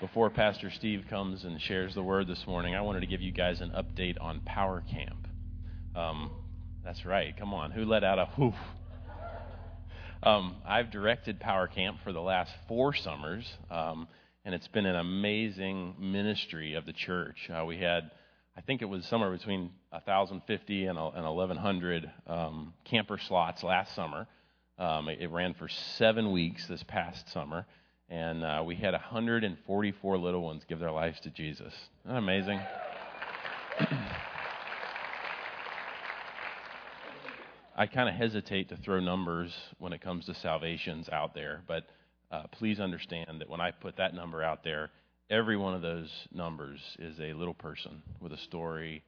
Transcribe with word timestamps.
before 0.00 0.30
Pastor 0.30 0.70
Steve 0.70 1.04
comes 1.10 1.44
and 1.44 1.60
shares 1.60 1.94
the 1.94 2.02
word 2.02 2.26
this 2.26 2.46
morning, 2.46 2.74
I 2.74 2.80
wanted 2.80 3.00
to 3.00 3.06
give 3.06 3.20
you 3.20 3.32
guys 3.32 3.60
an 3.60 3.70
update 3.70 4.16
on 4.18 4.40
Power 4.40 4.82
Camp. 4.90 5.28
Um, 5.94 6.30
that's 6.82 7.04
right. 7.04 7.36
Come 7.36 7.52
on. 7.52 7.70
Who 7.70 7.84
let 7.84 8.02
out 8.02 8.18
a 8.18 8.26
whoof? 8.38 8.54
Um, 10.22 10.56
I've 10.66 10.90
directed 10.90 11.38
Power 11.38 11.66
Camp 11.66 11.98
for 12.02 12.14
the 12.14 12.20
last 12.20 12.50
four 12.66 12.94
summers, 12.94 13.46
um, 13.70 14.08
and 14.44 14.54
it's 14.54 14.68
been 14.68 14.86
an 14.86 14.96
amazing 14.96 15.96
ministry 15.98 16.74
of 16.74 16.86
the 16.86 16.94
church. 16.94 17.50
Uh, 17.50 17.66
we 17.66 17.76
had, 17.76 18.10
I 18.56 18.62
think 18.62 18.80
it 18.80 18.86
was 18.86 19.04
somewhere 19.04 19.30
between 19.30 19.70
1,050 19.90 20.86
and, 20.86 20.98
and 20.98 21.24
1,100 21.24 22.10
um, 22.26 22.72
camper 22.84 23.18
slots 23.18 23.62
last 23.62 23.94
summer. 23.94 24.26
Um, 24.78 25.10
it, 25.10 25.20
it, 25.20 25.30
ran 25.30 25.52
for 25.52 25.68
seven 25.68 26.32
weeks 26.32 26.66
this 26.66 26.82
past 26.84 27.30
summer 27.32 27.66
and 28.10 28.44
uh, 28.44 28.62
we 28.66 28.74
had 28.74 28.92
144 28.92 30.18
little 30.18 30.42
ones 30.42 30.64
give 30.68 30.80
their 30.80 30.90
lives 30.90 31.20
to 31.20 31.30
Jesus. 31.30 31.72
Isn't 32.04 32.12
that 32.12 32.16
amazing? 32.16 32.60
I 37.76 37.86
kind 37.86 38.08
of 38.08 38.16
hesitate 38.16 38.68
to 38.70 38.76
throw 38.76 38.98
numbers 38.98 39.54
when 39.78 39.92
it 39.92 40.00
comes 40.02 40.26
to 40.26 40.34
salvations 40.34 41.08
out 41.08 41.34
there, 41.34 41.62
but 41.68 41.84
uh, 42.32 42.42
please 42.50 42.80
understand 42.80 43.40
that 43.40 43.48
when 43.48 43.60
I 43.60 43.70
put 43.70 43.96
that 43.96 44.12
number 44.12 44.42
out 44.42 44.64
there, 44.64 44.90
every 45.30 45.56
one 45.56 45.74
of 45.74 45.80
those 45.80 46.10
numbers 46.32 46.80
is 46.98 47.18
a 47.20 47.32
little 47.32 47.54
person 47.54 48.02
with 48.20 48.32
a 48.32 48.38
story 48.38 49.04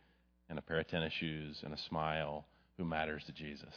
and 0.49 0.59
a 0.61 0.63
pair 0.63 0.79
of 0.79 0.87
tennis 0.87 1.13
shoes 1.13 1.61
and 1.65 1.75
a 1.75 1.79
smile 1.89 2.47
who 2.79 2.85
matters 2.85 3.25
to 3.27 3.33
Jesus. 3.33 3.75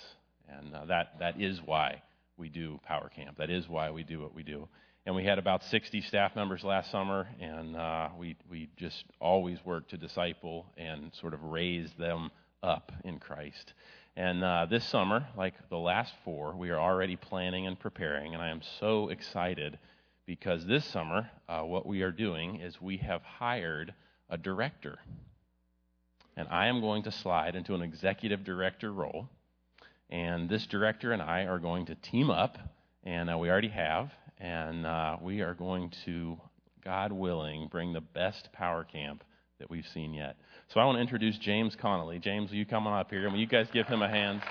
And 0.48 0.76
uh, 0.76 0.86
that, 0.86 1.18
that 1.20 1.42
is 1.42 1.60
why 1.66 2.04
we 2.38 2.48
do 2.50 2.80
Power 2.86 3.10
Camp. 3.14 3.38
That 3.38 3.50
is 3.50 3.68
why 3.68 3.90
we 3.90 4.04
do 4.04 4.22
what 4.22 4.36
we 4.36 4.44
do 4.44 4.68
and 5.06 5.16
we 5.16 5.24
had 5.24 5.38
about 5.38 5.64
60 5.64 6.02
staff 6.02 6.36
members 6.36 6.64
last 6.64 6.90
summer, 6.90 7.28
and 7.40 7.76
uh, 7.76 8.10
we 8.18 8.36
we 8.50 8.70
just 8.76 9.06
always 9.20 9.64
work 9.64 9.88
to 9.90 9.98
disciple 9.98 10.66
and 10.78 11.14
sort 11.14 11.34
of 11.34 11.44
raise 11.44 11.92
them 12.00 12.32
up 12.64 12.92
in 13.04 13.20
Christ. 13.20 13.74
And 14.18 14.44
uh, 14.44 14.66
this 14.68 14.84
summer, 14.86 15.28
like 15.38 15.54
the 15.70 15.78
last 15.78 16.14
four, 16.24 16.56
we 16.56 16.72
are 16.72 16.80
already 16.80 17.16
planning 17.18 17.68
and 17.68 17.80
preparing, 17.80 18.34
and 18.34 18.42
I 18.42 18.50
am 18.50 18.62
so 18.80 19.10
excited 19.10 19.78
because 20.26 20.66
this 20.66 20.86
summer, 20.86 21.30
uh, 21.48 21.62
what 21.62 21.86
we 21.86 22.02
are 22.02 22.12
doing 22.12 22.62
is 22.62 22.82
we 22.82 22.98
have 22.98 23.22
hired 23.22 23.94
a 24.30 24.38
director, 24.38 24.98
and 26.36 26.48
I 26.48 26.66
am 26.66 26.82
going 26.82 27.04
to 27.04 27.12
slide 27.12 27.56
into 27.56 27.76
an 27.76 27.84
executive 27.84 28.44
director 28.44 28.92
role. 28.92 29.30
And 30.10 30.50
this 30.50 30.66
director 30.68 31.12
and 31.12 31.22
I 31.22 31.46
are 31.46 31.60
going 31.60 31.88
to 31.88 31.96
team 31.96 32.30
up, 32.30 32.58
and 33.04 33.30
uh, 33.30 33.38
we 33.38 33.50
already 33.50 33.70
have, 33.70 34.12
and 34.40 34.86
uh, 34.86 35.18
we 35.22 35.42
are 35.42 35.54
going 35.54 35.92
to, 36.06 36.38
God 36.84 37.12
willing, 37.12 37.68
bring 37.68 37.94
the 37.94 38.02
best 38.02 38.50
power 38.52 38.84
camp 38.84 39.24
that 39.60 39.70
we've 39.70 39.88
seen 39.94 40.14
yet. 40.14 40.36
So 40.68 40.80
I 40.80 40.86
want 40.86 40.98
to 40.98 41.02
introduce 41.02 41.38
James 41.38 41.76
Connolly. 41.76 42.20
James, 42.20 42.50
will 42.50 42.58
you 42.58 42.66
come 42.66 42.88
on 42.88 43.00
up 43.00 43.10
here? 43.10 43.24
And 43.24 43.34
will 43.34 43.40
you 43.40 43.48
guys 43.48 43.68
give 43.72 43.88
him 43.88 44.02
a 44.02 44.10
hand? 44.10 44.42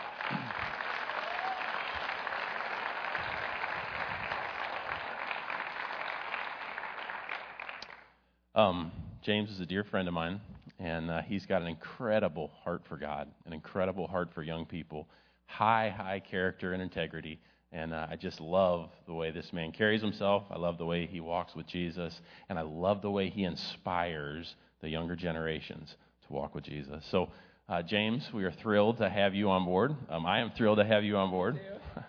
Um, 8.54 8.92
James 9.22 9.50
is 9.50 9.58
a 9.58 9.66
dear 9.66 9.82
friend 9.82 10.06
of 10.06 10.14
mine, 10.14 10.41
and 10.78 11.10
uh, 11.10 11.22
he's 11.22 11.44
got 11.44 11.60
an 11.60 11.66
incredible 11.66 12.52
heart 12.62 12.82
for 12.88 12.96
God, 12.96 13.28
an 13.46 13.52
incredible 13.52 14.06
heart 14.06 14.28
for 14.32 14.44
young 14.44 14.64
people, 14.64 15.08
high, 15.46 15.91
high 15.91 16.20
character 16.20 16.72
and 16.72 16.80
integrity. 16.80 17.41
And 17.75 17.92
uh, 17.92 18.06
I 18.08 18.14
just 18.14 18.41
love 18.41 18.89
the 19.08 19.12
way 19.12 19.33
this 19.33 19.53
man 19.53 19.72
carries 19.72 20.00
himself. 20.00 20.44
I 20.48 20.58
love 20.58 20.78
the 20.78 20.86
way 20.86 21.06
he 21.06 21.19
walks 21.19 21.56
with 21.56 21.67
Jesus. 21.67 22.19
And 22.48 22.56
I 22.56 22.62
love 22.62 23.03
the 23.03 23.11
way 23.11 23.28
he 23.31 23.42
inspires 23.42 24.55
the 24.81 24.89
younger 24.89 25.16
generations 25.16 25.97
to 26.27 26.33
walk 26.33 26.55
with 26.55 26.62
Jesus. 26.62 27.05
So, 27.11 27.31
uh, 27.69 27.83
James, 27.83 28.31
we 28.32 28.44
are 28.44 28.53
thrilled 28.53 28.98
to 28.98 29.10
have 29.10 29.34
you 29.34 29.50
on 29.50 29.65
board. 29.65 29.97
Um, 30.09 30.25
I 30.25 30.38
am 30.38 30.53
thrilled 30.56 30.78
to 30.78 30.84
have 30.84 31.03
you 31.03 31.16
on 31.16 31.31
board. 31.31 31.56
You. 31.56 32.03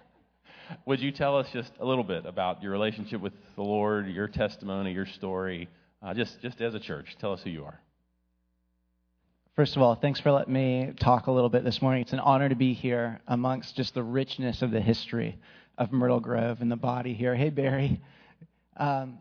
Would 0.86 1.00
you 1.00 1.12
tell 1.12 1.36
us 1.36 1.48
just 1.52 1.72
a 1.80 1.86
little 1.86 2.04
bit 2.04 2.28
about 2.28 2.62
your 2.62 2.72
relationship 2.72 3.20
with 3.20 3.34
the 3.56 3.64
Lord, 3.64 4.08
your 4.08 4.28
testimony, 4.28 4.94
your 4.94 5.08
story, 5.08 5.68
uh, 6.04 6.14
just, 6.14 6.40
just 6.44 6.62
as 6.62 6.76
a 6.76 6.80
church? 6.80 7.16
Tell 7.20 7.34
us 7.34 7.42
who 7.44 7.50
you 7.50 7.66
are. 7.66 7.80
First 9.56 9.78
of 9.78 9.82
all, 9.82 9.96
thanks 9.96 10.20
for 10.20 10.34
letting 10.34 10.54
me 10.54 10.92
talk 11.00 11.28
a 11.28 11.32
little 11.32 11.50
bit 11.50 11.64
this 11.64 11.82
morning. 11.82 12.02
It's 12.02 12.12
an 12.12 12.20
honor 12.20 12.50
to 12.50 12.56
be 12.56 12.74
here 12.74 13.22
amongst 13.26 13.78
just 13.78 13.94
the 13.94 14.04
richness 14.04 14.62
of 14.62 14.72
the 14.72 14.82
history 14.82 15.40
of 15.78 15.92
Myrtle 15.92 16.20
Grove 16.20 16.62
and 16.62 16.72
the 16.72 16.76
body 16.76 17.14
here. 17.14 17.36
Hey, 17.36 17.50
Barry. 17.50 18.02
Um, 18.78 19.20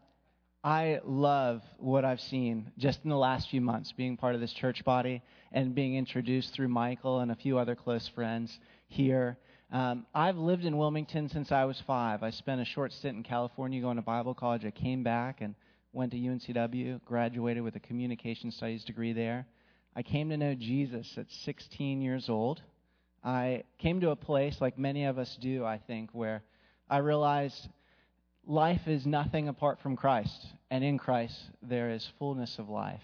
I 0.63 1.01
love 1.05 1.63
what 1.79 2.05
I've 2.05 2.21
seen 2.21 2.73
just 2.79 3.01
in 3.05 3.11
the 3.11 3.19
last 3.19 3.51
few 3.51 3.61
months 3.61 3.93
being 3.93 4.17
part 4.17 4.35
of 4.35 4.41
this 4.41 4.53
church 4.53 4.83
body 4.85 5.23
and 5.53 5.75
being 5.75 5.95
introduced 5.95 6.55
through 6.55 6.69
Michael 6.69 7.21
and 7.21 7.31
a 7.31 7.35
few 7.35 7.59
other 7.59 7.75
close 7.75 8.09
friends 8.09 8.59
here. 8.89 9.37
Um, 9.71 10.07
I've 10.15 10.39
lived 10.39 10.65
in 10.65 10.79
Wilmington 10.79 11.29
since 11.29 11.53
I 11.53 11.65
was 11.65 11.83
five. 11.87 12.23
I 12.23 12.31
spent 12.31 12.61
a 12.61 12.65
short 12.65 12.93
stint 12.93 13.17
in 13.17 13.23
California 13.23 13.81
going 13.81 13.97
to 13.97 14.03
Bible 14.03 14.35
college. 14.35 14.65
I 14.65 14.71
came 14.71 15.03
back 15.03 15.41
and 15.41 15.55
went 15.93 16.13
to 16.13 16.19
UNCW, 16.19 17.05
graduated 17.05 17.63
with 17.63 17.77
a 17.77 17.81
communication 17.81 18.51
studies 18.51 18.85
degree 18.85 19.13
there. 19.13 19.47
I 19.95 20.03
came 20.03 20.31
to 20.31 20.37
know 20.37 20.55
Jesus 20.55 21.15
at 21.19 21.31
16 21.31 22.01
years 22.01 22.29
old. 22.29 22.63
I 23.25 23.65
came 23.79 24.01
to 24.03 24.11
a 24.11 24.17
place, 24.17 24.61
like 24.61 24.79
many 24.79 25.07
of 25.07 25.19
us 25.19 25.37
do, 25.41 25.65
I 25.65 25.79
think, 25.79 26.11
where 26.13 26.43
I 26.91 26.99
realized 26.99 27.69
life 28.47 28.87
is 28.87 29.07
nothing 29.07 29.49
apart 29.49 29.81
from 29.81 29.97
Christ, 29.97 30.47
and 30.71 30.85
in 30.85 30.99
Christ 30.99 31.39
there 31.63 31.91
is 31.91 32.07
fullness 32.19 32.59
of 32.59 32.69
life. 32.69 33.03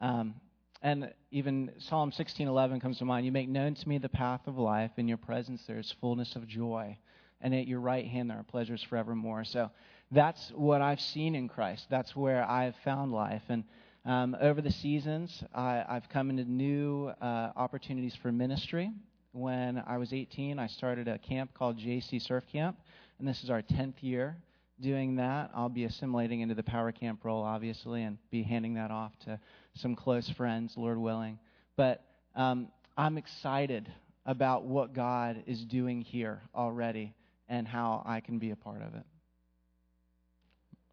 Um, 0.00 0.34
and 0.82 1.12
even 1.30 1.70
Psalm 1.78 2.10
16:11 2.10 2.80
comes 2.80 2.98
to 2.98 3.04
mind. 3.04 3.26
You 3.26 3.32
make 3.32 3.48
known 3.48 3.74
to 3.74 3.88
me 3.88 3.98
the 3.98 4.08
path 4.08 4.46
of 4.48 4.58
life. 4.58 4.90
In 4.96 5.06
your 5.06 5.18
presence 5.18 5.64
there 5.66 5.78
is 5.78 5.92
fullness 6.00 6.34
of 6.34 6.48
joy, 6.48 6.98
and 7.40 7.54
at 7.54 7.68
your 7.68 7.80
right 7.80 8.06
hand 8.06 8.30
there 8.30 8.38
are 8.38 8.44
pleasures 8.44 8.82
forevermore. 8.82 9.44
So 9.44 9.70
that's 10.10 10.50
what 10.50 10.82
I've 10.82 11.00
seen 11.00 11.36
in 11.36 11.48
Christ. 11.48 11.86
That's 11.88 12.16
where 12.16 12.48
I've 12.48 12.74
found 12.84 13.12
life. 13.12 13.42
And 13.48 13.62
um, 14.04 14.36
over 14.40 14.60
the 14.62 14.72
seasons, 14.72 15.44
I, 15.54 15.84
have 15.88 16.08
come 16.08 16.30
into 16.30 16.44
new 16.44 17.12
uh, 17.20 17.52
opportunities 17.54 18.16
for 18.16 18.32
ministry. 18.32 18.90
When 19.32 19.82
I 19.86 19.96
was 19.98 20.12
18, 20.12 20.58
I 20.58 20.66
started 20.66 21.06
a 21.06 21.18
camp 21.18 21.54
called 21.54 21.78
JC 21.78 22.20
Surf 22.20 22.44
Camp, 22.50 22.76
and 23.18 23.28
this 23.28 23.44
is 23.44 23.50
our 23.50 23.62
10th 23.62 24.02
year 24.02 24.36
doing 24.80 25.16
that. 25.16 25.50
I'll 25.54 25.68
be 25.68 25.84
assimilating 25.84 26.40
into 26.40 26.56
the 26.56 26.64
Power 26.64 26.90
Camp 26.90 27.24
role, 27.24 27.42
obviously, 27.42 28.02
and 28.02 28.18
be 28.30 28.42
handing 28.42 28.74
that 28.74 28.90
off 28.90 29.12
to 29.26 29.38
some 29.74 29.94
close 29.94 30.28
friends, 30.28 30.74
Lord 30.76 30.98
willing. 30.98 31.38
But 31.76 32.02
um, 32.34 32.68
I'm 32.96 33.18
excited 33.18 33.92
about 34.26 34.64
what 34.64 34.94
God 34.94 35.44
is 35.46 35.64
doing 35.64 36.00
here 36.00 36.42
already 36.54 37.14
and 37.48 37.68
how 37.68 38.02
I 38.04 38.20
can 38.20 38.38
be 38.38 38.50
a 38.50 38.56
part 38.56 38.82
of 38.82 38.94
it. 38.94 39.04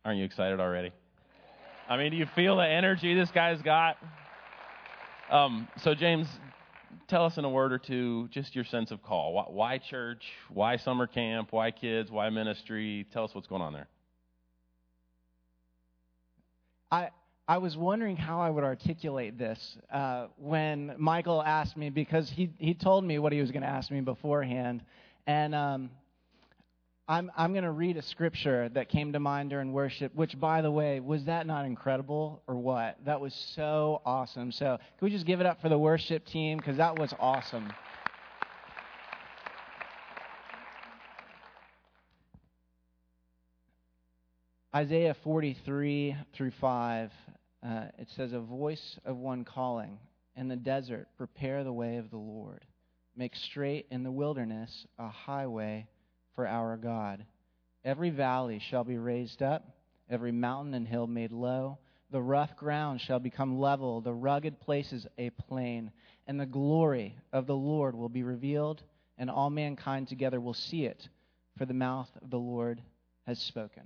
Aren't 0.06 0.20
you 0.20 0.26
excited 0.26 0.60
already? 0.60 0.92
I 1.90 1.98
mean, 1.98 2.12
do 2.12 2.18
you 2.18 2.28
feel 2.36 2.58
the 2.58 2.68
energy 2.68 3.16
this 3.16 3.32
guy's 3.32 3.62
got? 3.62 3.98
Um, 5.32 5.68
so, 5.78 5.94
James, 5.94 6.28
tell 7.08 7.26
us 7.26 7.38
in 7.38 7.46
a 7.46 7.50
word 7.50 7.72
or 7.72 7.78
two 7.78 8.28
just 8.30 8.56
your 8.56 8.66
sense 8.66 8.92
of 8.92 9.02
call. 9.02 9.34
Why, 9.34 9.44
why, 9.48 9.78
church? 9.78 10.24
Why 10.50 10.78
summer 10.78 11.08
camp? 11.08 11.50
Why 11.52 11.72
kids? 11.72 12.12
Why 12.12 12.30
ministry? 12.30 13.06
Tell 13.12 13.24
us 13.24 13.34
what's 13.34 13.48
going 13.48 13.62
on 13.62 13.74
there. 13.74 13.88
I 16.92 17.10
I 17.48 17.60
was 17.60 17.78
wondering 17.78 18.18
how 18.18 18.42
I 18.42 18.50
would 18.50 18.64
articulate 18.64 19.38
this 19.38 19.78
uh, 19.92 20.28
when 20.38 20.96
Michael 20.98 21.42
asked 21.42 21.78
me 21.78 21.90
because 21.90 22.30
he 22.30 22.50
he 22.58 22.74
told 22.74 23.04
me 23.04 23.20
what 23.20 23.32
he 23.32 23.40
was 23.40 23.52
going 23.52 23.64
to 23.64 23.70
ask 23.70 23.90
me 23.90 24.02
beforehand, 24.02 24.84
and 25.26 25.56
um, 25.56 25.90
I'm, 27.10 27.32
I'm 27.38 27.54
going 27.54 27.64
to 27.64 27.72
read 27.72 27.96
a 27.96 28.02
scripture 28.02 28.68
that 28.74 28.90
came 28.90 29.14
to 29.14 29.20
mind 29.20 29.50
during 29.50 29.72
worship, 29.72 30.14
which, 30.14 30.38
by 30.38 30.62
the 30.62 30.70
way, 30.70 31.00
was 31.00 31.24
that 31.24 31.48
not 31.48 31.66
incredible 31.66 32.44
or 32.48 32.56
what? 32.56 32.98
That 33.06 33.22
was 33.22 33.34
so 33.56 34.02
awesome. 34.06 34.52
So, 34.52 34.78
can 34.78 35.06
we 35.06 35.10
just 35.10 35.26
give 35.26 35.40
it 35.40 35.46
up 35.46 35.62
for 35.62 35.70
the 35.70 35.78
worship 35.78 36.26
team? 36.26 36.58
Because 36.58 36.76
that 36.78 37.00
was 37.00 37.14
awesome. 37.18 37.72
Isaiah 44.76 45.16
43 45.24 46.14
through 46.34 46.52
5, 46.60 47.12
uh, 47.66 47.86
it 47.98 48.10
says, 48.18 48.34
A 48.34 48.40
voice 48.40 49.00
of 49.06 49.16
one 49.16 49.46
calling 49.46 49.98
in 50.36 50.50
the 50.50 50.58
desert, 50.58 51.08
prepare 51.18 51.64
the 51.64 51.72
way 51.72 51.96
of 51.96 52.10
the 52.10 52.18
Lord. 52.18 52.66
Make 53.16 53.34
straight 53.34 53.88
in 53.92 54.04
the 54.04 54.12
wilderness 54.12 54.86
a 55.00 55.08
highway 55.08 55.88
for 56.38 56.48
our 56.48 56.78
God. 56.78 57.26
Every 57.84 58.12
valley 58.12 58.60
shall 58.60 58.84
be 58.84 59.00
raised 59.00 59.42
up, 59.42 59.68
every 60.08 60.32
mountain 60.32 60.76
and 60.76 60.88
hill 60.88 61.08
made 61.08 61.32
low. 61.32 61.80
The 62.12 62.22
rough 62.22 62.56
ground 62.56 63.02
shall 63.02 63.20
become 63.20 63.60
level, 63.60 64.02
the 64.02 64.14
rugged 64.14 64.62
places 64.62 65.08
a 65.18 65.32
plain, 65.32 65.92
and 66.28 66.40
the 66.40 66.46
glory 66.46 67.18
of 67.34 67.48
the 67.48 67.56
Lord 67.56 67.96
will 67.96 68.08
be 68.08 68.22
revealed, 68.22 68.84
and 69.18 69.32
all 69.32 69.50
mankind 69.50 70.10
together 70.10 70.40
will 70.40 70.54
see 70.54 70.86
it, 70.86 71.10
for 71.58 71.66
the 71.66 71.74
mouth 71.74 72.10
of 72.22 72.30
the 72.30 72.38
Lord 72.38 72.84
has 73.26 73.40
spoken. 73.40 73.84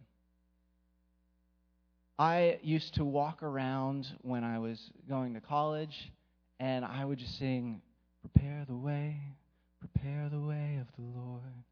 I 2.20 2.60
used 2.62 2.96
to 2.96 3.06
walk 3.06 3.44
around 3.44 4.08
when 4.24 4.44
I 4.44 4.60
was 4.60 4.92
going 5.08 5.36
to 5.36 5.40
college, 5.42 6.12
and 6.60 6.84
I 6.84 7.06
would 7.06 7.18
just 7.18 7.40
sing, 7.40 7.82
Prepare 8.20 8.66
the 8.68 8.76
way, 8.76 9.22
prepare 9.80 10.28
the 10.30 10.42
way 10.42 10.80
of 10.82 10.88
the 10.98 11.18
Lord. 11.18 11.64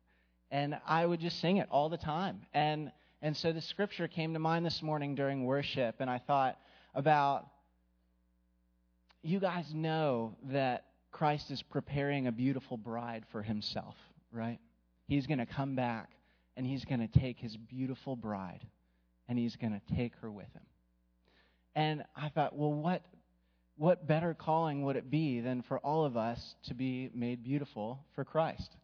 And 0.51 0.77
I 0.87 1.05
would 1.05 1.19
just 1.19 1.39
sing 1.39 1.57
it 1.57 1.67
all 1.69 1.89
the 1.89 1.97
time. 1.97 2.41
And, 2.53 2.91
and 3.21 3.35
so 3.35 3.51
the 3.51 3.61
scripture 3.61 4.07
came 4.07 4.33
to 4.33 4.39
mind 4.39 4.65
this 4.65 4.81
morning 4.81 5.15
during 5.15 5.45
worship, 5.45 5.95
and 5.99 6.09
I 6.09 6.17
thought 6.17 6.57
about 6.95 7.45
you 9.21 9.39
guys 9.39 9.65
know 9.73 10.35
that 10.51 10.85
Christ 11.11 11.51
is 11.51 11.61
preparing 11.61 12.27
a 12.27 12.31
beautiful 12.31 12.77
bride 12.77 13.25
for 13.31 13.41
himself, 13.41 13.95
right? 14.31 14.59
He's 15.07 15.27
going 15.27 15.39
to 15.39 15.45
come 15.45 15.75
back 15.75 16.11
and 16.55 16.65
he's 16.65 16.85
going 16.85 16.99
to 16.99 17.19
take 17.19 17.39
his 17.39 17.57
beautiful 17.57 18.15
bride 18.15 18.65
and 19.27 19.37
he's 19.37 19.55
going 19.55 19.73
to 19.73 19.95
take 19.95 20.13
her 20.21 20.31
with 20.31 20.51
him. 20.53 20.63
And 21.75 22.03
I 22.15 22.29
thought, 22.29 22.55
well, 22.55 22.73
what, 22.73 23.03
what 23.77 24.07
better 24.07 24.33
calling 24.33 24.83
would 24.83 24.95
it 24.95 25.09
be 25.09 25.39
than 25.39 25.61
for 25.61 25.79
all 25.79 26.05
of 26.05 26.17
us 26.17 26.55
to 26.67 26.73
be 26.73 27.09
made 27.13 27.43
beautiful 27.43 28.03
for 28.15 28.23
Christ? 28.23 28.75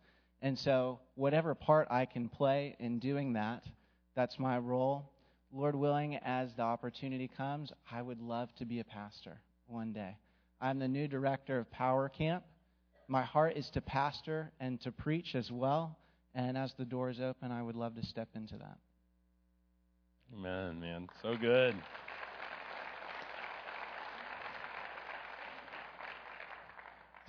And 0.42 0.58
so, 0.58 1.00
whatever 1.16 1.56
part 1.56 1.88
I 1.90 2.06
can 2.06 2.30
play 2.30 2.76
in 2.80 3.00
doing 3.00 3.34
that, 3.34 3.64
that's 4.16 4.38
my 4.38 4.58
role. 4.58 5.12
Lord 5.52 5.76
willing, 5.76 6.18
as 6.18 6.54
the 6.54 6.64
opportunity 6.64 7.28
comes, 7.28 7.72
I 7.90 8.02
would 8.02 8.22
love 8.22 8.54
to 8.56 8.66
be 8.66 8.80
a 8.80 8.84
pastor 8.84 9.40
one 9.68 9.94
day. 9.94 10.18
I'm 10.62 10.80
the 10.80 10.88
new 10.88 11.08
director 11.08 11.60
of 11.60 11.72
Power 11.72 12.10
Camp. 12.10 12.44
My 13.08 13.24
heart 13.24 13.56
is 13.56 13.70
to 13.72 13.82
pastor 13.82 14.52
and 14.60 14.82
to 14.82 14.92
preach 14.92 15.36
as 15.36 15.52
well. 15.52 15.98
And 16.34 16.58
as 16.58 16.74
the 16.78 16.86
doors 16.86 17.20
open, 17.22 17.52
I 17.52 17.62
would 17.62 17.76
love 17.76 17.96
to 17.96 18.06
step 18.06 18.30
into 18.36 18.58
that. 18.58 18.78
Amen, 20.34 20.80
man. 20.80 21.08
So 21.22 21.38
good. 21.38 21.76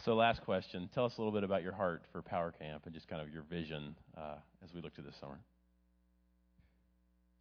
So, 0.06 0.14
last 0.14 0.42
question. 0.42 0.88
Tell 0.94 1.04
us 1.04 1.16
a 1.16 1.20
little 1.20 1.32
bit 1.32 1.42
about 1.42 1.64
your 1.64 1.72
heart 1.72 2.04
for 2.12 2.22
Power 2.22 2.52
Camp 2.52 2.84
and 2.84 2.94
just 2.94 3.08
kind 3.08 3.20
of 3.20 3.28
your 3.28 3.42
vision 3.42 3.96
uh, 4.16 4.36
as 4.62 4.72
we 4.72 4.80
look 4.80 4.94
to 4.94 5.02
this 5.02 5.16
summer. 5.20 5.40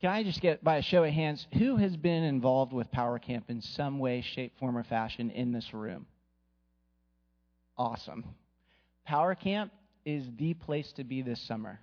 Can 0.02 0.10
I 0.10 0.24
just 0.24 0.42
get, 0.42 0.64
by 0.64 0.78
a 0.78 0.82
show 0.82 1.04
of 1.04 1.14
hands, 1.14 1.46
who 1.60 1.76
has 1.76 1.96
been 1.96 2.24
involved 2.24 2.74
with 2.74 2.90
Power 2.90 3.20
Camp 3.20 3.52
in 3.52 3.62
some 3.62 4.00
way, 4.00 4.22
shape, 4.22 4.58
form, 4.58 4.76
or 4.76 4.84
fashion 4.84 5.30
in 5.30 5.52
this 5.52 5.76
room? 5.76 6.08
Awesome. 7.78 8.26
Power 9.06 9.36
Camp 9.36 9.72
is 10.04 10.26
the 10.40 10.56
place 10.56 10.92
to 10.94 11.04
be 11.04 11.22
this 11.22 11.42
summer. 11.42 11.80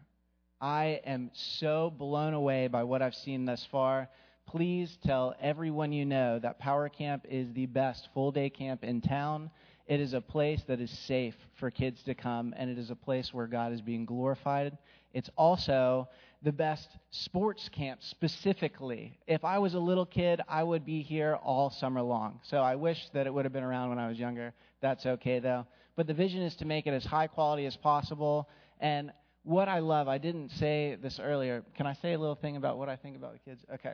I 0.61 1.01
am 1.07 1.31
so 1.33 1.95
blown 1.97 2.35
away 2.35 2.67
by 2.67 2.83
what 2.83 3.03
I've 3.03 3.15
seen 3.15 3.45
thus 3.45 3.65
far. 3.71 4.09
Please 4.47 4.99
tell 5.07 5.37
everyone 5.41 5.93
you 5.93 6.05
know 6.05 6.41
that 6.41 6.59
Power 6.59 6.89
Camp 6.89 7.25
is 7.31 7.53
the 7.53 7.67
best 7.67 8.09
full 8.15 8.33
day 8.33 8.51
camp 8.51 8.83
in 8.83 9.01
town. 9.01 9.49
It 9.87 10.01
is 10.01 10.15
a 10.15 10.21
place 10.21 10.63
that 10.69 10.81
is 10.81 10.91
safe 10.91 11.35
for 11.55 11.71
kids 11.71 12.03
to 12.05 12.15
come, 12.15 12.55
and 12.57 12.71
it 12.71 12.79
is 12.79 12.91
a 12.91 12.97
place 12.97 13.35
where 13.35 13.47
God 13.47 13.73
is 13.73 13.81
being 13.81 14.05
glorified. 14.05 14.79
It's 15.13 15.31
also 15.37 16.09
the 16.43 16.53
best 16.53 16.89
sports 17.11 17.69
camp 17.69 18.01
specifically. 18.03 19.19
If 19.27 19.45
I 19.45 19.59
was 19.59 19.75
a 19.75 19.79
little 19.79 20.07
kid, 20.07 20.41
I 20.49 20.63
would 20.63 20.85
be 20.85 21.03
here 21.03 21.37
all 21.43 21.71
summer 21.71 22.03
long. 22.03 22.41
So 22.43 22.59
I 22.59 22.77
wish 22.77 23.09
that 23.13 23.27
it 23.27 23.35
would 23.35 23.45
have 23.45 23.53
been 23.53 23.63
around 23.63 23.91
when 23.91 23.99
I 23.99 24.09
was 24.09 24.19
younger. 24.19 24.53
That's 24.81 25.07
okay 25.07 25.39
though. 25.39 25.67
But 25.95 26.07
the 26.07 26.15
vision 26.15 26.43
is 26.43 26.57
to 26.57 26.65
make 26.65 26.87
it 26.87 26.95
as 26.95 27.05
high 27.05 27.27
quality 27.27 27.67
as 27.67 27.77
possible. 27.77 28.49
And 28.81 29.13
what 29.45 29.69
I 29.69 29.81
love, 29.81 30.09
I 30.09 30.19
didn't 30.19 30.51
say 30.51 30.97
this 31.01 31.21
earlier. 31.21 31.65
Can 31.77 31.87
I 31.87 31.93
say 31.95 32.15
a 32.15 32.19
little 32.19 32.35
thing 32.35 32.57
about 32.57 32.79
what 32.79 32.89
I 32.89 32.97
think 32.97 33.17
about 33.17 33.35
the 33.35 33.39
kids? 33.39 33.65
Okay. 33.75 33.93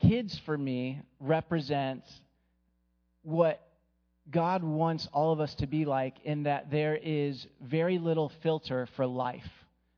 Kids 0.00 0.40
for 0.46 0.56
me 0.56 1.02
represent 1.20 2.04
what 3.22 3.67
God 4.30 4.62
wants 4.62 5.08
all 5.12 5.32
of 5.32 5.40
us 5.40 5.54
to 5.56 5.66
be 5.66 5.84
like 5.84 6.16
in 6.24 6.42
that 6.44 6.70
there 6.70 6.98
is 7.02 7.46
very 7.60 7.98
little 7.98 8.30
filter 8.42 8.86
for 8.96 9.06
life. 9.06 9.48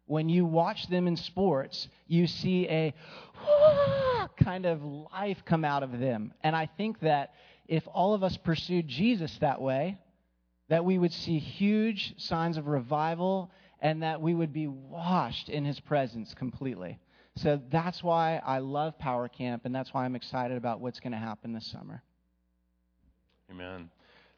When 0.07 0.29
you 0.29 0.45
watch 0.45 0.89
them 0.89 1.07
in 1.07 1.17
sports, 1.17 1.89
you 2.07 2.27
see 2.27 2.69
a 2.69 2.95
kind 4.37 4.67
of 4.67 4.83
life 4.83 5.39
come 5.45 5.65
out 5.65 5.83
of 5.83 5.99
them. 5.99 6.33
And 6.43 6.55
I 6.57 6.67
think 6.77 7.01
that 7.01 7.35
if 7.69 7.87
all 7.87 8.15
of 8.15 8.25
us 8.25 8.37
pursued 8.37 8.89
Jesus 8.89 9.37
that 9.39 9.61
way, 9.61 9.99
that 10.69 10.85
we 10.85 10.99
would 10.99 11.13
see 11.13 11.39
huge 11.39 12.15
signs 12.17 12.57
of 12.57 12.67
revival 12.67 13.51
and 13.81 14.03
that 14.03 14.21
we 14.21 14.35
would 14.35 14.53
be 14.53 14.67
washed 14.67 15.49
in 15.49 15.65
his 15.65 15.81
presence 15.81 16.35
completely. 16.35 16.99
So 17.37 17.61
that's 17.71 18.03
why 18.03 18.41
I 18.45 18.59
love 18.59 18.99
Power 18.99 19.29
Camp, 19.29 19.65
and 19.65 19.75
that's 19.75 19.95
why 19.95 20.05
I'm 20.05 20.17
excited 20.17 20.57
about 20.57 20.81
what's 20.81 21.01
going 21.01 21.13
to 21.13 21.19
happen 21.19 21.53
this 21.53 21.67
summer. 21.67 22.03
Amen. 23.51 23.91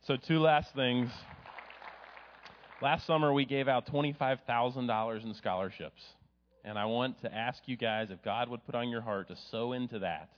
So, 0.06 0.16
two 0.16 0.40
last 0.40 0.74
things. 0.74 1.08
Last 2.80 3.06
summer, 3.06 3.32
we 3.32 3.44
gave 3.44 3.68
out 3.68 3.86
$25,000 3.86 5.24
in 5.24 5.34
scholarships. 5.34 6.02
And 6.64 6.76
I 6.76 6.86
want 6.86 7.20
to 7.20 7.32
ask 7.32 7.62
you 7.66 7.76
guys 7.76 8.08
if 8.10 8.20
God 8.24 8.48
would 8.48 8.66
put 8.66 8.74
on 8.74 8.88
your 8.88 9.00
heart 9.00 9.28
to 9.28 9.36
sow 9.52 9.74
into 9.74 10.00
that, 10.00 10.30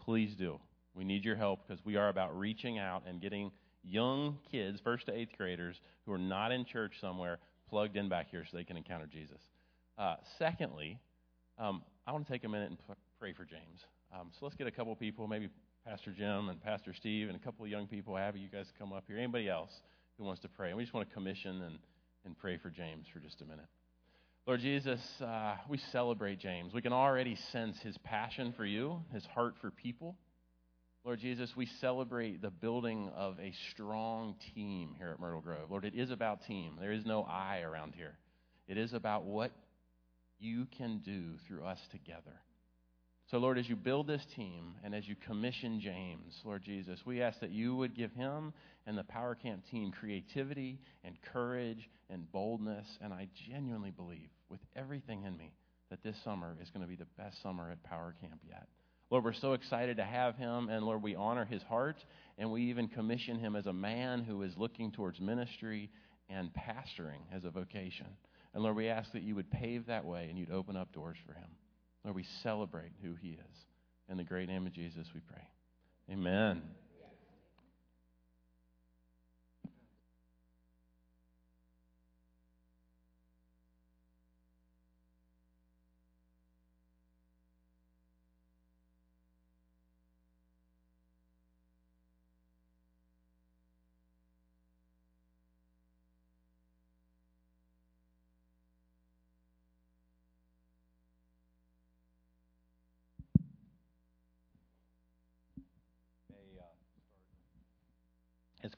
please 0.00 0.34
do. 0.34 0.58
We 0.94 1.04
need 1.04 1.26
your 1.26 1.36
help 1.36 1.68
because 1.68 1.84
we 1.84 1.96
are 1.96 2.08
about 2.08 2.38
reaching 2.38 2.78
out 2.78 3.02
and 3.06 3.20
getting 3.20 3.50
young 3.84 4.38
kids, 4.50 4.80
first 4.82 5.04
to 5.06 5.14
eighth 5.14 5.36
graders, 5.36 5.78
who 6.06 6.12
are 6.12 6.18
not 6.18 6.50
in 6.50 6.64
church 6.64 6.94
somewhere, 6.98 7.38
plugged 7.68 7.98
in 7.98 8.08
back 8.08 8.30
here 8.30 8.46
so 8.50 8.56
they 8.56 8.64
can 8.64 8.78
encounter 8.78 9.06
Jesus. 9.06 9.40
Uh, 9.98 10.16
secondly, 10.38 10.98
um, 11.58 11.82
I 12.06 12.12
want 12.12 12.26
to 12.26 12.32
take 12.32 12.44
a 12.44 12.48
minute 12.48 12.70
and 12.70 12.78
p- 12.78 12.94
pray 13.20 13.34
for 13.34 13.44
James. 13.44 13.84
Um, 14.18 14.30
so 14.32 14.46
let's 14.46 14.56
get 14.56 14.66
a 14.66 14.70
couple 14.70 14.96
people, 14.96 15.28
maybe 15.28 15.50
Pastor 15.84 16.12
Jim 16.12 16.48
and 16.48 16.62
Pastor 16.62 16.94
Steve, 16.94 17.28
and 17.28 17.36
a 17.36 17.40
couple 17.40 17.64
of 17.64 17.70
young 17.70 17.88
people. 17.88 18.14
Have 18.16 18.36
you 18.36 18.48
guys 18.48 18.66
come 18.78 18.92
up 18.92 19.02
here? 19.08 19.18
Anybody 19.18 19.48
else 19.48 19.72
who 20.16 20.22
wants 20.22 20.40
to 20.42 20.48
pray? 20.48 20.68
And 20.68 20.76
we 20.76 20.84
just 20.84 20.94
want 20.94 21.08
to 21.08 21.12
commission 21.12 21.60
and, 21.60 21.78
and 22.24 22.38
pray 22.38 22.56
for 22.56 22.70
James 22.70 23.06
for 23.12 23.18
just 23.18 23.40
a 23.42 23.44
minute. 23.44 23.66
Lord 24.46 24.60
Jesus, 24.60 25.00
uh, 25.20 25.56
we 25.68 25.78
celebrate 25.90 26.38
James. 26.38 26.72
We 26.72 26.82
can 26.82 26.92
already 26.92 27.36
sense 27.50 27.76
his 27.80 27.98
passion 27.98 28.54
for 28.56 28.64
you, 28.64 29.02
his 29.12 29.26
heart 29.26 29.54
for 29.60 29.72
people. 29.72 30.16
Lord 31.04 31.18
Jesus, 31.18 31.50
we 31.56 31.66
celebrate 31.80 32.40
the 32.40 32.50
building 32.50 33.10
of 33.16 33.40
a 33.40 33.52
strong 33.72 34.36
team 34.54 34.94
here 34.98 35.10
at 35.10 35.18
Myrtle 35.18 35.40
Grove. 35.40 35.68
Lord, 35.68 35.84
it 35.84 35.96
is 35.96 36.12
about 36.12 36.46
team. 36.46 36.76
There 36.80 36.92
is 36.92 37.04
no 37.04 37.24
I 37.24 37.62
around 37.62 37.94
here. 37.96 38.16
It 38.68 38.78
is 38.78 38.92
about 38.92 39.24
what 39.24 39.50
you 40.38 40.68
can 40.78 40.98
do 41.04 41.38
through 41.48 41.64
us 41.64 41.80
together. 41.90 42.40
So, 43.32 43.38
Lord, 43.38 43.56
as 43.56 43.66
you 43.66 43.76
build 43.76 44.06
this 44.06 44.26
team 44.36 44.74
and 44.84 44.94
as 44.94 45.08
you 45.08 45.16
commission 45.16 45.80
James, 45.80 46.38
Lord 46.44 46.62
Jesus, 46.62 47.00
we 47.06 47.22
ask 47.22 47.40
that 47.40 47.50
you 47.50 47.74
would 47.74 47.96
give 47.96 48.12
him 48.12 48.52
and 48.86 48.98
the 48.98 49.04
Power 49.04 49.34
Camp 49.34 49.62
team 49.70 49.90
creativity 49.90 50.78
and 51.02 51.16
courage 51.32 51.88
and 52.10 52.30
boldness. 52.30 52.86
And 53.00 53.10
I 53.10 53.28
genuinely 53.48 53.90
believe 53.90 54.28
with 54.50 54.60
everything 54.76 55.22
in 55.22 55.34
me 55.34 55.54
that 55.88 56.02
this 56.02 56.14
summer 56.22 56.58
is 56.60 56.68
going 56.68 56.82
to 56.82 56.86
be 56.86 56.94
the 56.94 57.06
best 57.16 57.40
summer 57.42 57.70
at 57.70 57.82
Power 57.82 58.14
Camp 58.20 58.38
yet. 58.46 58.66
Lord, 59.08 59.24
we're 59.24 59.32
so 59.32 59.54
excited 59.54 59.96
to 59.96 60.04
have 60.04 60.36
him, 60.36 60.68
and 60.68 60.84
Lord, 60.84 61.02
we 61.02 61.14
honor 61.14 61.46
his 61.46 61.62
heart, 61.62 62.04
and 62.36 62.52
we 62.52 62.64
even 62.64 62.86
commission 62.86 63.38
him 63.38 63.56
as 63.56 63.64
a 63.64 63.72
man 63.72 64.24
who 64.24 64.42
is 64.42 64.52
looking 64.58 64.92
towards 64.92 65.20
ministry 65.20 65.88
and 66.28 66.50
pastoring 66.52 67.20
as 67.34 67.44
a 67.46 67.50
vocation. 67.50 68.08
And 68.52 68.62
Lord, 68.62 68.76
we 68.76 68.88
ask 68.88 69.10
that 69.12 69.22
you 69.22 69.34
would 69.36 69.50
pave 69.50 69.86
that 69.86 70.04
way 70.04 70.26
and 70.28 70.38
you'd 70.38 70.50
open 70.50 70.76
up 70.76 70.92
doors 70.92 71.16
for 71.26 71.32
him. 71.32 71.48
Lord, 72.04 72.16
we 72.16 72.24
celebrate 72.42 72.92
who 73.02 73.14
he 73.14 73.30
is. 73.30 73.66
In 74.08 74.16
the 74.16 74.24
great 74.24 74.48
name 74.48 74.66
of 74.66 74.72
Jesus, 74.72 75.08
we 75.14 75.20
pray. 75.20 75.42
Amen. 76.10 76.62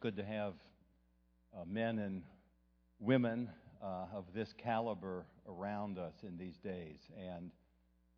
Good 0.04 0.16
to 0.16 0.22
have 0.22 0.52
uh, 1.56 1.64
men 1.66 1.98
and 1.98 2.20
women 3.00 3.48
uh, 3.82 4.04
of 4.14 4.26
this 4.34 4.52
caliber 4.62 5.24
around 5.48 5.98
us 5.98 6.12
in 6.22 6.36
these 6.36 6.58
days. 6.58 6.98
And 7.18 7.50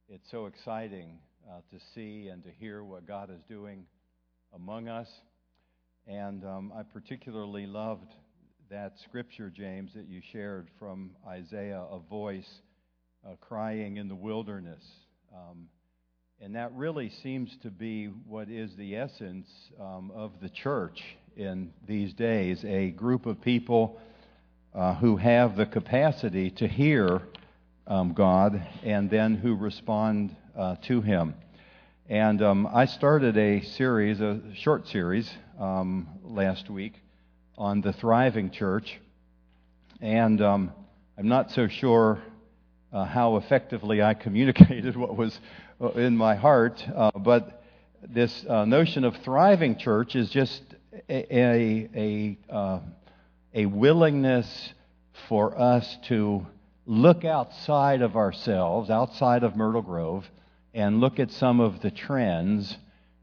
it's 0.09 0.28
so 0.28 0.47
exciting 0.47 1.21
uh, 1.49 1.61
to 1.71 1.78
see 1.95 2.26
and 2.26 2.43
to 2.43 2.50
hear 2.50 2.83
what 2.83 3.07
God 3.07 3.31
is 3.31 3.40
doing 3.49 3.87
among 4.52 4.88
us. 4.88 5.07
And 6.09 6.45
um, 6.45 6.73
I 6.76 6.83
particularly 6.83 7.66
loved 7.66 8.12
that 8.69 8.95
scripture, 9.05 9.49
James, 9.49 9.93
that 9.95 10.09
you 10.09 10.21
shared 10.33 10.66
from 10.81 11.12
Isaiah, 11.25 11.85
a 11.88 12.00
voice 12.00 12.62
uh, 13.25 13.37
crying 13.40 13.99
in 13.99 14.09
the 14.09 14.16
wilderness. 14.16 14.83
Um, 15.33 15.69
And 16.43 16.55
that 16.55 16.71
really 16.75 17.09
seems 17.23 17.57
to 17.62 17.71
be 17.71 18.09
what 18.09 18.50
is 18.50 18.71
the 18.76 18.95
essence 18.95 19.49
um, 19.81 20.12
of 20.14 20.33
the 20.43 20.50
church 20.50 21.02
in 21.35 21.73
these 21.87 22.12
days 22.12 22.62
a 22.62 22.90
group 22.90 23.25
of 23.25 23.40
people 23.40 23.99
uh, 24.75 24.95
who 24.97 25.16
have 25.16 25.57
the 25.57 25.64
capacity 25.64 26.50
to 26.50 26.69
hear 26.69 27.23
um, 27.87 28.12
God 28.12 28.62
and 28.85 29.09
then 29.09 29.35
who 29.35 29.55
respond 29.55 30.37
uh, 30.55 30.76
to 30.83 31.00
Him. 31.00 31.35
And 32.07 32.43
um, 32.43 32.66
I 32.66 32.85
started 32.85 33.38
a 33.38 33.62
series, 33.62 34.21
a 34.21 34.40
short 34.57 34.87
series, 34.88 35.33
um, 35.59 36.07
last 36.23 36.69
week 36.69 37.00
on 37.57 37.81
the 37.81 37.95
thriving 37.95 38.50
church. 38.50 39.00
And 40.02 40.43
um, 40.43 40.73
I'm 41.16 41.28
not 41.28 41.50
so 41.52 41.66
sure 41.66 42.21
uh, 42.93 43.05
how 43.07 43.37
effectively 43.37 44.02
I 44.02 44.12
communicated 44.26 44.97
what 44.97 45.16
was 45.16 45.40
in 45.80 46.16
my 46.16 46.35
heart, 46.35 46.83
uh, 46.95 47.11
but 47.18 47.62
this 48.09 48.45
uh, 48.49 48.64
notion 48.64 49.04
of 49.04 49.16
thriving 49.18 49.76
church 49.76 50.16
is 50.16 50.30
just 50.30 50.62
a, 51.09 51.37
a, 51.37 51.88
a, 51.95 52.38
uh, 52.54 52.80
a 53.54 53.66
willingness 53.66 54.73
for 55.28 55.59
us 55.59 55.99
to 56.09 56.47
look 56.87 57.25
outside 57.25 58.00
of 58.00 58.16
ourselves, 58.16 58.90
outside 58.90 59.42
of 59.42 59.56
Myrtle 59.56 59.83
Grove, 59.83 60.25
and 60.73 61.00
look 61.00 61.18
at 61.18 61.30
some 61.30 61.61
of 61.61 61.80
the 61.80 61.90
trends, 61.90 62.76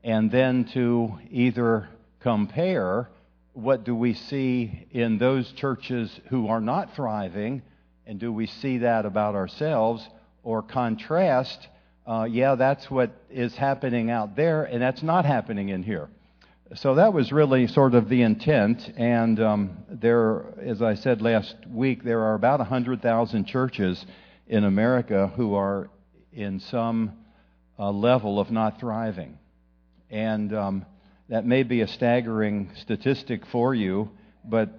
and 0.04 0.30
then 0.30 0.66
to 0.74 1.18
either 1.32 1.90
compare 2.20 3.10
what 3.54 3.84
do 3.84 3.96
we 3.96 4.14
see 4.14 4.88
in 4.92 5.18
those 5.18 5.52
churches 5.54 6.20
who 6.30 6.48
are 6.48 6.62
not 6.62 6.96
thriving, 6.96 7.62
and 8.06 8.20
do 8.20 8.32
we 8.32 8.48
see 8.48 8.80
that 8.80 9.06
about 9.06 9.36
ourselves, 9.36 10.08
or 10.44 10.62
contrast, 10.62 11.68
uh, 12.06 12.28
yeah, 12.30 12.56
that's 12.56 12.90
what 12.92 13.12
is 13.30 13.56
happening 13.56 14.10
out 14.10 14.36
there, 14.36 14.64
and 14.64 14.82
that's 14.82 15.04
not 15.04 15.26
happening 15.26 15.70
in 15.70 15.84
here. 15.84 16.10
So 16.76 16.96
that 16.96 17.14
was 17.14 17.32
really 17.32 17.68
sort 17.68 17.94
of 17.94 18.10
the 18.10 18.24
intent, 18.24 18.92
and 18.98 19.40
um, 19.40 19.78
there, 19.90 20.46
as 20.60 20.82
I 20.82 20.96
said 20.96 21.22
last 21.22 21.56
week, 21.68 22.04
there 22.04 22.22
are 22.22 22.34
about 22.34 22.60
100,000 22.60 23.46
churches 23.46 24.06
in 24.48 24.64
America 24.64 25.32
who 25.36 25.56
are 25.56 25.90
in 26.32 26.60
some 26.60 27.14
uh, 27.78 27.92
level 27.92 28.40
of 28.40 28.52
not 28.52 28.80
thriving. 28.80 29.38
And 30.10 30.54
um, 30.54 30.86
that 31.30 31.46
may 31.46 31.64
be 31.64 31.82
a 31.82 31.88
staggering 31.88 32.72
statistic 32.82 33.46
for 33.46 33.74
you, 33.74 34.10
but 34.44 34.70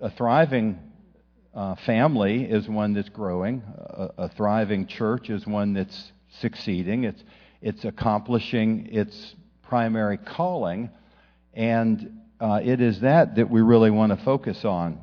a 0.00 0.10
thriving 0.10 0.78
uh, 1.54 1.76
family 1.86 2.44
is 2.44 2.68
one 2.68 2.94
that's 2.94 3.08
growing. 3.08 3.62
A, 3.76 4.24
a, 4.24 4.28
thriving 4.30 4.86
church 4.86 5.30
is 5.30 5.46
one 5.46 5.74
that's 5.74 6.12
succeeding. 6.40 7.04
It's, 7.04 7.22
it's 7.60 7.84
accomplishing 7.84 8.88
its 8.90 9.34
primary 9.62 10.18
calling. 10.18 10.90
And 11.54 12.20
uh, 12.40 12.60
it 12.62 12.80
is 12.80 13.00
that 13.00 13.36
that 13.36 13.50
we 13.50 13.60
really 13.60 13.90
want 13.90 14.16
to 14.16 14.24
focus 14.24 14.64
on. 14.64 14.98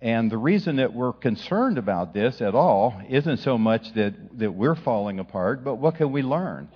And 0.00 0.30
the 0.30 0.38
reason 0.38 0.76
that 0.76 0.92
we're 0.92 1.12
concerned 1.12 1.78
about 1.78 2.12
this 2.12 2.40
at 2.40 2.54
all 2.54 3.00
isn't 3.08 3.36
so 3.38 3.56
much 3.56 3.94
that, 3.94 4.14
that 4.38 4.52
we're 4.52 4.74
falling 4.74 5.20
apart, 5.20 5.62
but 5.62 5.76
what 5.76 5.94
can 5.94 6.10
we 6.10 6.22
learn? 6.22 6.68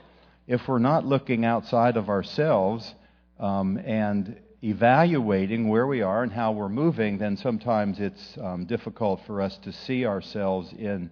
If 0.46 0.68
we're 0.68 0.78
not 0.78 1.04
looking 1.04 1.44
outside 1.44 1.96
of 1.96 2.08
ourselves 2.08 2.94
um, 3.40 3.78
and 3.78 4.38
evaluating 4.62 5.68
where 5.68 5.88
we 5.88 6.02
are 6.02 6.22
and 6.22 6.32
how 6.32 6.52
we're 6.52 6.68
moving, 6.68 7.18
then 7.18 7.36
sometimes 7.36 7.98
it's 7.98 8.38
um, 8.40 8.64
difficult 8.64 9.20
for 9.26 9.42
us 9.42 9.58
to 9.64 9.72
see 9.72 10.06
ourselves 10.06 10.72
in 10.72 11.10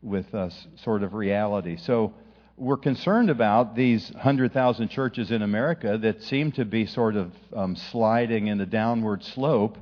with 0.00 0.32
a 0.34 0.52
sort 0.76 1.02
of 1.02 1.12
reality. 1.12 1.76
So 1.76 2.14
we're 2.58 2.76
concerned 2.76 3.30
about 3.30 3.74
these 3.74 4.10
100,000 4.12 4.88
churches 4.88 5.30
in 5.30 5.42
America 5.42 5.98
that 6.02 6.22
seem 6.22 6.52
to 6.52 6.64
be 6.64 6.86
sort 6.86 7.16
of 7.16 7.32
um, 7.54 7.76
sliding 7.76 8.48
in 8.48 8.60
a 8.60 8.66
downward 8.66 9.22
slope 9.24 9.78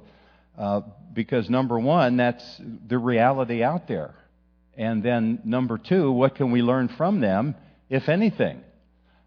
uh, 0.58 0.82
because, 1.12 1.48
number 1.50 1.78
one, 1.78 2.16
that's 2.16 2.44
the 2.88 2.98
reality 2.98 3.62
out 3.62 3.88
there. 3.88 4.14
And 4.76 5.02
then, 5.02 5.40
number 5.44 5.78
two, 5.78 6.12
what 6.12 6.34
can 6.34 6.52
we 6.52 6.60
learn 6.60 6.88
from 6.88 7.20
them, 7.20 7.54
if 7.88 8.08
anything? 8.08 8.62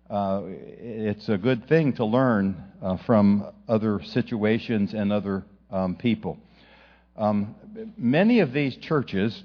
uh, 0.09 0.41
it's 0.45 1.29
a 1.29 1.37
good 1.37 1.67
thing 1.67 1.93
to 1.93 2.05
learn 2.05 2.63
uh, 2.81 2.97
from 3.05 3.51
other 3.67 4.01
situations 4.03 4.93
and 4.93 5.13
other 5.13 5.43
um, 5.71 5.95
people. 5.95 6.37
Um, 7.15 7.55
many 7.97 8.39
of 8.39 8.51
these 8.53 8.75
churches 8.77 9.43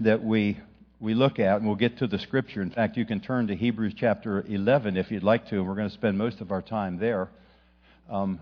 that 0.00 0.22
we 0.22 0.58
we 1.00 1.14
look 1.14 1.38
at, 1.38 1.56
and 1.56 1.66
we'll 1.66 1.76
get 1.76 1.98
to 1.98 2.06
the 2.06 2.18
scripture. 2.18 2.62
In 2.62 2.70
fact, 2.70 2.96
you 2.96 3.06
can 3.06 3.20
turn 3.20 3.46
to 3.46 3.56
Hebrews 3.56 3.94
chapter 3.96 4.44
11 4.46 4.96
if 4.96 5.10
you'd 5.10 5.22
like 5.22 5.48
to, 5.48 5.56
and 5.56 5.66
we're 5.66 5.74
going 5.74 5.88
to 5.88 5.94
spend 5.94 6.18
most 6.18 6.40
of 6.40 6.52
our 6.52 6.62
time 6.62 6.98
there. 6.98 7.30
Um, 8.10 8.38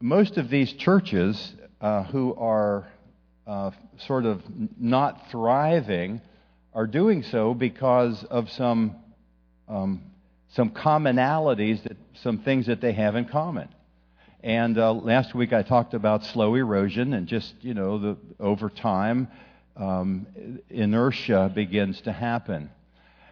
most 0.00 0.38
of 0.38 0.48
these 0.48 0.72
churches 0.72 1.52
uh, 1.80 2.04
who 2.04 2.34
are 2.36 2.86
uh, 3.46 3.72
sort 4.06 4.24
of 4.24 4.40
not 4.78 5.30
thriving 5.30 6.20
are 6.72 6.86
doing 6.86 7.24
so 7.24 7.52
because 7.52 8.24
of 8.24 8.48
some 8.50 8.96
um, 9.68 10.02
some 10.54 10.70
commonalities, 10.70 11.82
that, 11.82 11.96
some 12.22 12.38
things 12.38 12.66
that 12.66 12.80
they 12.80 12.92
have 12.92 13.16
in 13.16 13.24
common. 13.24 13.68
And 14.42 14.76
uh, 14.78 14.92
last 14.92 15.34
week 15.34 15.52
I 15.52 15.62
talked 15.62 15.94
about 15.94 16.24
slow 16.26 16.54
erosion 16.54 17.14
and 17.14 17.26
just, 17.26 17.54
you 17.60 17.74
know, 17.74 17.98
the, 17.98 18.16
over 18.40 18.68
time, 18.68 19.28
um, 19.76 20.26
inertia 20.70 21.50
begins 21.54 22.00
to 22.02 22.12
happen. 22.12 22.70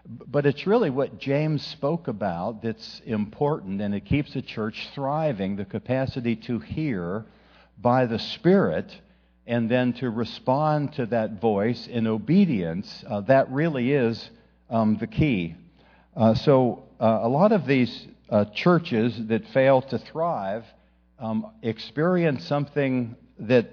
But 0.07 0.47
it's 0.47 0.67
really 0.67 0.91
what 0.91 1.19
James 1.19 1.65
spoke 1.65 2.09
about 2.09 2.63
that's 2.63 3.03
important, 3.05 3.81
and 3.81 3.95
it 3.95 4.07
keeps 4.07 4.33
the 4.33 4.43
church 4.43 4.89
thriving 4.95 5.57
the 5.57 5.65
capacity 5.65 6.37
to 6.37 6.59
hear 6.59 7.27
by 7.79 8.07
the 8.07 8.19
Spirit 8.19 8.91
and 9.47 9.71
then 9.71 9.93
to 9.95 10.11
respond 10.11 10.93
to 10.95 11.07
that 11.07 11.41
voice 11.41 11.87
in 11.87 12.07
obedience. 12.07 13.05
Uh, 13.09 13.21
that 13.23 13.51
really 13.51 13.93
is 13.93 14.31
um, 14.69 14.97
the 14.99 15.07
key. 15.07 15.55
Uh, 16.17 16.35
so 16.35 16.85
uh, 17.01 17.21
a 17.23 17.29
lot 17.29 17.53
of 17.53 17.67
these 17.67 18.07
uh, 18.31 18.45
churches 18.47 19.27
that 19.27 19.47
fail 19.49 19.83
to 19.83 19.99
thrive 19.99 20.65
um, 21.19 21.47
experience 21.63 22.45
something 22.47 23.17
that 23.39 23.71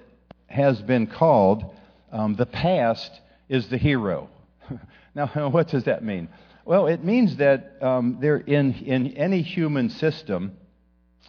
has 0.48 0.82
been 0.82 1.08
called 1.08 1.76
um, 2.18 2.36
the 2.36 2.46
past 2.46 3.12
is 3.48 3.68
the 3.70 3.78
hero. 3.78 4.30
now, 5.16 5.28
what 5.50 5.70
does 5.70 5.86
that 5.86 6.04
mean? 6.04 6.30
Well, 6.66 6.88
it 6.88 7.04
means 7.04 7.38
that 7.38 7.78
um, 7.82 8.18
there 8.20 8.38
in, 8.38 8.74
in 8.74 9.16
any 9.16 9.42
human 9.42 9.90
system, 9.90 10.58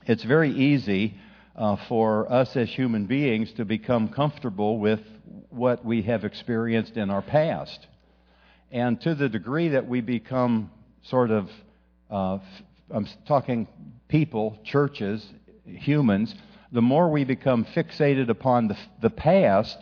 it's 0.07 0.25
very 0.25 0.51
easy 0.51 1.15
uh, 1.55 1.77
for 1.89 2.31
us 2.33 2.57
as 2.57 2.69
human 2.69 3.07
beings 3.07 3.53
to 3.55 3.65
become 3.65 4.09
comfortable 4.09 4.79
with 4.79 5.01
what 5.51 5.85
we 5.85 6.03
have 6.03 6.25
experienced 6.25 6.97
in 6.97 7.11
our 7.11 7.23
past. 7.23 7.87
And 8.73 9.01
to 9.03 9.15
the 9.15 9.29
degree 9.29 9.69
that 9.69 9.87
we 9.87 10.01
become 10.01 10.71
sort 11.03 11.31
of 11.31 11.49
uh, 12.11 12.39
I'm 12.91 13.07
talking 13.27 13.69
people, 14.09 14.59
churches, 14.65 15.27
humans, 15.67 16.35
the 16.73 16.81
more 16.81 17.11
we 17.11 17.25
become 17.25 17.67
fixated 17.67 18.31
upon 18.31 18.69
the, 18.69 18.79
the 19.03 19.11
past, 19.11 19.77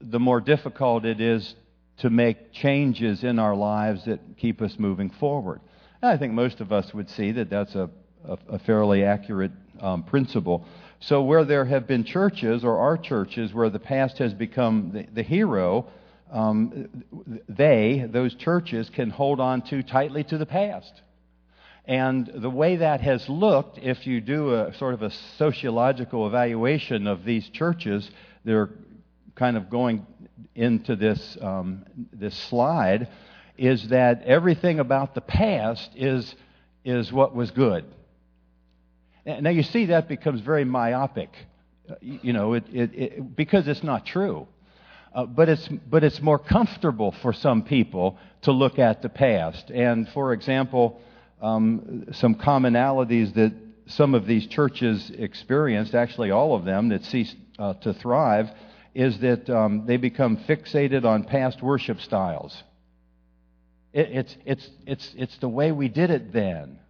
the 0.00 0.18
more 0.18 0.40
difficult 0.40 1.04
it 1.04 1.20
is 1.20 1.54
to 1.98 2.10
make 2.10 2.52
changes 2.52 3.24
in 3.24 3.38
our 3.38 3.54
lives 3.54 4.04
that 4.04 4.20
keep 4.36 4.62
us 4.62 4.76
moving 4.78 5.10
forward. 5.10 5.60
And 6.00 6.10
I 6.10 6.16
think 6.16 6.32
most 6.32 6.60
of 6.60 6.72
us 6.72 6.94
would 6.94 7.10
see 7.10 7.32
that 7.32 7.50
that's 7.50 7.74
a, 7.74 7.90
a, 8.24 8.38
a 8.48 8.58
fairly 8.60 9.04
accurate 9.04 9.52
um, 9.80 10.04
principle. 10.04 10.64
So, 11.00 11.22
where 11.22 11.44
there 11.44 11.64
have 11.64 11.86
been 11.86 12.04
churches 12.04 12.64
or 12.64 12.78
are 12.78 12.96
churches 12.96 13.52
where 13.52 13.70
the 13.70 13.78
past 13.78 14.18
has 14.18 14.34
become 14.34 14.90
the, 14.92 15.06
the 15.12 15.22
hero, 15.22 15.86
um, 16.30 16.88
they, 17.48 18.04
those 18.08 18.34
churches, 18.34 18.90
can 18.90 19.10
hold 19.10 19.40
on 19.40 19.62
too 19.62 19.82
tightly 19.82 20.24
to 20.24 20.38
the 20.38 20.46
past. 20.46 21.02
And 21.84 22.30
the 22.34 22.50
way 22.50 22.76
that 22.76 23.00
has 23.00 23.28
looked, 23.28 23.78
if 23.78 24.06
you 24.06 24.20
do 24.20 24.54
a 24.54 24.74
sort 24.76 24.92
of 24.92 25.02
a 25.02 25.10
sociological 25.38 26.26
evaluation 26.26 27.06
of 27.06 27.24
these 27.24 27.48
churches, 27.48 28.10
they're 28.44 28.68
kind 29.38 29.56
of 29.56 29.70
going 29.70 30.06
into 30.54 30.96
this, 30.96 31.38
um, 31.40 31.84
this 32.12 32.36
slide, 32.50 33.08
is 33.56 33.88
that 33.88 34.22
everything 34.24 34.80
about 34.80 35.14
the 35.14 35.20
past 35.20 35.90
is, 35.96 36.34
is 36.84 37.12
what 37.12 37.34
was 37.34 37.50
good. 37.50 37.84
Now 39.24 39.50
you 39.50 39.62
see 39.62 39.86
that 39.86 40.08
becomes 40.08 40.40
very 40.40 40.64
myopic, 40.64 41.30
you 42.00 42.32
know, 42.32 42.54
it, 42.54 42.64
it, 42.72 42.94
it, 42.94 43.36
because 43.36 43.68
it's 43.68 43.82
not 43.82 44.06
true. 44.06 44.46
Uh, 45.14 45.24
but, 45.24 45.48
it's, 45.48 45.68
but 45.90 46.04
it's 46.04 46.20
more 46.20 46.38
comfortable 46.38 47.14
for 47.22 47.32
some 47.32 47.62
people 47.62 48.18
to 48.42 48.52
look 48.52 48.78
at 48.78 49.02
the 49.02 49.08
past. 49.08 49.70
And 49.70 50.08
for 50.10 50.32
example, 50.32 51.00
um, 51.40 52.06
some 52.12 52.34
commonalities 52.34 53.34
that 53.34 53.52
some 53.86 54.14
of 54.14 54.26
these 54.26 54.46
churches 54.46 55.10
experienced, 55.16 55.94
actually 55.94 56.30
all 56.30 56.54
of 56.54 56.64
them 56.64 56.90
that 56.90 57.04
ceased 57.04 57.36
uh, 57.58 57.72
to 57.74 57.94
thrive, 57.94 58.50
is 58.98 59.20
that 59.20 59.48
um, 59.48 59.86
they 59.86 59.96
become 59.96 60.36
fixated 60.36 61.04
on 61.04 61.22
past 61.22 61.62
worship 61.62 62.00
styles. 62.00 62.64
It, 63.92 64.08
it's, 64.10 64.36
it's, 64.44 64.70
it's, 64.88 65.14
it's 65.16 65.38
the 65.38 65.48
way 65.48 65.70
we 65.70 65.88
did 65.88 66.10
it 66.10 66.32
then. 66.32 66.80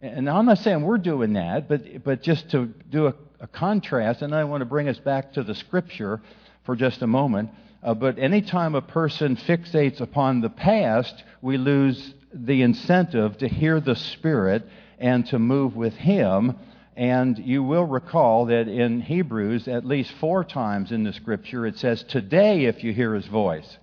And 0.00 0.30
I'm 0.30 0.46
not 0.46 0.58
saying 0.58 0.82
we're 0.82 0.98
doing 0.98 1.32
that, 1.32 1.68
but, 1.68 2.04
but 2.04 2.22
just 2.22 2.52
to 2.52 2.66
do 2.88 3.08
a, 3.08 3.14
a 3.40 3.48
contrast, 3.48 4.22
and 4.22 4.32
I 4.32 4.44
want 4.44 4.60
to 4.60 4.64
bring 4.64 4.88
us 4.88 5.00
back 5.00 5.32
to 5.32 5.42
the 5.42 5.56
scripture 5.56 6.20
for 6.66 6.76
just 6.76 7.02
a 7.02 7.08
moment. 7.08 7.50
Uh, 7.82 7.94
but 7.94 8.16
anytime 8.20 8.76
a 8.76 8.80
person 8.80 9.34
fixates 9.34 10.00
upon 10.00 10.40
the 10.40 10.50
past, 10.50 11.24
we 11.42 11.56
lose 11.56 12.14
the 12.32 12.62
incentive 12.62 13.38
to 13.38 13.48
hear 13.48 13.80
the 13.80 13.96
Spirit 13.96 14.62
and 15.00 15.26
to 15.26 15.40
move 15.40 15.74
with 15.74 15.94
Him. 15.94 16.54
And 16.96 17.38
you 17.38 17.62
will 17.62 17.84
recall 17.84 18.46
that 18.46 18.68
in 18.68 19.00
Hebrews, 19.00 19.66
at 19.66 19.84
least 19.84 20.12
four 20.20 20.44
times 20.44 20.92
in 20.92 21.02
the 21.02 21.12
scripture, 21.12 21.66
it 21.66 21.78
says, 21.78 22.04
Today, 22.04 22.66
if 22.66 22.84
you 22.84 22.92
hear 22.92 23.14
His 23.14 23.26
voice, 23.26 23.78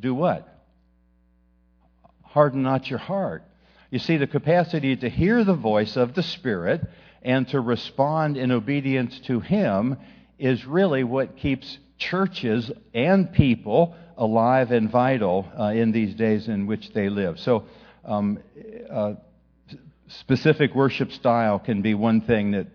do 0.00 0.14
what? 0.14 0.46
Harden 2.22 2.62
not 2.62 2.90
your 2.90 2.98
heart. 2.98 3.44
You 3.90 3.98
see, 3.98 4.18
the 4.18 4.26
capacity 4.26 4.96
to 4.96 5.08
hear 5.08 5.42
the 5.44 5.54
voice 5.54 5.96
of 5.96 6.14
the 6.14 6.22
Spirit 6.22 6.82
and 7.22 7.48
to 7.48 7.60
respond 7.60 8.36
in 8.36 8.50
obedience 8.50 9.18
to 9.20 9.40
Him 9.40 9.96
is 10.38 10.66
really 10.66 11.04
what 11.04 11.36
keeps 11.36 11.78
churches 11.96 12.70
and 12.92 13.32
people 13.32 13.94
alive 14.18 14.70
and 14.70 14.90
vital 14.90 15.48
uh, 15.58 15.64
in 15.66 15.92
these 15.92 16.14
days 16.14 16.48
in 16.48 16.66
which 16.66 16.92
they 16.92 17.08
live. 17.08 17.38
So, 17.40 17.64
um, 18.04 18.38
uh, 18.90 19.14
specific 20.08 20.74
worship 20.74 21.12
style 21.12 21.58
can 21.58 21.82
be 21.82 21.94
one 21.94 22.20
thing 22.20 22.52
that 22.52 22.66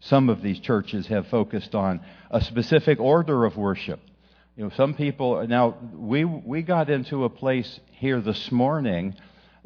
some 0.00 0.28
of 0.28 0.42
these 0.42 0.60
churches 0.60 1.06
have 1.06 1.26
focused 1.28 1.74
on. 1.74 2.00
A 2.30 2.40
specific 2.40 3.00
order 3.00 3.44
of 3.44 3.56
worship. 3.56 4.00
You 4.56 4.64
know, 4.64 4.70
some 4.76 4.94
people 4.94 5.46
now 5.48 5.76
we 5.94 6.24
we 6.24 6.62
got 6.62 6.88
into 6.88 7.24
a 7.24 7.30
place 7.30 7.80
here 7.92 8.20
this 8.20 8.52
morning 8.52 9.16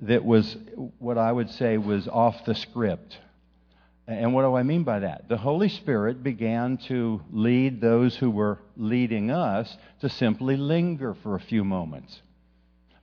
that 0.02 0.24
was 0.24 0.56
what 0.98 1.18
I 1.18 1.30
would 1.30 1.50
say 1.50 1.76
was 1.76 2.08
off 2.08 2.44
the 2.46 2.54
script. 2.54 3.18
And 4.06 4.32
what 4.32 4.42
do 4.42 4.54
I 4.54 4.62
mean 4.62 4.84
by 4.84 5.00
that? 5.00 5.28
The 5.28 5.36
Holy 5.36 5.68
Spirit 5.68 6.22
began 6.22 6.78
to 6.88 7.20
lead 7.30 7.82
those 7.82 8.16
who 8.16 8.30
were 8.30 8.58
leading 8.74 9.30
us 9.30 9.76
to 10.00 10.08
simply 10.08 10.56
linger 10.56 11.14
for 11.22 11.34
a 11.34 11.40
few 11.40 11.62
moments. 11.62 12.22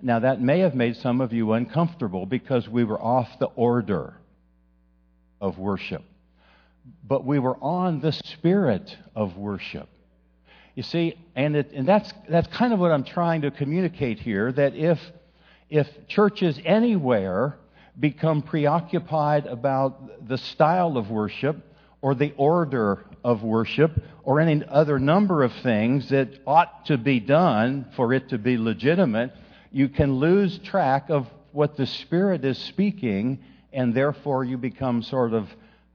Now, 0.02 0.20
that 0.20 0.42
may 0.42 0.60
have 0.60 0.76
made 0.76 0.98
some 0.98 1.22
of 1.22 1.34
you 1.34 1.54
uncomfortable 1.54 2.26
because 2.26 2.68
we 2.68 2.84
were 2.84 3.02
off 3.02 3.30
the 3.40 3.48
order 3.48 4.16
of 5.42 5.58
worship. 5.58 6.04
But 7.04 7.26
we 7.26 7.40
were 7.40 7.58
on 7.58 8.02
the 8.02 8.12
spirit 8.12 8.96
of 9.16 9.38
worship. 9.38 9.90
You 10.76 10.84
see, 10.84 11.18
and, 11.36 11.56
it, 11.56 11.72
and 11.72 11.88
that's, 11.88 12.12
that's 12.30 12.48
kind 12.48 12.74
of 12.74 12.80
what 12.80 12.92
I'm 12.92 13.06
trying 13.06 13.42
to 13.42 13.52
communicate 13.52 14.20
here 14.20 14.52
that 14.52 14.76
if 14.76 15.00
if 15.70 15.88
churches 16.08 16.60
anywhere 16.64 17.58
become 18.00 18.42
preoccupied 18.42 19.46
about 19.48 20.28
the 20.28 20.38
style 20.38 20.98
of 20.98 21.10
worship 21.10 21.58
or 22.02 22.14
the 22.14 22.34
order 22.38 23.06
of 23.24 23.42
worship 23.42 23.92
or 24.24 24.40
any 24.40 24.64
other 24.68 25.00
number 25.00 25.44
of 25.44 25.52
things 25.64 26.10
that 26.10 26.30
ought 26.46 26.86
to 26.86 26.98
be 26.98 27.20
done 27.20 27.86
for 27.96 28.14
it 28.14 28.30
to 28.30 28.38
be 28.38 28.58
legitimate, 28.58 29.32
you 29.76 29.90
can 29.90 30.14
lose 30.22 30.58
track 30.60 31.10
of 31.10 31.28
what 31.52 31.76
the 31.76 31.86
Spirit 31.86 32.46
is 32.46 32.58
speaking, 32.58 33.44
and 33.74 33.94
therefore 33.94 34.46
you 34.46 34.58
become 34.58 35.04
sort 35.04 35.34
of 35.34 35.50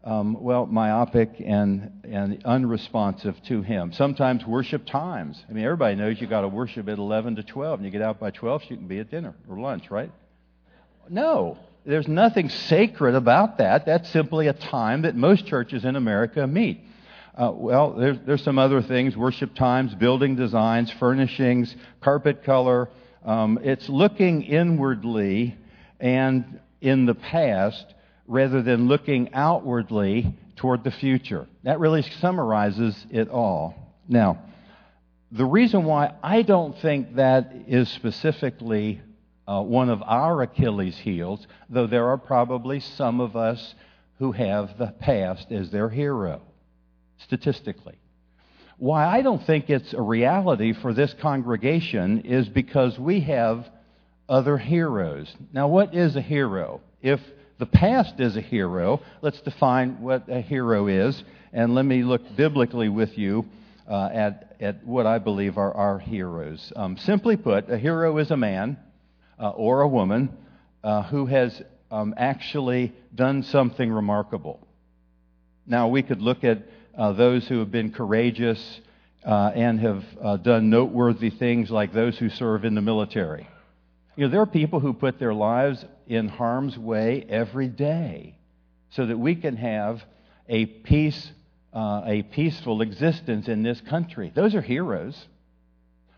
um, 0.05 0.37
well, 0.39 0.67
myopic 0.67 1.31
and, 1.43 1.91
and 2.05 2.45
unresponsive 2.45 3.43
to 3.45 3.63
Him. 3.63 3.95
Sometimes 3.95 4.45
worship 4.45 4.85
times. 4.85 5.43
I 5.49 5.55
mean, 5.55 5.65
everybody 5.65 5.95
knows 5.95 6.21
you 6.21 6.27
got 6.27 6.43
to 6.43 6.49
worship 6.49 6.91
at 6.91 6.99
11 6.99 7.37
to 7.37 7.43
12, 7.43 7.79
and 7.79 7.87
you 7.87 7.91
get 7.91 8.03
out 8.03 8.21
by 8.21 8.31
12 8.31 8.65
so 8.65 8.69
you 8.69 8.77
can 8.77 8.87
be 8.87 8.99
at 8.99 9.11
dinner 9.11 9.35
or 9.49 9.59
lunch, 9.59 9.91
right? 9.91 10.13
No, 11.09 11.57
there's 11.87 12.07
nothing 12.07 12.51
sacred 12.51 13.15
about 13.15 13.57
that. 13.59 13.87
That's 13.87 14.11
simply 14.11 14.49
a 14.49 14.53
time 14.53 15.03
that 15.03 15.17
most 15.17 15.47
churches 15.47 15.87
in 15.87 15.97
America 15.97 16.47
meet. 16.47 16.85
Uh, 17.35 17.51
well, 17.55 17.93
there's, 17.93 18.19
there's 18.27 18.45
some 18.45 18.59
other 18.59 18.83
things 18.83 19.17
worship 19.17 19.55
times, 19.55 19.95
building 19.95 20.37
designs, 20.37 20.91
furnishings, 20.91 21.75
carpet 22.03 22.45
color. 22.45 22.91
Um, 23.25 23.59
it's 23.63 23.89
looking 23.89 24.43
inwardly 24.43 25.57
and 25.99 26.61
in 26.81 27.07
the 27.07 27.15
past 27.15 27.95
rather 28.27 28.63
than 28.63 28.89
looking 28.89 29.35
outwardly 29.35 30.35
toward 30.57 30.85
the 30.85 30.91
future. 30.91 31.47
That 31.65 31.81
really 31.81 32.03
summarizes 32.03 33.07
it 33.11 33.29
all. 33.29 33.95
Now, 34.09 34.43
the 35.33 35.45
reason 35.45 35.85
why 35.85 36.15
I 36.23 36.43
don't 36.43 36.77
think 36.79 37.17
that 37.17 37.53
is 37.69 37.89
specifically 37.89 39.01
uh, 39.47 39.63
one 39.63 39.89
of 39.89 40.03
our 40.03 40.43
Achilles' 40.43 40.99
heels, 40.99 41.47
though 41.69 41.87
there 41.87 42.09
are 42.09 42.19
probably 42.19 42.81
some 42.81 43.21
of 43.21 43.37
us 43.37 43.75
who 44.19 44.33
have 44.33 44.77
the 44.79 44.89
past 44.89 45.51
as 45.53 45.71
their 45.71 45.89
hero, 45.89 46.43
statistically. 47.19 48.00
Why 48.81 49.07
I 49.07 49.23
don't 49.23 49.47
think 49.47 49.71
it's 49.71 49.93
a 49.93 50.03
reality 50.03 50.73
for 50.73 50.93
this 50.93 51.15
congregation 51.21 52.23
is 52.23 52.49
because 52.49 52.99
we 52.99 53.21
have 53.21 53.65
other 54.29 54.59
heroes. 54.59 55.33
Now, 55.53 55.69
what 55.69 55.95
is 55.95 56.17
a 56.17 56.21
hero? 56.21 56.81
If 57.01 57.21
the 57.61 57.67
past 57.67 58.19
is 58.19 58.37
a 58.39 58.41
hero. 58.41 59.03
Let's 59.21 59.41
define 59.43 60.01
what 60.01 60.31
a 60.31 60.41
hero 60.41 60.87
is, 60.87 61.23
and 61.53 61.75
let 61.75 61.85
me 61.85 62.03
look 62.03 62.23
biblically 62.35 62.89
with 62.89 63.19
you 63.19 63.45
uh, 63.87 64.09
at, 64.11 64.57
at 64.61 64.87
what 64.87 65.07
I 65.07 65.19
believe 65.19 65.59
are 65.59 65.75
our 65.75 65.99
heroes. 65.99 66.73
Um, 66.75 66.97
simply 66.97 67.37
put, 67.37 67.69
a 67.69 67.77
hero 67.77 68.17
is 68.17 68.31
a 68.31 68.37
man 68.37 68.79
uh, 69.39 69.51
or 69.51 69.83
a 69.83 69.89
woman 69.89 70.31
uh, 70.83 71.03
who 71.03 71.27
has 71.27 71.63
um, 71.91 72.15
actually 72.17 72.95
done 73.15 73.43
something 73.43 73.93
remarkable. 73.93 74.67
Now, 75.67 75.89
we 75.89 76.03
could 76.03 76.23
look 76.23 76.45
at 76.45 76.63
uh, 76.97 77.13
those 77.13 77.47
who 77.47 77.59
have 77.61 77.71
been 77.71 77.93
courageous 77.93 78.81
uh, 79.25 79.53
and 79.55 79.81
have 79.81 80.05
uh, 80.21 80.37
done 80.37 80.71
noteworthy 80.71 81.31
things 81.31 81.71
like 81.71 81.93
those 81.93 82.19
who 82.19 82.29
serve 82.29 82.65
in 82.65 82.75
the 82.75 82.81
military. 82.81 83.49
You 84.17 84.27
know, 84.27 84.31
there 84.31 84.41
are 84.41 84.47
people 84.47 84.81
who 84.81 84.93
put 84.93 85.19
their 85.19 85.35
lives 85.35 85.85
in 86.07 86.29
harm's 86.29 86.77
way 86.77 87.25
every 87.29 87.69
day 87.69 88.37
so 88.91 89.07
that 89.07 89.19
we 89.19 89.35
can 89.35 89.57
have 89.57 90.03
a 90.49 90.67
peace, 90.67 91.31
uh, 91.73 92.03
a 92.05 92.23
peaceful 92.23 92.83
existence 92.83 93.49
in 93.49 93.63
this 93.63 93.81
country. 93.83 94.33
Those 94.35 94.55
are 94.55 94.63
heroes. 94.63 95.27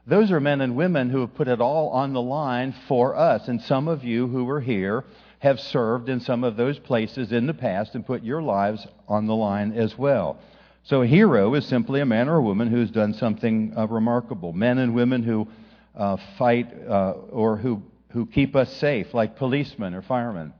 Those 0.06 0.32
are 0.32 0.40
men 0.40 0.60
and 0.60 0.74
women 0.74 1.10
who 1.10 1.20
have 1.20 1.34
put 1.34 1.48
it 1.48 1.60
all 1.60 1.90
on 1.90 2.12
the 2.12 2.22
line 2.22 2.74
for 2.88 3.14
us. 3.14 3.46
And 3.46 3.60
some 3.62 3.86
of 3.88 4.02
you 4.02 4.26
who 4.26 4.48
are 4.48 4.60
here 4.60 5.04
have 5.38 5.60
served 5.60 6.08
in 6.08 6.20
some 6.20 6.44
of 6.44 6.56
those 6.56 6.78
places 6.78 7.30
in 7.30 7.46
the 7.46 7.54
past 7.54 7.94
and 7.94 8.06
put 8.06 8.22
your 8.22 8.42
lives 8.42 8.86
on 9.06 9.26
the 9.26 9.34
line 9.34 9.72
as 9.72 9.96
well. 9.98 10.38
So 10.84 11.02
a 11.02 11.06
hero 11.06 11.54
is 11.54 11.66
simply 11.66 12.00
a 12.00 12.06
man 12.06 12.28
or 12.28 12.36
a 12.36 12.42
woman 12.42 12.68
who's 12.68 12.90
done 12.90 13.14
something 13.14 13.72
uh, 13.76 13.86
remarkable. 13.86 14.52
Men 14.52 14.78
and 14.78 14.94
women 14.94 15.22
who 15.22 15.48
uh, 15.94 16.16
fight 16.38 16.72
uh, 16.88 17.12
or 17.30 17.56
who 17.56 17.82
who 18.12 18.26
keep 18.26 18.54
us 18.54 18.70
safe, 18.76 19.14
like 19.14 19.36
policemen 19.36 19.94
or 19.94 20.02
firemen. 20.02 20.52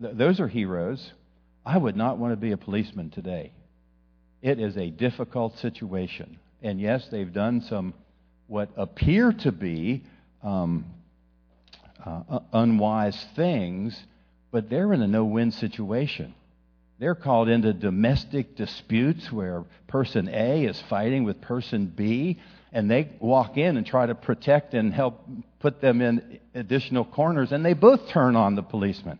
Th- 0.00 0.14
those 0.16 0.40
are 0.40 0.48
heroes. 0.48 1.12
I 1.64 1.76
would 1.76 1.96
not 1.96 2.18
want 2.18 2.32
to 2.32 2.36
be 2.36 2.52
a 2.52 2.56
policeman 2.56 3.10
today. 3.10 3.52
It 4.40 4.58
is 4.58 4.76
a 4.76 4.90
difficult 4.90 5.58
situation. 5.58 6.38
And 6.62 6.80
yes, 6.80 7.08
they've 7.10 7.32
done 7.32 7.60
some 7.60 7.94
what 8.46 8.70
appear 8.76 9.32
to 9.32 9.52
be 9.52 10.04
um, 10.42 10.86
uh, 12.04 12.38
unwise 12.52 13.26
things, 13.34 14.00
but 14.52 14.70
they're 14.70 14.92
in 14.92 15.02
a 15.02 15.06
no 15.06 15.24
win 15.24 15.50
situation. 15.50 16.34
They're 16.98 17.14
called 17.14 17.48
into 17.48 17.74
domestic 17.74 18.56
disputes 18.56 19.30
where 19.30 19.64
person 19.86 20.28
A 20.32 20.64
is 20.64 20.82
fighting 20.88 21.24
with 21.24 21.40
person 21.42 21.86
B, 21.94 22.40
and 22.72 22.90
they 22.90 23.10
walk 23.20 23.58
in 23.58 23.76
and 23.76 23.86
try 23.86 24.06
to 24.06 24.14
protect 24.14 24.72
and 24.72 24.94
help 24.94 25.28
put 25.58 25.80
them 25.80 26.00
in 26.00 26.38
additional 26.54 27.04
corners, 27.04 27.52
and 27.52 27.64
they 27.64 27.74
both 27.74 28.08
turn 28.08 28.34
on 28.34 28.54
the 28.54 28.62
policeman. 28.62 29.18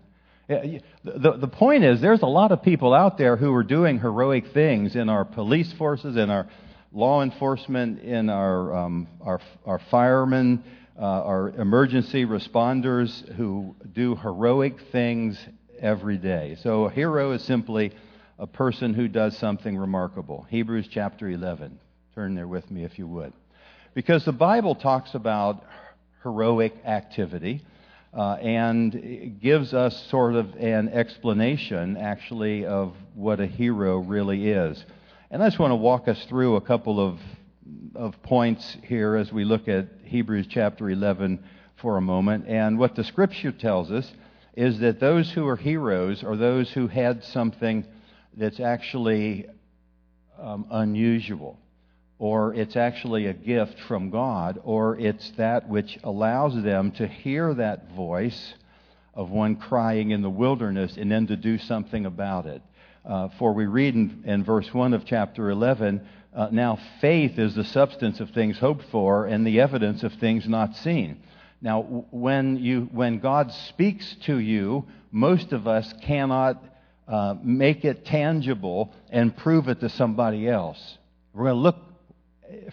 The, 0.49 0.81
the 1.05 1.49
point 1.49 1.85
is, 1.85 2.01
there's 2.01 2.23
a 2.23 2.27
lot 2.27 2.53
of 2.53 2.63
people 2.63 2.95
out 2.95 3.19
there 3.19 3.37
who 3.37 3.53
are 3.55 3.65
doing 3.65 3.99
heroic 3.99 4.53
things 4.55 4.95
in 4.95 5.09
our 5.09 5.25
police 5.25 5.73
forces, 5.73 6.17
in 6.17 6.31
our 6.31 6.47
law 6.93 7.23
enforcement, 7.23 8.01
in 8.01 8.31
our, 8.31 8.75
um, 8.77 9.09
our, 9.21 9.41
our 9.67 9.81
firemen, 9.91 10.63
uh, 10.99 11.03
our 11.03 11.49
emergency 11.51 12.25
responders 12.25 13.31
who 13.35 13.75
do 13.93 14.15
heroic 14.15 14.81
things 14.93 15.39
every 15.81 16.17
day. 16.17 16.57
So 16.63 16.85
a 16.85 16.91
hero 16.91 17.33
is 17.33 17.43
simply 17.43 17.93
a 18.39 18.47
person 18.47 18.95
who 18.95 19.09
does 19.09 19.37
something 19.37 19.77
remarkable. 19.77 20.47
Hebrews 20.51 20.89
chapter 20.91 21.29
11. 21.29 21.79
Turn 22.15 22.35
there 22.35 22.49
with 22.49 22.71
me 22.71 22.85
if 22.85 22.99
you 22.99 23.07
would. 23.07 23.33
Because 23.95 24.25
the 24.25 24.33
Bible 24.33 24.75
talks 24.75 25.15
about 25.15 25.65
heroic 26.23 26.75
activity. 26.85 27.63
Uh, 28.15 28.37
and 28.37 29.39
gives 29.43 29.75
us 29.75 30.07
sort 30.07 30.37
of 30.37 30.55
an 30.55 30.89
explanation, 30.89 31.99
actually, 31.99 32.65
of 32.65 32.95
what 33.15 33.41
a 33.41 33.47
hero 33.47 33.99
really 33.99 34.49
is. 34.49 34.83
And 35.31 35.43
I 35.43 35.49
just 35.49 35.59
want 35.59 35.73
to 35.73 35.77
walk 35.77 36.09
us 36.09 36.25
through 36.25 36.57
a 36.57 36.63
couple 36.63 36.99
of, 36.99 37.19
of 37.95 38.23
points 38.23 38.79
here 38.85 39.17
as 39.17 39.31
we 39.31 39.45
look 39.45 39.69
at 39.69 39.89
Hebrews 40.05 40.47
chapter 40.49 40.89
11 40.89 41.39
for 41.39 41.45
for 41.77 41.97
a 41.97 42.01
moment. 42.01 42.47
And 42.49 42.79
what 42.79 42.95
the 42.95 43.05
scripture 43.05 43.53
tells 43.53 43.91
us 43.91 44.11
is 44.57 44.79
that 44.81 44.99
those 44.99 45.31
who 45.31 45.47
are 45.47 45.57
heroes 45.57 46.25
are 46.25 46.37
those 46.37 46.71
who 46.73 46.89
had 46.89 47.23
something 47.23 47.85
that's 48.37 48.59
actually 48.59 49.47
um, 50.39 50.67
unusual, 50.71 51.59
or 52.19 52.55
it's 52.55 52.75
actually 52.75 53.27
a 53.27 53.35
gift 53.35 53.79
from 53.81 54.11
God, 54.11 54.59
or 54.65 54.99
it's 54.99 55.31
that 55.33 55.69
which 55.69 55.99
allows 56.03 56.61
them 56.63 56.91
to 56.93 57.07
hear 57.07 57.53
that 57.55 57.91
voice 57.93 58.55
of 59.15 59.31
one 59.31 59.57
crying 59.57 60.11
in 60.11 60.23
the 60.23 60.31
wilderness 60.31 60.97
and 60.97 61.11
then 61.11 61.27
to 61.27 61.37
do 61.37 61.59
something 61.59 62.07
about 62.07 62.47
it. 62.47 62.63
Uh, 63.05 63.29
for 63.39 63.53
we 63.53 63.67
read 63.67 63.95
in, 63.95 64.23
in, 64.27 64.43
verse 64.43 64.73
1 64.73 64.93
of 64.93 65.05
chapter 65.05 65.51
11 65.51 66.07
uh, 66.35 66.49
now 66.51 66.79
faith 67.01 67.39
is 67.39 67.55
the 67.55 67.65
substance 67.65 68.21
of 68.21 68.31
things 68.31 68.59
hoped 68.59 68.85
for 68.91 69.27
and 69.27 69.47
the 69.47 69.61
evidence 69.61 70.03
of 70.03 70.13
things 70.15 70.47
not 70.47 70.77
seen. 70.77 71.23
Now, 71.61 71.83
when, 72.11 72.59
you, 72.59 72.89
when 72.93 73.19
God 73.19 73.53
speaks 73.69 74.17
to 74.27 74.39
you, 74.39 74.87
most 75.11 75.53
of 75.53 75.67
us 75.67 75.93
cannot 76.03 76.63
uh, 77.09 77.35
make 77.43 77.85
it 77.85 78.05
tangible 78.05 78.93
and 79.11 79.37
prove 79.37 79.69
it 79.69 79.81
to 79.81 79.89
somebody 79.89 80.49
else. 80.49 80.99
We're 81.33 81.45
going 81.45 81.57
to 81.57 81.61
look 81.61 81.77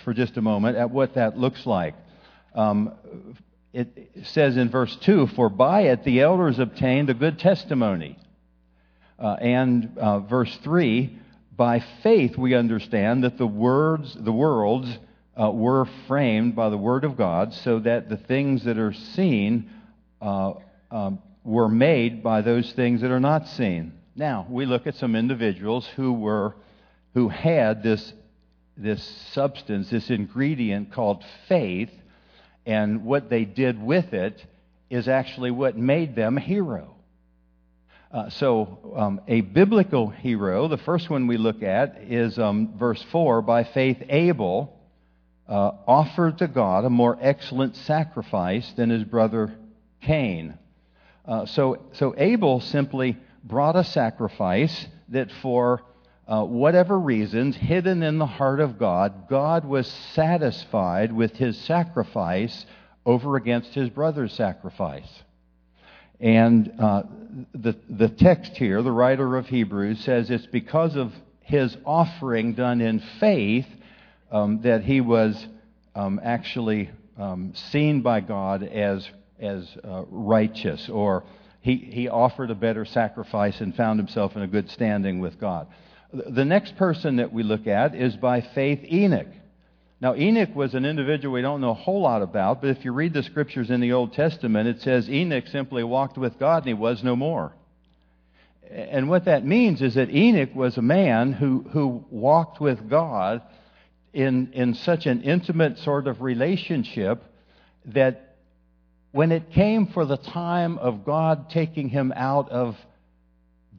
for 0.03 0.13
just 0.13 0.37
a 0.37 0.41
moment 0.41 0.77
at 0.77 0.91
what 0.91 1.15
that 1.15 1.37
looks 1.37 1.65
like. 1.65 1.95
Um, 2.53 2.93
it 3.73 4.11
says 4.25 4.57
in 4.57 4.69
verse 4.69 4.95
2 4.97 5.27
For 5.27 5.49
by 5.49 5.81
it 5.83 6.03
the 6.03 6.21
elders 6.21 6.59
obtained 6.59 7.09
a 7.09 7.13
good 7.13 7.39
testimony. 7.39 8.17
Uh, 9.17 9.35
and 9.39 9.97
uh, 9.97 10.19
verse 10.19 10.55
3 10.63 11.17
By 11.55 11.83
faith 12.03 12.37
we 12.37 12.53
understand 12.53 13.23
that 13.23 13.37
the 13.37 13.47
words, 13.47 14.15
the 14.19 14.31
worlds, 14.31 14.97
uh, 15.39 15.49
were 15.51 15.85
framed 16.07 16.55
by 16.55 16.69
the 16.69 16.77
Word 16.77 17.03
of 17.03 17.17
God, 17.17 17.53
so 17.53 17.79
that 17.79 18.09
the 18.09 18.17
things 18.17 18.63
that 18.65 18.77
are 18.77 18.93
seen 18.93 19.69
uh, 20.21 20.53
um, 20.91 21.19
were 21.43 21.69
made 21.69 22.23
by 22.23 22.41
those 22.41 22.71
things 22.73 23.01
that 23.01 23.11
are 23.11 23.19
not 23.19 23.47
seen. 23.47 23.93
Now, 24.15 24.45
we 24.49 24.65
look 24.65 24.85
at 24.85 24.95
some 24.95 25.15
individuals 25.15 25.87
who 25.95 26.13
were 26.13 26.55
who 27.13 27.29
had 27.29 27.83
this 27.83 28.13
this 28.75 29.03
substance, 29.33 29.89
this 29.89 30.09
ingredient 30.09 30.91
called 30.91 31.23
faith, 31.47 31.91
and 32.65 33.03
what 33.03 33.29
they 33.29 33.45
did 33.45 33.81
with 33.81 34.13
it 34.13 34.43
is 34.89 35.07
actually 35.07 35.51
what 35.51 35.77
made 35.77 36.15
them 36.15 36.37
a 36.37 36.41
hero. 36.41 36.95
Uh, 38.11 38.29
so, 38.29 38.93
um, 38.95 39.21
a 39.27 39.41
biblical 39.41 40.07
hero, 40.09 40.67
the 40.67 40.77
first 40.77 41.09
one 41.09 41.25
we 41.25 41.37
look 41.37 41.63
at 41.63 41.97
is 42.03 42.37
um, 42.37 42.77
verse 42.77 43.03
4 43.11 43.41
by 43.41 43.63
faith, 43.63 43.97
Abel 44.07 44.72
uh, 45.53 45.71
offered 45.85 46.39
to 46.39 46.47
God 46.47 46.83
a 46.83 46.89
more 46.89 47.15
excellent 47.21 47.75
sacrifice 47.75 48.73
than 48.75 48.89
his 48.89 49.03
brother 49.03 49.53
Cain. 50.01 50.57
Uh, 51.27 51.45
so, 51.45 51.77
so, 51.91 52.15
Abel 52.17 52.59
simply 52.59 53.17
brought 53.43 53.75
a 53.75 53.83
sacrifice 53.83 54.87
that, 55.09 55.31
for 55.43 55.83
uh, 56.27 56.43
whatever 56.43 56.97
reasons, 56.99 57.55
hidden 57.55 58.01
in 58.01 58.17
the 58.17 58.25
heart 58.25 58.61
of 58.61 58.79
God, 58.79 59.27
God 59.29 59.63
was 59.63 59.87
satisfied 60.15 61.13
with 61.13 61.33
his 61.33 61.55
sacrifice 61.59 62.65
over 63.05 63.35
against 63.35 63.75
his 63.75 63.91
brother's 63.91 64.33
sacrifice. 64.33 65.21
And 66.19 66.73
uh, 66.79 67.03
the, 67.53 67.77
the 67.87 68.09
text 68.09 68.53
here, 68.53 68.81
the 68.81 68.91
writer 68.91 69.37
of 69.37 69.45
Hebrews, 69.45 69.99
says 69.99 70.31
it's 70.31 70.47
because 70.47 70.95
of 70.95 71.13
his 71.41 71.77
offering 71.85 72.53
done 72.53 72.81
in 72.81 73.03
faith 73.19 73.67
um, 74.33 74.61
that 74.63 74.83
he 74.83 74.99
was 74.99 75.47
um, 75.95 76.19
actually 76.21 76.89
um, 77.17 77.53
seen 77.71 78.01
by 78.01 78.19
God 78.19 78.63
as, 78.63 79.07
as 79.39 79.69
uh, 79.83 80.03
righteous, 80.09 80.89
or 80.89 81.23
he, 81.61 81.77
he 81.77 82.09
offered 82.09 82.49
a 82.49 82.55
better 82.55 82.83
sacrifice 82.83 83.61
and 83.61 83.75
found 83.75 83.99
himself 83.99 84.35
in 84.35 84.41
a 84.41 84.47
good 84.47 84.69
standing 84.71 85.19
with 85.19 85.39
God. 85.39 85.67
The 86.11 86.43
next 86.43 86.75
person 86.77 87.17
that 87.17 87.31
we 87.31 87.43
look 87.43 87.67
at 87.67 87.95
is 87.95 88.15
by 88.15 88.41
faith 88.41 88.83
Enoch. 88.91 89.27
Now, 90.01 90.15
Enoch 90.15 90.53
was 90.53 90.73
an 90.73 90.83
individual 90.83 91.33
we 91.33 91.41
don't 91.41 91.61
know 91.61 91.69
a 91.69 91.75
whole 91.75 92.01
lot 92.01 92.21
about, 92.21 92.59
but 92.59 92.71
if 92.71 92.83
you 92.83 92.91
read 92.91 93.13
the 93.13 93.23
scriptures 93.23 93.69
in 93.69 93.79
the 93.81 93.93
Old 93.93 94.13
Testament, 94.13 94.67
it 94.67 94.81
says 94.81 95.09
Enoch 95.09 95.47
simply 95.47 95.83
walked 95.83 96.17
with 96.17 96.39
God 96.39 96.63
and 96.63 96.67
he 96.67 96.73
was 96.73 97.03
no 97.03 97.15
more. 97.15 97.53
And 98.69 99.09
what 99.09 99.25
that 99.25 99.45
means 99.45 99.81
is 99.81 99.93
that 99.93 100.09
Enoch 100.09 100.55
was 100.55 100.77
a 100.77 100.81
man 100.81 101.33
who, 101.33 101.65
who 101.71 102.03
walked 102.09 102.59
with 102.59 102.89
God 102.89 103.43
in, 104.13 104.53
in 104.53 104.75
such 104.75 105.05
an 105.05 105.23
intimate 105.23 105.79
sort 105.79 106.07
of 106.07 106.21
relationship 106.21 107.23
that 107.85 108.35
when 109.11 109.31
it 109.31 109.51
came 109.51 109.87
for 109.87 110.05
the 110.05 110.17
time 110.17 110.77
of 110.77 111.03
God 111.03 111.49
taking 111.49 111.89
him 111.89 112.13
out 112.15 112.49
of 112.49 112.77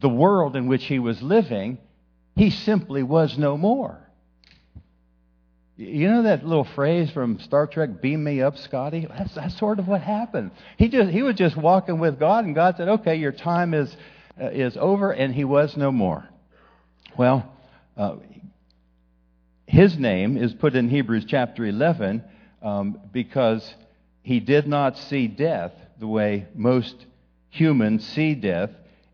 the 0.00 0.08
world 0.08 0.56
in 0.56 0.66
which 0.66 0.84
he 0.84 0.98
was 0.98 1.22
living, 1.22 1.78
he 2.36 2.50
simply 2.50 3.02
was 3.02 3.38
no 3.38 3.56
more. 3.56 4.00
You 5.76 6.08
know 6.08 6.22
that 6.22 6.46
little 6.46 6.64
phrase 6.64 7.10
from 7.10 7.40
Star 7.40 7.66
Trek, 7.66 8.00
beam 8.00 8.22
me 8.22 8.40
up, 8.40 8.58
Scotty? 8.58 9.06
That's, 9.08 9.34
that's 9.34 9.58
sort 9.58 9.80
of 9.80 9.88
what 9.88 10.02
happened. 10.02 10.52
He, 10.76 10.88
just, 10.88 11.10
he 11.10 11.22
was 11.22 11.34
just 11.34 11.56
walking 11.56 11.98
with 11.98 12.20
God, 12.20 12.44
and 12.44 12.54
God 12.54 12.76
said, 12.76 12.88
okay, 12.88 13.16
your 13.16 13.32
time 13.32 13.74
is, 13.74 13.96
uh, 14.40 14.46
is 14.46 14.76
over, 14.76 15.10
and 15.10 15.34
he 15.34 15.44
was 15.44 15.76
no 15.76 15.90
more. 15.90 16.28
Well, 17.16 17.52
uh, 17.96 18.16
his 19.66 19.98
name 19.98 20.36
is 20.36 20.52
put 20.54 20.74
in 20.74 20.88
Hebrews 20.88 21.24
chapter 21.26 21.64
11 21.64 22.22
um, 22.62 23.00
because 23.12 23.74
he 24.22 24.40
did 24.40 24.66
not 24.66 24.98
see 24.98 25.26
death 25.26 25.72
the 25.98 26.06
way 26.06 26.46
most 26.54 26.94
humans 27.50 28.06
see 28.06 28.34
death. 28.34 28.70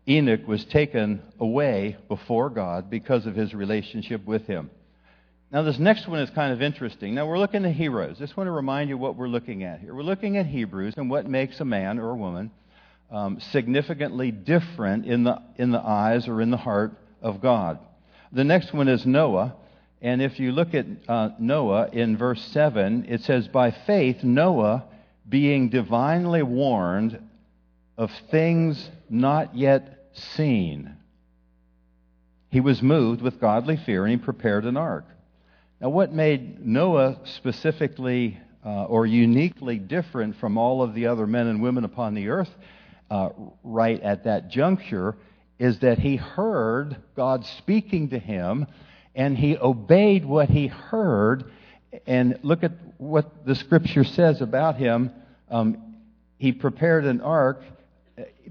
Enoch 0.07 0.47
was 0.47 0.65
taken 0.65 1.21
away 1.39 1.95
before 2.07 2.49
God 2.49 2.89
because 2.89 3.25
of 3.25 3.35
his 3.35 3.53
relationship 3.53 4.25
with 4.25 4.47
him. 4.47 4.69
Now, 5.51 5.63
this 5.63 5.77
next 5.77 6.07
one 6.07 6.19
is 6.19 6.29
kind 6.29 6.53
of 6.53 6.61
interesting. 6.61 7.13
Now, 7.13 7.27
we're 7.27 7.37
looking 7.37 7.65
at 7.65 7.73
heroes. 7.73 8.17
Just 8.17 8.37
want 8.37 8.47
to 8.47 8.51
remind 8.51 8.89
you 8.89 8.97
what 8.97 9.15
we're 9.15 9.27
looking 9.27 9.63
at 9.63 9.81
here. 9.81 9.93
We're 9.93 10.01
looking 10.01 10.37
at 10.37 10.45
Hebrews 10.45 10.95
and 10.97 11.09
what 11.09 11.27
makes 11.27 11.59
a 11.59 11.65
man 11.65 11.99
or 11.99 12.09
a 12.09 12.15
woman 12.15 12.51
um, 13.11 13.39
significantly 13.39 14.31
different 14.31 15.05
in 15.05 15.25
the, 15.25 15.41
in 15.57 15.71
the 15.71 15.81
eyes 15.81 16.27
or 16.27 16.41
in 16.41 16.51
the 16.51 16.57
heart 16.57 16.93
of 17.21 17.41
God. 17.41 17.79
The 18.31 18.45
next 18.45 18.73
one 18.73 18.87
is 18.87 19.05
Noah. 19.05 19.55
And 20.01 20.21
if 20.21 20.39
you 20.39 20.51
look 20.51 20.73
at 20.73 20.85
uh, 21.07 21.29
Noah 21.37 21.89
in 21.91 22.17
verse 22.17 22.43
7, 22.45 23.05
it 23.07 23.21
says, 23.21 23.47
By 23.47 23.71
faith, 23.71 24.23
Noah, 24.23 24.85
being 25.29 25.69
divinely 25.69 26.41
warned 26.41 27.19
of 27.97 28.11
things 28.31 28.89
not 29.09 29.55
yet 29.55 30.09
seen, 30.13 30.95
he 32.49 32.59
was 32.59 32.81
moved 32.81 33.21
with 33.21 33.39
godly 33.39 33.77
fear 33.77 34.03
and 34.03 34.11
he 34.11 34.17
prepared 34.17 34.65
an 34.65 34.75
ark. 34.75 35.05
Now, 35.79 35.89
what 35.89 36.11
made 36.11 36.65
Noah 36.65 37.19
specifically 37.23 38.39
uh, 38.65 38.85
or 38.85 39.05
uniquely 39.05 39.77
different 39.77 40.35
from 40.37 40.57
all 40.57 40.81
of 40.81 40.93
the 40.93 41.07
other 41.07 41.25
men 41.25 41.47
and 41.47 41.61
women 41.61 41.85
upon 41.85 42.13
the 42.13 42.29
earth 42.29 42.49
uh, 43.09 43.29
right 43.63 44.01
at 44.01 44.23
that 44.23 44.49
juncture 44.49 45.15
is 45.59 45.79
that 45.79 45.99
he 45.99 46.15
heard 46.15 46.97
God 47.15 47.45
speaking 47.45 48.09
to 48.09 48.19
him 48.19 48.67
and 49.15 49.37
he 49.37 49.57
obeyed 49.57 50.25
what 50.25 50.49
he 50.49 50.67
heard. 50.67 51.51
And 52.07 52.39
look 52.41 52.63
at 52.63 52.71
what 52.97 53.45
the 53.45 53.55
scripture 53.55 54.03
says 54.03 54.41
about 54.41 54.77
him. 54.77 55.11
Um, 55.49 55.95
he 56.37 56.51
prepared 56.51 57.05
an 57.05 57.21
ark, 57.21 57.61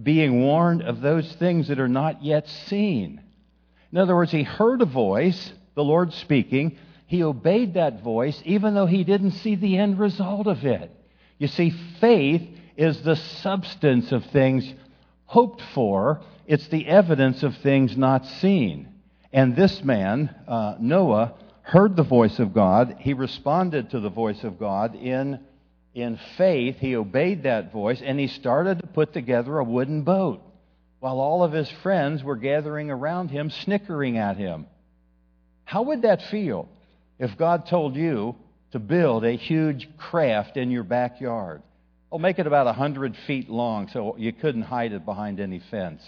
being 0.01 0.43
warned 0.43 0.83
of 0.83 1.01
those 1.01 1.31
things 1.35 1.69
that 1.69 1.81
are 1.81 1.89
not 1.89 2.23
yet 2.23 2.49
seen. 2.49 3.21
In 3.93 3.99
other 3.99 4.15
words, 4.15 4.31
he 4.31 4.43
heard 4.43 4.83
a 4.83 4.87
voice, 4.87 5.53
the 5.75 5.83
Lord 5.85 6.13
speaking, 6.13 6.79
he 7.07 7.25
obeyed 7.25 7.75
that 7.75 8.03
voice 8.03 8.41
even 8.45 8.75
though 8.75 8.87
he 8.87 9.03
didn't 9.03 9.33
see 9.33 9.57
the 9.57 9.79
end 9.79 9.99
result 9.99 10.47
of 10.47 10.65
it. 10.65 10.93
You 11.39 11.49
see, 11.49 11.71
faith 12.01 12.43
is 12.77 13.03
the 13.03 13.17
substance 13.17 14.13
of 14.13 14.25
things 14.27 14.73
hoped 15.25 15.63
for, 15.75 16.21
it's 16.47 16.69
the 16.69 16.87
evidence 16.87 17.43
of 17.43 17.57
things 17.59 17.97
not 17.97 18.27
seen. 18.27 18.90
And 19.33 19.55
this 19.55 19.83
man, 19.83 20.35
uh, 20.49 20.77
Noah, 20.81 21.35
heard 21.63 21.97
the 21.97 22.03
voice 22.03 22.39
of 22.39 22.53
God. 22.53 22.97
He 23.01 23.15
responded 23.15 23.91
to 23.91 24.01
the 24.01 24.11
voice 24.11 24.43
of 24.43 24.59
God 24.59 24.95
in, 24.97 25.41
in 25.95 26.19
faith. 26.37 26.77
He 26.79 26.97
obeyed 26.97 27.45
that 27.45 27.73
voice, 27.73 28.03
and 28.05 28.19
he 28.19 28.27
started 28.27 28.81
to 28.81 28.87
put 28.87 29.13
together 29.13 29.59
a 29.59 29.65
wooden 29.65 30.03
boat 30.03 30.43
while 30.99 31.21
all 31.21 31.43
of 31.43 31.53
his 31.53 31.71
friends 31.83 32.23
were 32.23 32.37
gathering 32.37 32.91
around 32.91 33.31
him, 33.31 33.51
snickering 33.51 34.19
at 34.19 34.37
him. 34.37 34.67
How 35.65 35.83
would 35.83 36.03
that 36.03 36.23
feel? 36.23 36.69
if 37.21 37.37
God 37.37 37.67
told 37.67 37.95
you 37.95 38.35
to 38.73 38.79
build 38.79 39.25
a 39.25 39.33
huge 39.33 39.89
craft 39.97 40.57
in 40.57 40.71
your 40.71 40.83
backyard. 40.83 41.63
Oh, 42.11 42.19
make 42.19 42.39
it 42.41 42.47
about 42.47 42.67
100 42.67 43.15
feet 43.27 43.49
long 43.49 43.89
so 43.89 44.17
you 44.19 44.33
couldn't 44.33 44.63
hide 44.63 44.93
it 44.93 45.05
behind 45.05 45.39
any 45.39 45.61
fence. 45.71 46.03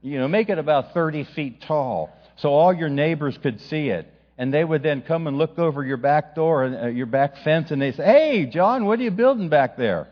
You 0.00 0.18
know, 0.18 0.26
make 0.26 0.48
it 0.48 0.58
about 0.58 0.94
30 0.94 1.24
feet 1.34 1.60
tall 1.60 2.10
so 2.38 2.52
all 2.52 2.72
your 2.72 2.88
neighbors 2.88 3.38
could 3.38 3.60
see 3.62 3.90
it. 3.90 4.12
And 4.36 4.54
they 4.54 4.64
would 4.64 4.84
then 4.84 5.02
come 5.02 5.26
and 5.26 5.36
look 5.36 5.58
over 5.58 5.84
your 5.84 5.96
back 5.96 6.36
door 6.36 6.64
and 6.64 6.76
uh, 6.76 6.86
your 6.86 7.06
back 7.06 7.38
fence 7.38 7.72
and 7.72 7.82
they 7.82 7.92
say, 7.92 8.04
Hey, 8.04 8.46
John, 8.46 8.84
what 8.84 9.00
are 9.00 9.02
you 9.02 9.10
building 9.10 9.48
back 9.48 9.76
there? 9.76 10.06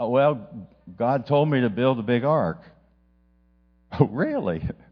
Uh, 0.00 0.06
well, 0.06 0.48
God 0.96 1.26
told 1.26 1.50
me 1.50 1.60
to 1.60 1.68
build 1.70 1.98
a 1.98 2.02
big 2.02 2.24
ark. 2.24 2.62
Oh, 3.98 4.06
really? 4.06 4.62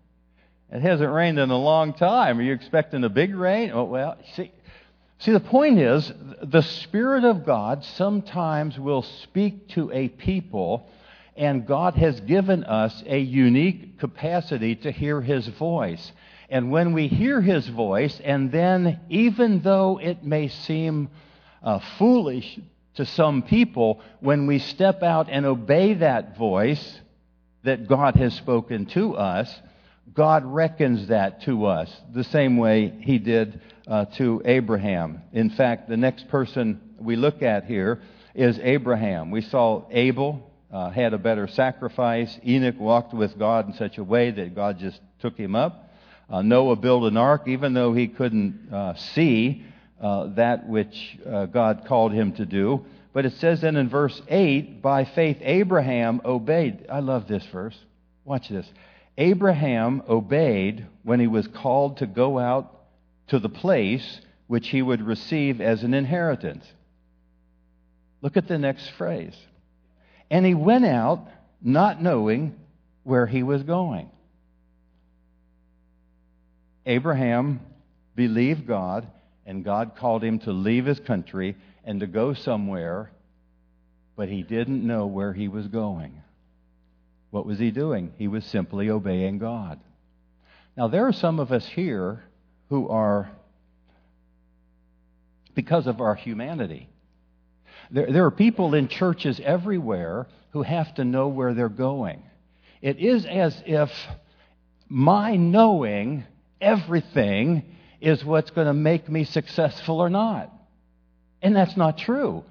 It 0.70 0.82
hasn't 0.82 1.10
rained 1.10 1.38
in 1.38 1.50
a 1.50 1.56
long 1.56 1.94
time. 1.94 2.38
Are 2.38 2.42
you 2.42 2.52
expecting 2.52 3.02
a 3.02 3.08
big 3.08 3.34
rain? 3.34 3.70
Oh, 3.72 3.84
well, 3.84 4.18
see, 4.34 4.52
see, 5.18 5.32
the 5.32 5.40
point 5.40 5.78
is, 5.78 6.12
the 6.42 6.60
Spirit 6.60 7.24
of 7.24 7.46
God 7.46 7.84
sometimes 7.84 8.78
will 8.78 9.00
speak 9.00 9.68
to 9.68 9.90
a 9.92 10.08
people, 10.08 10.90
and 11.36 11.66
God 11.66 11.94
has 11.94 12.20
given 12.20 12.64
us 12.64 13.02
a 13.06 13.18
unique 13.18 13.98
capacity 13.98 14.74
to 14.76 14.92
hear 14.92 15.22
His 15.22 15.48
voice. 15.48 16.12
And 16.48 16.70
when 16.70 16.92
we 16.92 17.08
hear 17.08 17.40
His 17.40 17.68
voice, 17.68 18.20
and 18.24 18.50
then 18.50 19.00
even 19.08 19.60
though 19.60 19.98
it 19.98 20.24
may 20.24 20.48
seem 20.48 21.10
uh, 21.62 21.80
foolish 21.98 22.58
to 22.94 23.04
some 23.04 23.42
people, 23.42 24.00
when 24.20 24.46
we 24.46 24.58
step 24.58 25.02
out 25.02 25.28
and 25.30 25.44
obey 25.44 25.94
that 25.94 26.36
voice 26.36 27.00
that 27.64 27.86
God 27.86 28.16
has 28.16 28.34
spoken 28.34 28.86
to 28.86 29.14
us, 29.14 29.54
God 30.14 30.44
reckons 30.44 31.08
that 31.08 31.42
to 31.42 31.66
us 31.66 31.94
the 32.12 32.24
same 32.24 32.56
way 32.56 32.88
He 33.02 33.18
did 33.18 33.60
uh, 33.86 34.06
to 34.16 34.40
Abraham. 34.44 35.22
In 35.32 35.50
fact, 35.50 35.88
the 35.88 35.96
next 35.96 36.28
person 36.28 36.80
we 36.98 37.16
look 37.16 37.42
at 37.42 37.64
here 37.64 38.00
is 38.34 38.58
Abraham. 38.62 39.30
We 39.30 39.42
saw 39.42 39.86
Abel 39.90 40.50
uh, 40.72 40.90
had 40.90 41.14
a 41.14 41.18
better 41.18 41.46
sacrifice. 41.46 42.38
Enoch 42.46 42.78
walked 42.78 43.14
with 43.14 43.38
God 43.38 43.66
in 43.66 43.74
such 43.74 43.98
a 43.98 44.04
way 44.04 44.30
that 44.30 44.54
God 44.54 44.78
just 44.78 45.00
took 45.20 45.36
him 45.36 45.54
up. 45.54 45.87
Uh, 46.30 46.42
Noah 46.42 46.76
built 46.76 47.04
an 47.04 47.16
ark, 47.16 47.48
even 47.48 47.72
though 47.72 47.94
he 47.94 48.08
couldn't 48.08 48.72
uh, 48.72 48.94
see 48.96 49.64
uh, 50.00 50.26
that 50.34 50.68
which 50.68 51.18
uh, 51.26 51.46
God 51.46 51.84
called 51.86 52.12
him 52.12 52.32
to 52.34 52.44
do. 52.44 52.84
But 53.12 53.24
it 53.24 53.32
says 53.34 53.62
then 53.62 53.76
in 53.76 53.88
verse 53.88 54.20
8, 54.28 54.82
by 54.82 55.04
faith 55.04 55.38
Abraham 55.40 56.20
obeyed. 56.24 56.86
I 56.90 57.00
love 57.00 57.26
this 57.26 57.44
verse. 57.46 57.76
Watch 58.24 58.48
this. 58.48 58.70
Abraham 59.16 60.02
obeyed 60.08 60.86
when 61.02 61.18
he 61.18 61.26
was 61.26 61.48
called 61.48 61.96
to 61.98 62.06
go 62.06 62.38
out 62.38 62.74
to 63.28 63.38
the 63.38 63.48
place 63.48 64.20
which 64.46 64.68
he 64.68 64.82
would 64.82 65.02
receive 65.02 65.60
as 65.60 65.82
an 65.82 65.94
inheritance. 65.94 66.64
Look 68.22 68.36
at 68.36 68.48
the 68.48 68.58
next 68.58 68.88
phrase. 68.90 69.36
And 70.30 70.44
he 70.44 70.54
went 70.54 70.84
out 70.84 71.26
not 71.62 72.02
knowing 72.02 72.54
where 73.02 73.26
he 73.26 73.42
was 73.42 73.62
going. 73.62 74.10
Abraham 76.88 77.60
believed 78.16 78.66
God, 78.66 79.06
and 79.44 79.62
God 79.62 79.94
called 79.94 80.24
him 80.24 80.38
to 80.40 80.52
leave 80.52 80.86
his 80.86 80.98
country 80.98 81.54
and 81.84 82.00
to 82.00 82.06
go 82.06 82.32
somewhere, 82.32 83.10
but 84.16 84.28
he 84.30 84.42
didn't 84.42 84.86
know 84.86 85.06
where 85.06 85.34
he 85.34 85.48
was 85.48 85.68
going. 85.68 86.22
What 87.30 87.44
was 87.44 87.58
he 87.58 87.70
doing? 87.70 88.12
He 88.16 88.26
was 88.26 88.44
simply 88.44 88.88
obeying 88.88 89.38
God. 89.38 89.78
Now, 90.78 90.88
there 90.88 91.06
are 91.06 91.12
some 91.12 91.40
of 91.40 91.52
us 91.52 91.66
here 91.66 92.24
who 92.70 92.88
are, 92.88 93.30
because 95.54 95.86
of 95.86 96.00
our 96.00 96.14
humanity, 96.14 96.88
there, 97.90 98.10
there 98.10 98.24
are 98.24 98.30
people 98.30 98.74
in 98.74 98.88
churches 98.88 99.40
everywhere 99.44 100.26
who 100.52 100.62
have 100.62 100.94
to 100.94 101.04
know 101.04 101.28
where 101.28 101.52
they're 101.52 101.68
going. 101.68 102.22
It 102.80 102.98
is 102.98 103.26
as 103.26 103.62
if 103.66 103.90
my 104.88 105.36
knowing 105.36 106.24
everything 106.60 107.76
is 108.00 108.24
what's 108.24 108.50
going 108.50 108.66
to 108.66 108.74
make 108.74 109.08
me 109.08 109.24
successful 109.24 110.00
or 110.00 110.10
not. 110.10 110.52
And 111.42 111.54
that's 111.54 111.76
not 111.76 111.98
true. 111.98 112.44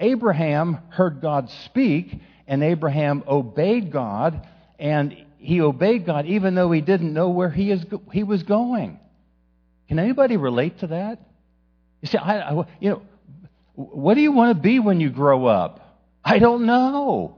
Abraham 0.00 0.78
heard 0.88 1.20
God 1.20 1.50
speak, 1.64 2.20
and 2.46 2.62
Abraham 2.62 3.22
obeyed 3.26 3.92
God, 3.92 4.46
and 4.78 5.16
he 5.38 5.60
obeyed 5.60 6.06
God 6.06 6.26
even 6.26 6.54
though 6.54 6.70
he 6.70 6.80
didn't 6.80 7.12
know 7.12 7.30
where 7.30 7.50
he, 7.50 7.70
is, 7.70 7.84
he 8.12 8.22
was 8.22 8.42
going. 8.42 8.98
Can 9.88 9.98
anybody 9.98 10.36
relate 10.36 10.78
to 10.80 10.88
that? 10.88 11.20
You 12.00 12.08
see, 12.08 12.18
I, 12.18 12.40
I, 12.40 12.64
you 12.80 12.90
know, 12.90 13.02
what 13.74 14.14
do 14.14 14.20
you 14.20 14.32
want 14.32 14.56
to 14.56 14.60
be 14.60 14.78
when 14.78 15.00
you 15.00 15.10
grow 15.10 15.46
up? 15.46 15.98
I 16.24 16.38
don't 16.38 16.66
know. 16.66 17.36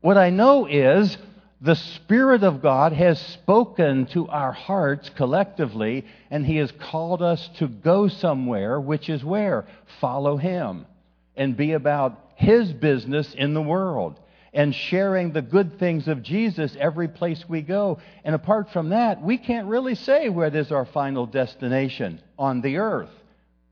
What 0.00 0.16
I 0.16 0.30
know 0.30 0.66
is 0.66 1.16
the 1.60 1.74
Spirit 1.74 2.42
of 2.42 2.60
God 2.60 2.92
has 2.92 3.18
spoken 3.18 4.06
to 4.06 4.28
our 4.28 4.52
hearts 4.52 5.10
collectively, 5.10 6.04
and 6.30 6.44
He 6.44 6.56
has 6.56 6.70
called 6.72 7.22
us 7.22 7.48
to 7.58 7.66
go 7.66 8.08
somewhere, 8.08 8.78
which 8.78 9.08
is 9.08 9.24
where? 9.24 9.66
Follow 10.00 10.36
Him 10.36 10.86
and 11.34 11.56
be 11.56 11.72
about 11.72 12.18
His 12.34 12.72
business 12.72 13.32
in 13.34 13.54
the 13.54 13.62
world 13.62 14.20
and 14.52 14.74
sharing 14.74 15.32
the 15.32 15.42
good 15.42 15.78
things 15.78 16.08
of 16.08 16.22
Jesus 16.22 16.76
every 16.78 17.08
place 17.08 17.44
we 17.48 17.60
go. 17.60 17.98
And 18.24 18.34
apart 18.34 18.70
from 18.70 18.90
that, 18.90 19.22
we 19.22 19.36
can't 19.36 19.68
really 19.68 19.94
say 19.94 20.28
where 20.28 20.54
is 20.54 20.72
our 20.72 20.86
final 20.86 21.26
destination 21.26 22.20
on 22.38 22.62
the 22.62 22.78
earth. 22.78 23.10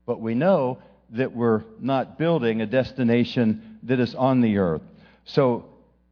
But 0.05 0.21
we 0.21 0.35
know 0.35 0.77
that 1.11 1.35
we're 1.35 1.63
not 1.79 2.17
building 2.17 2.61
a 2.61 2.67
destination 2.67 3.79
that 3.83 3.99
is 3.99 4.13
on 4.13 4.41
the 4.41 4.57
earth. 4.57 4.83
So 5.25 5.65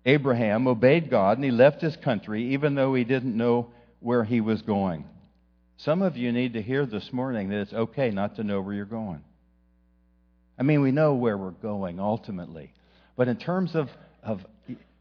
Abraham 0.05 0.67
obeyed 0.67 1.09
God 1.09 1.37
and 1.37 1.45
he 1.45 1.51
left 1.51 1.81
his 1.81 1.95
country 1.97 2.53
even 2.53 2.75
though 2.75 2.93
he 2.93 3.03
didn't 3.03 3.37
know 3.37 3.69
where 3.99 4.23
he 4.23 4.41
was 4.41 4.61
going. 4.61 5.05
Some 5.77 6.01
of 6.01 6.17
you 6.17 6.31
need 6.31 6.53
to 6.53 6.61
hear 6.61 6.85
this 6.85 7.11
morning 7.11 7.49
that 7.49 7.61
it's 7.61 7.73
okay 7.73 8.09
not 8.11 8.35
to 8.35 8.43
know 8.43 8.61
where 8.61 8.73
you're 8.73 8.85
going. 8.85 9.23
I 10.57 10.63
mean, 10.63 10.81
we 10.81 10.91
know 10.91 11.15
where 11.15 11.37
we're 11.37 11.51
going 11.51 11.99
ultimately. 11.99 12.73
But 13.15 13.27
in 13.27 13.37
terms 13.37 13.75
of, 13.75 13.89
of 14.21 14.45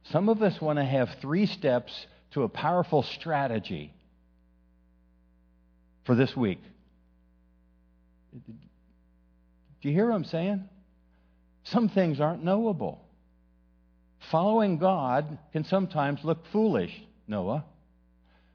some 0.05 0.29
of 0.29 0.43
us 0.43 0.61
want 0.61 0.79
to 0.79 0.85
have 0.85 1.09
three 1.21 1.47
steps 1.47 2.07
to 2.33 2.43
a 2.43 2.49
powerful 2.49 3.03
strategy 3.03 3.93
for 6.05 6.15
this 6.15 6.35
week. 6.37 6.61
Do 8.35 9.89
you 9.89 9.93
hear 9.93 10.09
what 10.09 10.15
I'm 10.15 10.25
saying? 10.25 10.69
Some 11.65 11.89
things 11.89 12.21
aren't 12.21 12.43
knowable. 12.43 13.02
Following 14.31 14.79
God 14.79 15.39
can 15.53 15.65
sometimes 15.65 16.25
look 16.25 16.47
foolish, 16.53 16.93
Noah. 17.27 17.65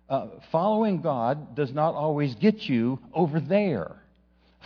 Uh, 0.10 0.28
following 0.52 1.02
God 1.02 1.56
does 1.56 1.74
not 1.74 1.94
always 1.94 2.36
get 2.36 2.62
you 2.70 3.00
over 3.14 3.40
there. 3.40 3.98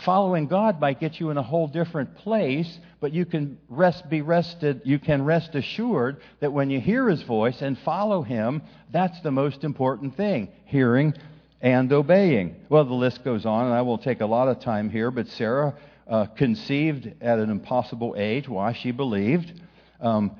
Following 0.04 0.46
God 0.46 0.80
might 0.80 1.00
get 1.00 1.20
you 1.20 1.30
in 1.30 1.36
a 1.36 1.42
whole 1.42 1.68
different 1.68 2.16
place, 2.16 2.78
but 3.00 3.12
you 3.12 3.24
can 3.24 3.58
rest, 3.68 4.08
be 4.08 4.20
rested, 4.20 4.82
you 4.84 4.98
can 4.98 5.24
rest 5.24 5.54
assured 5.54 6.20
that 6.40 6.52
when 6.52 6.70
you 6.70 6.80
hear 6.80 7.08
His 7.08 7.22
voice 7.22 7.60
and 7.60 7.78
follow 7.78 8.22
Him, 8.22 8.62
that's 8.90 9.20
the 9.20 9.30
most 9.30 9.64
important 9.64 10.16
thing 10.16 10.48
hearing 10.64 11.14
and 11.60 11.92
obeying. 11.92 12.56
Well, 12.68 12.84
the 12.84 12.94
list 12.94 13.22
goes 13.22 13.46
on, 13.46 13.66
and 13.66 13.74
I 13.74 13.82
will 13.82 13.98
take 13.98 14.20
a 14.20 14.26
lot 14.26 14.48
of 14.48 14.60
time 14.60 14.90
here, 14.90 15.10
but 15.10 15.28
Sarah 15.28 15.74
uh, 16.08 16.26
conceived 16.26 17.12
at 17.20 17.38
an 17.38 17.50
impossible 17.50 18.14
age. 18.16 18.48
Why? 18.48 18.72
She 18.72 18.90
believed. 18.90 19.60
Um, 20.00 20.32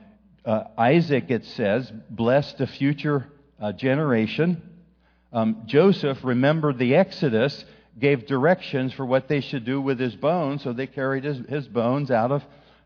uh, 0.44 0.64
Isaac, 0.76 1.30
it 1.30 1.44
says, 1.44 1.90
blessed 2.10 2.60
a 2.60 2.66
future 2.66 3.28
uh, 3.60 3.72
generation. 3.72 4.62
Um, 5.32 5.62
Joseph 5.66 6.18
remembered 6.24 6.78
the 6.78 6.94
Exodus, 6.96 7.64
gave 7.98 8.26
directions 8.26 8.92
for 8.92 9.06
what 9.06 9.28
they 9.28 9.40
should 9.40 9.64
do 9.64 9.80
with 9.80 9.98
his 9.98 10.16
bones, 10.16 10.62
so 10.62 10.72
they 10.72 10.86
carried 10.86 11.24
his, 11.24 11.38
his 11.48 11.68
bones 11.68 12.10
out 12.10 12.32
of, 12.32 12.42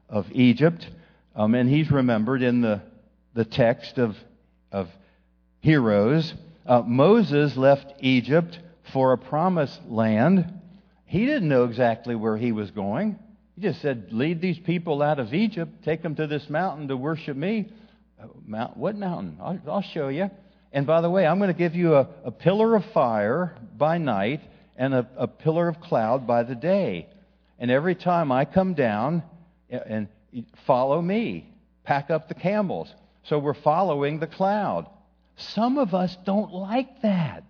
of 0.09 0.27
Egypt. 0.33 0.89
Um, 1.35 1.55
and 1.55 1.69
he's 1.69 1.91
remembered 1.91 2.43
in 2.43 2.61
the, 2.61 2.83
the 3.35 3.45
text 3.45 3.99
of, 3.99 4.17
of 4.71 4.89
Hebrews. 5.61 6.35
Uh, 6.67 6.83
Moses 6.83 7.57
left 7.57 7.95
Egypt 8.01 8.59
for 8.93 9.13
a 9.13 9.19
promised 9.19 9.81
land. 9.89 10.61
He 11.05 11.25
didn't 11.27 11.49
know 11.49 11.65
exactly 11.65 12.15
where 12.15 12.37
he 12.37 12.53
was 12.53 12.71
going. 12.71 13.19
He 13.57 13.63
just 13.63 13.81
said, 13.81 14.13
Lead 14.13 14.41
these 14.41 14.59
people 14.59 15.03
out 15.03 15.19
of 15.19 15.35
Egypt, 15.35 15.83
take 15.85 16.03
them 16.03 16.15
to 16.17 16.27
this 16.27 16.49
mountain 16.49 16.89
to 16.89 16.97
worship 16.97 17.37
me. 17.37 17.71
Uh, 18.23 18.27
mount, 18.47 18.77
what 18.77 18.97
mountain? 18.97 19.39
I'll, 19.41 19.59
I'll 19.67 19.83
show 19.83 20.09
you. 20.09 20.31
And 20.73 20.87
by 20.87 21.01
the 21.01 21.11
way, 21.11 21.27
I'm 21.27 21.39
going 21.39 21.53
to 21.53 21.59
give 21.59 21.75
you 21.75 21.95
a, 21.95 22.09
a 22.25 22.31
pillar 22.31 22.77
of 22.77 22.85
fire 22.93 23.57
by 23.77 23.99
night 23.99 24.43
and 24.77 24.95
a, 24.95 25.09
a 25.17 25.27
pillar 25.27 25.69
of 25.69 25.81
cloud 25.81 26.27
by 26.27 26.43
the 26.43 26.55
day. 26.55 27.09
And 27.59 27.71
every 27.71 27.95
time 27.95 28.31
I 28.31 28.45
come 28.45 28.75
down, 28.75 29.23
and 29.71 30.09
follow 30.67 31.01
me, 31.01 31.53
pack 31.85 32.11
up 32.11 32.29
the 32.29 32.35
camels. 32.35 32.93
So 33.25 33.39
we're 33.39 33.55
following 33.55 34.21
the 34.21 34.27
cloud. 34.27 34.87
Some 35.37 35.79
of 35.79 35.95
us 35.95 36.17
don't 36.25 36.53
like 36.53 37.03
that. 37.03 37.45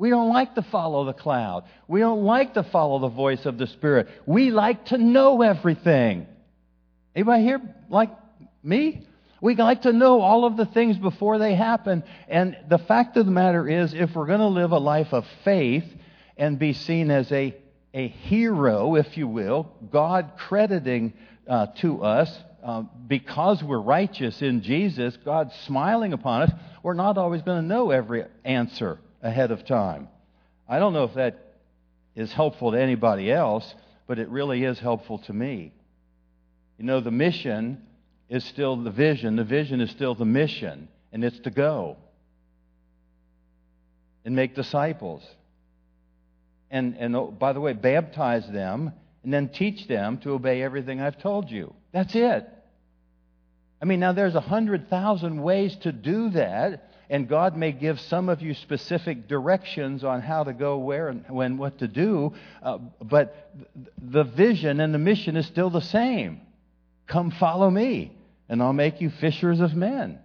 We 0.00 0.08
don't 0.08 0.30
like 0.30 0.54
to 0.54 0.62
follow 0.62 1.04
the 1.04 1.12
cloud. 1.12 1.64
We 1.86 2.00
don't 2.00 2.24
like 2.24 2.54
to 2.54 2.62
follow 2.62 3.00
the 3.00 3.08
voice 3.08 3.44
of 3.44 3.58
the 3.58 3.66
Spirit. 3.66 4.08
We 4.24 4.50
like 4.50 4.86
to 4.86 4.96
know 4.96 5.42
everything. 5.42 6.26
Anybody 7.14 7.42
here 7.42 7.60
like 7.90 8.08
me? 8.62 9.06
We 9.42 9.56
like 9.56 9.82
to 9.82 9.92
know 9.92 10.22
all 10.22 10.46
of 10.46 10.56
the 10.56 10.64
things 10.64 10.96
before 10.96 11.38
they 11.38 11.54
happen. 11.54 12.02
And 12.28 12.56
the 12.66 12.78
fact 12.78 13.18
of 13.18 13.26
the 13.26 13.30
matter 13.30 13.68
is, 13.68 13.92
if 13.92 14.14
we're 14.14 14.24
going 14.24 14.40
to 14.40 14.46
live 14.46 14.72
a 14.72 14.78
life 14.78 15.12
of 15.12 15.26
faith 15.44 15.84
and 16.38 16.58
be 16.58 16.72
seen 16.72 17.10
as 17.10 17.30
a, 17.30 17.54
a 17.92 18.08
hero, 18.08 18.94
if 18.94 19.18
you 19.18 19.28
will, 19.28 19.70
God 19.92 20.30
crediting 20.38 21.12
uh, 21.46 21.66
to 21.80 22.02
us 22.02 22.34
uh, 22.64 22.84
because 23.06 23.62
we're 23.62 23.78
righteous 23.78 24.40
in 24.40 24.62
Jesus, 24.62 25.18
God 25.26 25.52
smiling 25.66 26.14
upon 26.14 26.40
us, 26.40 26.52
we're 26.82 26.94
not 26.94 27.18
always 27.18 27.42
going 27.42 27.60
to 27.60 27.68
know 27.68 27.90
every 27.90 28.24
answer 28.46 28.98
ahead 29.22 29.50
of 29.50 29.64
time. 29.64 30.08
I 30.68 30.78
don't 30.78 30.92
know 30.92 31.04
if 31.04 31.14
that 31.14 31.38
is 32.14 32.32
helpful 32.32 32.72
to 32.72 32.80
anybody 32.80 33.30
else, 33.30 33.74
but 34.06 34.18
it 34.18 34.28
really 34.28 34.64
is 34.64 34.78
helpful 34.78 35.18
to 35.18 35.32
me. 35.32 35.72
You 36.78 36.84
know, 36.84 37.00
the 37.00 37.10
mission 37.10 37.82
is 38.28 38.44
still 38.44 38.76
the 38.76 38.90
vision, 38.90 39.36
the 39.36 39.44
vision 39.44 39.80
is 39.80 39.90
still 39.90 40.14
the 40.14 40.24
mission, 40.24 40.88
and 41.12 41.24
it's 41.24 41.38
to 41.40 41.50
go 41.50 41.96
and 44.24 44.34
make 44.34 44.54
disciples. 44.54 45.22
And, 46.70 46.96
and 46.98 47.16
oh, 47.16 47.26
by 47.26 47.52
the 47.52 47.60
way, 47.60 47.72
baptize 47.72 48.48
them 48.48 48.92
and 49.22 49.32
then 49.32 49.48
teach 49.48 49.88
them 49.88 50.18
to 50.18 50.30
obey 50.30 50.62
everything 50.62 51.00
I've 51.00 51.18
told 51.18 51.50
you. 51.50 51.74
That's 51.92 52.14
it. 52.14 52.48
I 53.80 53.86
mean, 53.86 54.00
now 54.00 54.12
there's 54.12 54.34
a 54.34 54.40
hundred 54.40 54.90
thousand 54.90 55.42
ways 55.42 55.74
to 55.82 55.92
do 55.92 56.30
that, 56.30 56.90
and 57.08 57.26
God 57.26 57.56
may 57.56 57.72
give 57.72 57.98
some 58.00 58.28
of 58.28 58.42
you 58.42 58.52
specific 58.52 59.26
directions 59.26 60.04
on 60.04 60.20
how 60.20 60.44
to 60.44 60.52
go 60.52 60.78
where 60.78 61.08
and 61.08 61.24
when, 61.28 61.56
what 61.56 61.78
to 61.78 61.88
do, 61.88 62.34
uh, 62.62 62.78
but 63.00 63.52
the 63.96 64.24
vision 64.24 64.80
and 64.80 64.92
the 64.92 64.98
mission 64.98 65.36
is 65.36 65.46
still 65.46 65.70
the 65.70 65.80
same. 65.80 66.42
Come 67.06 67.30
follow 67.30 67.70
me, 67.70 68.12
and 68.48 68.62
I'll 68.62 68.74
make 68.74 69.00
you 69.00 69.10
fishers 69.10 69.60
of 69.60 69.74
men. 69.74 70.18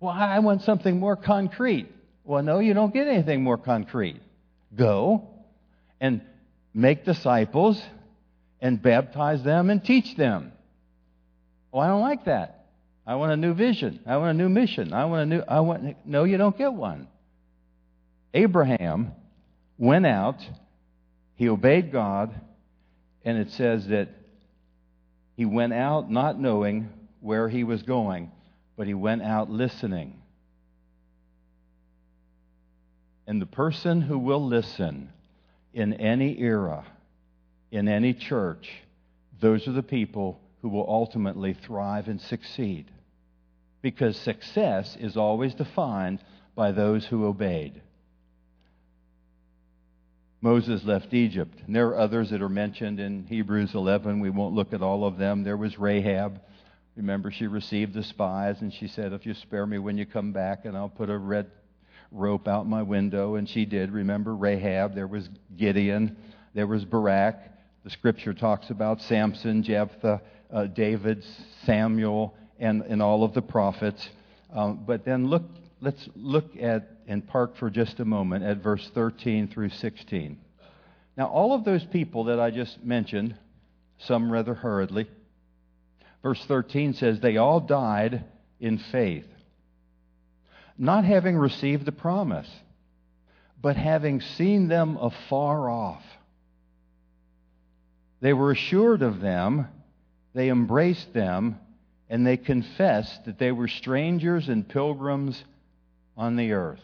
Well, 0.00 0.12
I 0.12 0.40
want 0.40 0.62
something 0.62 0.98
more 0.98 1.14
concrete. 1.14 1.88
Well, 2.24 2.42
no, 2.42 2.58
you 2.58 2.74
don't 2.74 2.92
get 2.92 3.06
anything 3.06 3.44
more 3.44 3.58
concrete. 3.58 4.20
Go 4.74 5.28
and 6.00 6.20
make 6.74 7.04
disciples 7.04 7.80
and 8.60 8.82
baptize 8.82 9.44
them 9.44 9.70
and 9.70 9.84
teach 9.84 10.16
them. 10.16 10.52
Well, 11.72 11.82
I 11.82 11.88
don't 11.88 12.02
like 12.02 12.26
that. 12.26 12.66
I 13.06 13.16
want 13.16 13.32
a 13.32 13.36
new 13.36 13.54
vision. 13.54 14.00
I 14.06 14.18
want 14.18 14.30
a 14.30 14.34
new 14.34 14.48
mission. 14.48 14.92
I 14.92 15.06
want 15.06 15.22
a 15.22 15.26
new 15.26 15.42
I 15.48 15.60
want 15.60 15.96
no, 16.06 16.24
you 16.24 16.36
don't 16.36 16.56
get 16.56 16.72
one. 16.72 17.08
Abraham 18.34 19.12
went 19.78 20.06
out, 20.06 20.46
he 21.34 21.48
obeyed 21.48 21.90
God, 21.90 22.32
and 23.24 23.38
it 23.38 23.50
says 23.50 23.88
that 23.88 24.08
he 25.36 25.44
went 25.44 25.72
out 25.72 26.10
not 26.10 26.38
knowing 26.38 26.88
where 27.20 27.48
he 27.48 27.64
was 27.64 27.82
going, 27.82 28.30
but 28.76 28.86
he 28.86 28.94
went 28.94 29.22
out 29.22 29.50
listening. 29.50 30.22
And 33.26 33.40
the 33.40 33.46
person 33.46 34.00
who 34.00 34.18
will 34.18 34.44
listen 34.46 35.10
in 35.72 35.94
any 35.94 36.38
era, 36.38 36.84
in 37.70 37.88
any 37.88 38.14
church, 38.14 38.70
those 39.40 39.66
are 39.66 39.72
the 39.72 39.82
people 39.82 40.41
who 40.62 40.68
will 40.68 40.86
ultimately 40.88 41.54
thrive 41.54 42.08
and 42.08 42.20
succeed. 42.20 42.90
Because 43.82 44.16
success 44.16 44.96
is 44.98 45.16
always 45.16 45.54
defined 45.54 46.20
by 46.54 46.72
those 46.72 47.04
who 47.04 47.26
obeyed. 47.26 47.82
Moses 50.40 50.84
left 50.84 51.14
Egypt. 51.14 51.56
And 51.66 51.74
there 51.74 51.88
are 51.88 51.98
others 51.98 52.30
that 52.30 52.42
are 52.42 52.48
mentioned 52.48 53.00
in 53.00 53.26
Hebrews 53.26 53.74
11. 53.74 54.20
We 54.20 54.30
won't 54.30 54.54
look 54.54 54.72
at 54.72 54.82
all 54.82 55.04
of 55.04 55.16
them. 55.16 55.44
There 55.44 55.56
was 55.56 55.78
Rahab. 55.78 56.40
Remember, 56.96 57.30
she 57.30 57.46
received 57.46 57.94
the 57.94 58.02
spies 58.02 58.60
and 58.60 58.72
she 58.72 58.88
said, 58.88 59.12
If 59.12 59.24
you 59.24 59.34
spare 59.34 59.66
me 59.66 59.78
when 59.78 59.96
you 59.96 60.04
come 60.04 60.32
back, 60.32 60.64
and 60.64 60.76
I'll 60.76 60.88
put 60.88 61.10
a 61.10 61.16
red 61.16 61.50
rope 62.10 62.46
out 62.46 62.66
my 62.66 62.82
window, 62.82 63.36
and 63.36 63.48
she 63.48 63.64
did. 63.64 63.90
Remember 63.90 64.34
Rahab? 64.34 64.94
There 64.94 65.06
was 65.06 65.28
Gideon. 65.56 66.16
There 66.54 66.66
was 66.66 66.84
Barak. 66.84 67.38
The 67.84 67.90
scripture 67.90 68.34
talks 68.34 68.70
about 68.70 69.00
Samson, 69.00 69.62
Jephthah, 69.62 70.20
uh, 70.52 70.66
David, 70.66 71.24
Samuel, 71.64 72.34
and, 72.58 72.82
and 72.82 73.02
all 73.02 73.24
of 73.24 73.34
the 73.34 73.42
prophets. 73.42 74.08
Um, 74.52 74.84
but 74.86 75.04
then 75.04 75.26
look, 75.26 75.44
let's 75.80 76.08
look 76.14 76.56
at 76.60 76.88
and 77.08 77.26
park 77.26 77.56
for 77.56 77.68
just 77.68 77.98
a 77.98 78.04
moment 78.04 78.44
at 78.44 78.58
verse 78.58 78.88
13 78.94 79.48
through 79.48 79.70
16. 79.70 80.38
Now, 81.16 81.26
all 81.26 81.54
of 81.54 81.64
those 81.64 81.84
people 81.84 82.24
that 82.24 82.38
I 82.38 82.50
just 82.50 82.82
mentioned, 82.82 83.34
some 83.98 84.30
rather 84.30 84.54
hurriedly, 84.54 85.08
verse 86.22 86.42
13 86.46 86.94
says 86.94 87.20
they 87.20 87.38
all 87.38 87.60
died 87.60 88.24
in 88.60 88.78
faith 88.78 89.26
not 90.78 91.04
having 91.04 91.36
received 91.36 91.84
the 91.84 91.92
promise, 91.92 92.48
but 93.60 93.76
having 93.76 94.20
seen 94.20 94.68
them 94.68 94.96
afar 94.96 95.70
off. 95.70 96.02
They 98.20 98.32
were 98.32 98.50
assured 98.50 99.02
of 99.02 99.20
them, 99.20 99.68
they 100.34 100.48
embraced 100.48 101.12
them, 101.12 101.58
and 102.08 102.26
they 102.26 102.36
confessed 102.36 103.24
that 103.24 103.38
they 103.38 103.52
were 103.52 103.68
strangers 103.68 104.48
and 104.48 104.68
pilgrims 104.68 105.42
on 106.16 106.36
the 106.36 106.52
earth. 106.52 106.80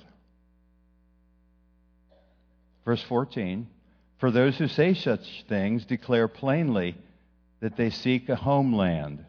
Verse 2.85 3.03
14 3.03 3.67
For 4.19 4.31
those 4.31 4.57
who 4.57 4.69
say 4.69 4.95
such 4.95 5.45
things 5.49 5.85
declare 5.85 6.29
plainly 6.29 6.97
that 7.61 7.77
they 7.77 7.91
seek 7.91 8.29
a 8.29 8.37
homeland. 8.37 9.25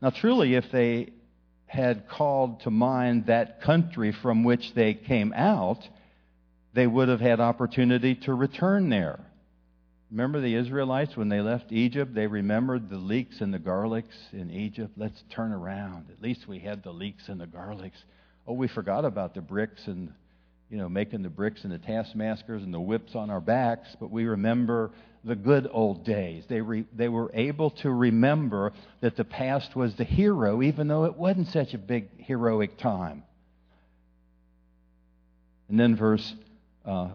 Now, 0.00 0.10
truly, 0.10 0.54
if 0.54 0.70
they 0.70 1.12
had 1.66 2.08
called 2.08 2.60
to 2.60 2.70
mind 2.70 3.26
that 3.26 3.60
country 3.60 4.12
from 4.12 4.44
which 4.44 4.72
they 4.74 4.94
came 4.94 5.32
out, 5.34 5.86
they 6.72 6.86
would 6.86 7.08
have 7.08 7.20
had 7.20 7.40
opportunity 7.40 8.14
to 8.14 8.32
return 8.32 8.88
there. 8.88 9.18
Remember 10.10 10.40
the 10.40 10.54
Israelites 10.54 11.16
when 11.16 11.28
they 11.28 11.40
left 11.40 11.72
Egypt? 11.72 12.14
They 12.14 12.26
remembered 12.26 12.88
the 12.88 12.96
leeks 12.96 13.40
and 13.40 13.52
the 13.52 13.58
garlics 13.58 14.32
in 14.32 14.50
Egypt. 14.50 14.92
Let's 14.96 15.24
turn 15.30 15.52
around. 15.52 16.06
At 16.10 16.22
least 16.22 16.46
we 16.46 16.60
had 16.60 16.82
the 16.82 16.92
leeks 16.92 17.28
and 17.28 17.40
the 17.40 17.46
garlics. 17.46 18.04
Oh, 18.46 18.52
we 18.52 18.68
forgot 18.68 19.04
about 19.04 19.34
the 19.34 19.40
bricks 19.40 19.88
and, 19.88 20.12
you 20.70 20.78
know, 20.78 20.88
making 20.88 21.22
the 21.22 21.28
bricks 21.28 21.64
and 21.64 21.72
the 21.72 21.78
taskmasters 21.78 22.62
and 22.62 22.72
the 22.72 22.80
whips 22.80 23.16
on 23.16 23.30
our 23.30 23.40
backs, 23.40 23.96
but 23.98 24.12
we 24.12 24.26
remember 24.26 24.92
the 25.24 25.34
good 25.34 25.68
old 25.72 26.04
days. 26.04 26.44
They, 26.46 26.60
re, 26.60 26.84
they 26.94 27.08
were 27.08 27.32
able 27.34 27.70
to 27.70 27.90
remember 27.90 28.72
that 29.00 29.16
the 29.16 29.24
past 29.24 29.74
was 29.74 29.96
the 29.96 30.04
hero, 30.04 30.62
even 30.62 30.86
though 30.86 31.04
it 31.04 31.16
wasn't 31.16 31.48
such 31.48 31.74
a 31.74 31.78
big 31.78 32.08
heroic 32.18 32.78
time. 32.78 33.24
And 35.68 35.80
then 35.80 35.96
verse 35.96 36.32
uh, 36.84 37.08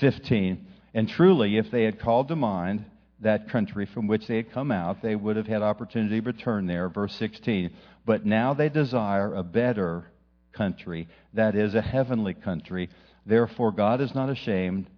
15. 0.00 0.66
And 0.94 1.08
truly, 1.08 1.56
if 1.56 1.70
they 1.70 1.84
had 1.84 1.98
called 1.98 2.28
to 2.28 2.36
mind 2.36 2.84
that 3.20 3.48
country 3.48 3.86
from 3.86 4.06
which 4.06 4.26
they 4.26 4.36
had 4.36 4.52
come 4.52 4.70
out, 4.70 5.02
they 5.02 5.16
would 5.16 5.36
have 5.36 5.46
had 5.46 5.62
opportunity 5.62 6.20
to 6.20 6.26
return 6.26 6.66
there. 6.66 6.88
Verse 6.88 7.14
16. 7.16 7.70
But 8.06 8.24
now 8.24 8.54
they 8.54 8.68
desire 8.68 9.34
a 9.34 9.42
better 9.42 10.06
country, 10.52 11.08
that 11.32 11.56
is, 11.56 11.74
a 11.74 11.82
heavenly 11.82 12.34
country. 12.34 12.90
Therefore, 13.26 13.72
God 13.72 14.00
is 14.00 14.14
not 14.14 14.30
ashamed 14.30 14.88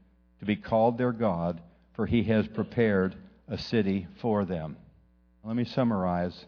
to 0.40 0.44
be 0.44 0.56
called 0.56 0.98
their 0.98 1.12
God 1.12 1.61
for 1.96 2.06
he 2.06 2.22
has 2.24 2.46
prepared 2.46 3.16
a 3.48 3.56
city 3.56 4.06
for 4.20 4.44
them. 4.44 4.76
Let 5.42 5.56
me 5.56 5.64
summarize 5.64 6.44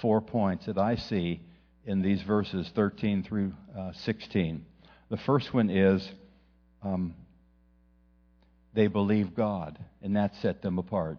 four 0.00 0.20
points 0.20 0.66
that 0.66 0.78
I 0.78 0.94
see 0.94 1.40
in 1.84 2.00
these 2.00 2.22
verses 2.22 2.70
13 2.74 3.24
through 3.24 3.52
uh, 3.76 3.92
16. 3.92 4.64
The 5.10 5.16
first 5.16 5.52
one 5.52 5.68
is 5.68 6.08
um, 6.82 7.14
they 8.74 8.86
believe 8.86 9.34
God, 9.34 9.78
and 10.02 10.16
that 10.16 10.34
set 10.36 10.62
them 10.62 10.78
apart. 10.78 11.18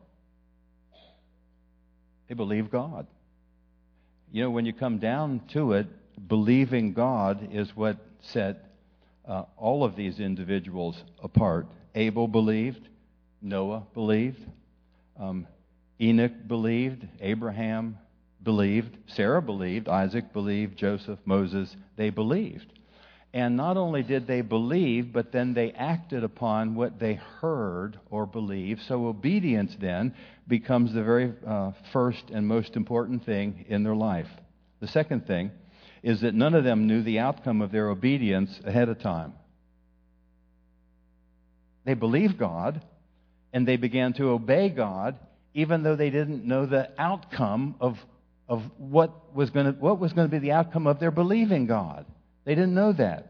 They 2.28 2.36
believe 2.36 2.72
God. 2.72 3.08
You 4.32 4.44
know, 4.44 4.50
when 4.50 4.66
you 4.66 4.74
come 4.74 4.98
down 4.98 5.42
to 5.50 5.74
it, 5.74 5.88
believing 6.28 6.94
God 6.94 7.50
is 7.52 7.76
what 7.76 7.98
set 8.22 8.66
uh, 9.28 9.44
all 9.58 9.84
of 9.84 9.96
these 9.96 10.20
individuals 10.20 11.04
apart. 11.22 11.68
Abel 11.96 12.28
believed, 12.28 12.88
Noah 13.42 13.84
believed. 13.94 14.44
Um, 15.20 15.48
Enoch 16.02 16.48
believed. 16.48 17.08
Abraham 17.22 17.98
believed. 18.42 18.98
Sarah 19.08 19.42
believed. 19.42 19.88
Isaac 19.88 20.34
believed. 20.34 20.78
Joseph, 20.78 21.20
Moses, 21.26 21.76
they 21.96 22.10
believed. 22.10 22.74
And 23.34 23.58
not 23.58 23.78
only 23.78 24.04
did 24.04 24.28
they 24.28 24.42
believe, 24.42 25.12
but 25.12 25.32
then 25.32 25.56
they 25.56 25.72
acted 25.72 26.24
upon 26.24 26.76
what 26.76 27.00
they 27.00 27.16
heard 27.16 28.00
or 28.12 28.28
believed. 28.28 28.82
So 28.88 29.08
obedience 29.08 29.76
then 29.80 30.14
becomes 30.48 30.94
the 30.94 31.04
very 31.04 31.34
uh, 31.46 31.72
first 31.92 32.26
and 32.32 32.48
most 32.48 32.76
important 32.76 33.26
thing 33.26 33.66
in 33.68 33.84
their 33.84 33.96
life. 33.96 34.28
The 34.82 34.88
second 34.88 35.26
thing 35.26 35.50
is 36.04 36.22
that 36.22 36.36
none 36.36 36.54
of 36.54 36.64
them 36.64 36.86
knew 36.86 37.02
the 37.02 37.20
outcome 37.20 37.62
of 37.64 37.72
their 37.72 37.90
obedience 37.90 38.60
ahead 38.66 38.90
of 38.90 39.00
time. 39.00 39.34
They 41.86 41.96
believed 41.96 42.38
God, 42.38 42.84
and 43.52 43.68
they 43.68 43.78
began 43.78 44.14
to 44.14 44.30
obey 44.30 44.70
God, 44.70 45.18
even 45.56 45.82
though 45.82 45.96
they 45.96 46.12
didn't 46.12 46.46
know 46.46 46.66
the 46.66 46.90
outcome 47.00 47.76
of, 47.80 47.98
of 48.48 48.62
what, 48.78 49.34
was 49.34 49.50
going 49.50 49.66
to, 49.66 49.72
what 49.72 50.00
was 50.00 50.14
going 50.14 50.28
to 50.28 50.32
be 50.32 50.40
the 50.40 50.52
outcome 50.52 50.86
of 50.86 51.00
their 51.00 51.12
believing 51.12 51.66
God. 51.66 52.06
They 52.46 52.56
didn't 52.56 52.74
know 52.74 52.94
that. 52.94 53.30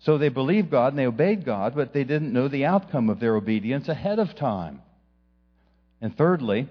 So 0.00 0.18
they 0.18 0.28
believed 0.28 0.70
God 0.70 0.92
and 0.92 0.98
they 0.98 1.06
obeyed 1.06 1.44
God, 1.44 1.74
but 1.74 1.92
they 1.92 2.04
didn't 2.04 2.32
know 2.32 2.48
the 2.48 2.66
outcome 2.66 3.10
of 3.10 3.18
their 3.18 3.34
obedience 3.34 3.88
ahead 3.88 4.18
of 4.18 4.36
time. 4.36 4.82
And 6.00 6.16
thirdly, 6.16 6.68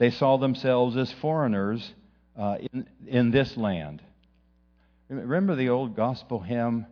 They 0.00 0.10
saw 0.10 0.38
themselves 0.38 0.96
as 0.96 1.12
foreigners 1.20 1.92
uh, 2.34 2.56
in, 2.72 2.88
in 3.06 3.30
this 3.30 3.54
land. 3.54 4.00
Remember 5.10 5.54
the 5.56 5.68
old 5.68 5.94
gospel 5.94 6.40
hymn, 6.40 6.86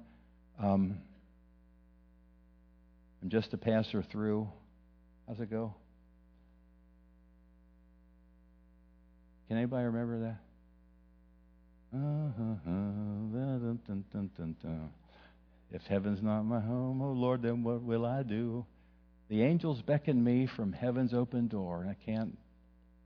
um, 0.62 0.98
I'm 3.22 3.30
just 3.30 3.54
a 3.54 3.56
passer 3.56 4.02
through? 4.02 4.46
How's 5.26 5.40
it 5.40 5.50
go? 5.50 5.74
Can 9.48 9.56
anybody 9.56 9.86
remember 9.86 10.20
that? 10.20 10.40
If 15.70 15.82
heaven's 15.88 16.22
not 16.22 16.42
my 16.42 16.60
home, 16.60 17.00
oh 17.02 17.12
Lord, 17.12 17.42
then 17.42 17.62
what 17.62 17.82
will 17.82 18.04
I 18.04 18.22
do? 18.22 18.64
The 19.28 19.42
angels 19.42 19.82
beckon 19.82 20.22
me 20.22 20.46
from 20.46 20.72
heaven's 20.72 21.12
open 21.14 21.48
door, 21.48 21.82
and 21.82 21.90
I 21.90 21.96
can't 22.04 22.36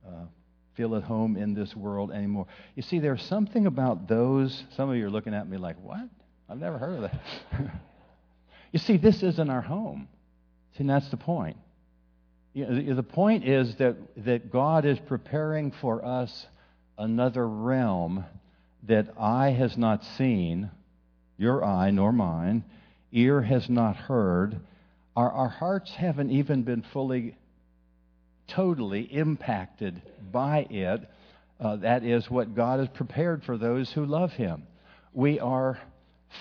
uh, 0.07 0.27
feel 0.75 0.95
at 0.97 1.03
home 1.03 1.37
in 1.37 1.55
this 1.55 1.75
world 1.77 2.11
anymore. 2.13 2.47
You 2.75 2.83
see, 2.83 2.99
there's 2.99 3.23
something 3.23 3.67
about 3.67 4.09
those. 4.09 4.65
Some 4.77 4.91
of 4.91 4.97
you 4.97 5.07
are 5.07 5.11
looking 5.11 5.35
at 5.35 5.49
me 5.49 5.57
like, 5.59 5.77
what? 5.83 6.09
I've 6.49 6.59
never 6.59 6.79
heard 6.79 6.97
of 6.97 7.03
that. 7.03 7.21
you 8.73 8.79
see, 8.79 8.97
this 8.97 9.23
isn't 9.23 9.51
our 9.51 9.63
home. 9.63 10.09
See, 10.73 10.81
and 10.81 10.91
that's 10.91 11.09
the 11.09 11.17
point. 11.17 11.57
You 12.53 12.67
know, 12.67 12.95
the 12.95 13.03
point 13.03 13.49
is 13.49 13.77
that, 13.77 13.97
that 14.25 14.51
God 14.51 14.85
is 14.85 14.99
preparing 14.99 15.71
for 15.73 16.05
us 16.05 16.47
another 16.99 17.47
realm 17.47 18.25
that 18.85 19.15
eye 19.19 19.51
has 19.51 19.77
not 19.77 20.05
seen, 20.05 20.71
your 21.39 21.65
eye 21.65 21.91
nor 21.91 22.13
mine, 22.13 22.65
ear 23.13 23.43
has 23.43 23.69
not 23.69 23.97
heard, 23.97 24.59
our, 25.17 25.31
our 25.31 25.49
hearts 25.49 25.93
haven't 25.95 26.31
even 26.31 26.63
been 26.63 26.83
fully, 26.93 27.37
totally 28.49 29.03
impacted 29.03 30.01
by 30.31 30.67
it. 30.71 31.09
Uh, 31.61 31.77
that 31.77 32.03
is 32.03 32.31
what 32.31 32.55
God 32.55 32.81
has 32.81 32.89
prepared 32.89 33.45
for 33.45 33.57
those 33.57 33.93
who 33.93 34.05
love 34.05 34.33
Him. 34.33 34.65
We 35.13 35.39
are 35.39 35.79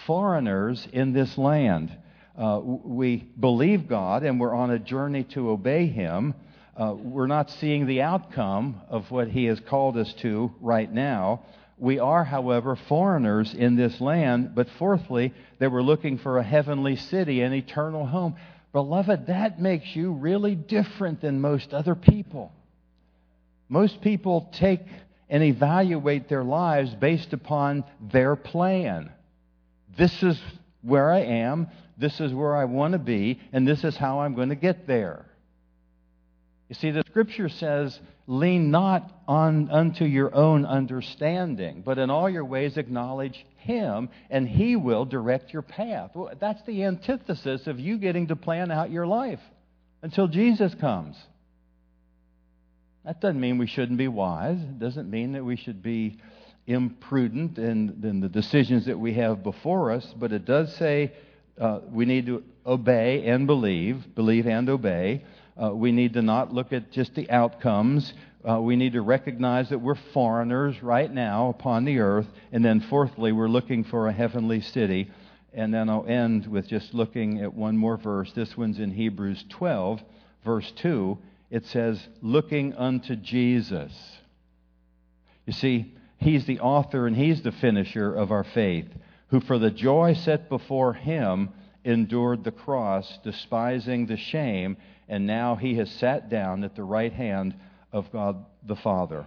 foreigners 0.06 0.88
in 0.92 1.14
this 1.14 1.38
land 1.38 1.96
uh, 2.38 2.60
we 2.64 3.18
believe 3.18 3.88
God 3.88 4.24
and 4.24 4.40
we're 4.40 4.56
on 4.56 4.72
a 4.72 4.80
journey 4.80 5.24
to 5.26 5.50
obey 5.50 5.88
Him. 5.88 6.34
Uh, 6.76 6.94
we're 6.98 7.28
not 7.28 7.52
seeing 7.52 7.86
the 7.86 8.02
outcome 8.02 8.82
of 8.90 9.12
what 9.12 9.28
He 9.28 9.46
has 9.46 9.60
called 9.60 9.98
us 9.98 10.14
to 10.16 10.52
right 10.62 10.92
now. 10.92 11.44
We 11.82 11.98
are, 11.98 12.24
however, 12.24 12.76
foreigners 12.76 13.56
in 13.56 13.76
this 13.76 14.00
land, 14.00 14.54
but 14.54 14.70
fourthly, 14.78 15.34
they 15.58 15.68
were 15.68 15.82
looking 15.82 16.20
for 16.20 16.38
a 16.38 16.44
heavenly 16.44 16.96
city, 16.96 17.42
an 17.42 17.54
eternal 17.54 18.06
home. 18.06 18.36
Beloved, 18.72 19.26
that 19.26 19.60
makes 19.60 19.96
you 19.96 20.12
really 20.12 20.54
different 20.54 21.22
than 21.22 21.42
most 21.42 21.74
other 21.74 21.96
people. 21.96 22.52
Most 23.68 24.00
people 24.02 24.52
take 24.54 24.82
and 25.28 25.42
evaluate 25.42 26.30
their 26.30 26.44
lives 26.44 26.94
based 26.94 27.34
upon 27.34 27.84
their 28.00 28.36
plan. 28.36 29.12
This 29.98 30.22
is 30.22 30.40
where 30.84 31.12
I 31.12 31.22
am. 31.22 31.68
This 31.98 32.22
is 32.22 32.32
where 32.32 32.56
I 32.56 32.66
want 32.66 32.92
to 32.92 33.00
be, 33.00 33.40
and 33.52 33.68
this 33.68 33.84
is 33.84 33.98
how 33.98 34.20
I'm 34.20 34.36
going 34.36 34.50
to 34.50 34.56
get 34.56 34.86
there. 34.86 35.26
You 36.70 36.76
see, 36.76 36.92
the 36.92 37.04
scripture 37.10 37.50
says, 37.50 38.00
lean 38.28 38.72
not 38.72 39.12
on 39.28 39.70
unto 39.70 40.06
your 40.06 40.34
own 40.34 40.66
understanding, 40.66 41.82
but 41.86 41.98
in 41.98 42.10
all 42.10 42.30
your 42.30 42.46
ways 42.46 42.78
acknowledge 42.78 43.46
him, 43.58 44.10
and 44.30 44.48
he 44.48 44.76
will 44.76 45.06
direct 45.06 45.54
your 45.54 45.62
path. 45.62 46.12
Well, 46.14 46.32
that's 46.40 46.62
the 46.64 46.84
antithesis 46.84 47.68
of 47.68 47.80
you 47.80 47.98
getting 47.98 48.28
to 48.28 48.36
plan 48.36 48.72
out 48.72 48.92
your 48.92 49.08
life 49.08 49.40
until 50.02 50.28
Jesus 50.28 50.74
comes. 50.76 51.16
That 53.06 53.20
doesn't 53.20 53.40
mean 53.40 53.58
we 53.58 53.68
shouldn't 53.68 53.98
be 53.98 54.08
wise. 54.08 54.60
It 54.60 54.80
doesn't 54.80 55.10
mean 55.10 55.34
that 55.34 55.44
we 55.44 55.56
should 55.56 55.82
be 55.82 56.20
imprudent 56.68 57.58
in, 57.58 58.00
in 58.04 58.20
the 58.20 58.30
decisions 58.30 58.86
that 58.86 59.00
we 59.00 59.14
have 59.16 59.44
before 59.44 59.92
us, 59.92 60.14
but 60.18 60.32
it 60.32 60.46
does 60.46 60.76
say 60.76 61.12
uh, 61.60 61.80
we 61.92 62.06
need 62.06 62.28
to 62.28 62.44
obey 62.66 63.26
and 63.26 63.48
believe, 63.48 64.16
believe 64.16 64.46
and 64.46 64.70
obey. 64.70 65.24
Uh, 65.62 65.74
we 65.74 65.92
need 65.92 66.14
to 66.14 66.22
not 66.22 66.54
look 66.54 66.74
at 66.74 66.92
just 66.92 67.16
the 67.16 67.30
outcomes. 67.30 68.14
Uh, 68.48 68.60
we 68.60 68.76
need 68.76 68.94
to 68.94 69.02
recognize 69.02 69.70
that 69.70 69.80
we're 69.80 69.96
foreigners 70.14 70.82
right 70.82 71.12
now 71.12 71.50
upon 71.50 71.86
the 71.86 72.00
earth. 72.00 72.28
And 72.52 72.64
then, 72.64 72.82
fourthly, 72.82 73.32
we're 73.32 73.48
looking 73.48 73.84
for 73.84 74.08
a 74.08 74.14
heavenly 74.14 74.62
city. 74.62 75.10
And 75.54 75.74
then 75.74 75.90
I'll 75.90 76.06
end 76.06 76.48
with 76.48 76.68
just 76.68 76.94
looking 76.94 77.42
at 77.42 77.54
one 77.54 77.78
more 77.78 77.98
verse. 77.98 78.32
This 78.34 78.56
one's 78.56 78.80
in 78.80 78.92
Hebrews 78.92 79.46
12, 79.50 80.02
verse 80.46 80.72
2. 80.78 81.18
It 81.50 81.66
says, 81.66 82.08
Looking 82.22 82.74
unto 82.74 83.16
Jesus. 83.16 83.92
You 85.46 85.54
see, 85.54 85.94
He's 86.18 86.46
the 86.46 86.60
author 86.60 87.08
and 87.08 87.16
He's 87.16 87.42
the 87.42 87.52
finisher 87.52 88.14
of 88.14 88.32
our 88.32 88.44
faith 88.44 88.88
who 89.32 89.40
for 89.40 89.58
the 89.58 89.72
joy 89.72 90.14
set 90.14 90.50
before 90.50 90.94
him 90.94 91.50
endured 91.84 92.44
the 92.44 92.52
cross, 92.52 93.20
despising 93.24 94.06
the 94.06 94.18
shame, 94.18 94.78
and 95.08 95.26
now 95.26 95.56
he 95.56 95.76
has 95.76 95.92
sat 95.92 96.30
down 96.30 96.64
at 96.64 96.76
the 96.76 96.84
right 96.84 97.14
hand 97.14 97.56
of 97.92 98.12
God 98.12 98.46
the 98.64 98.76
Father. 98.76 99.26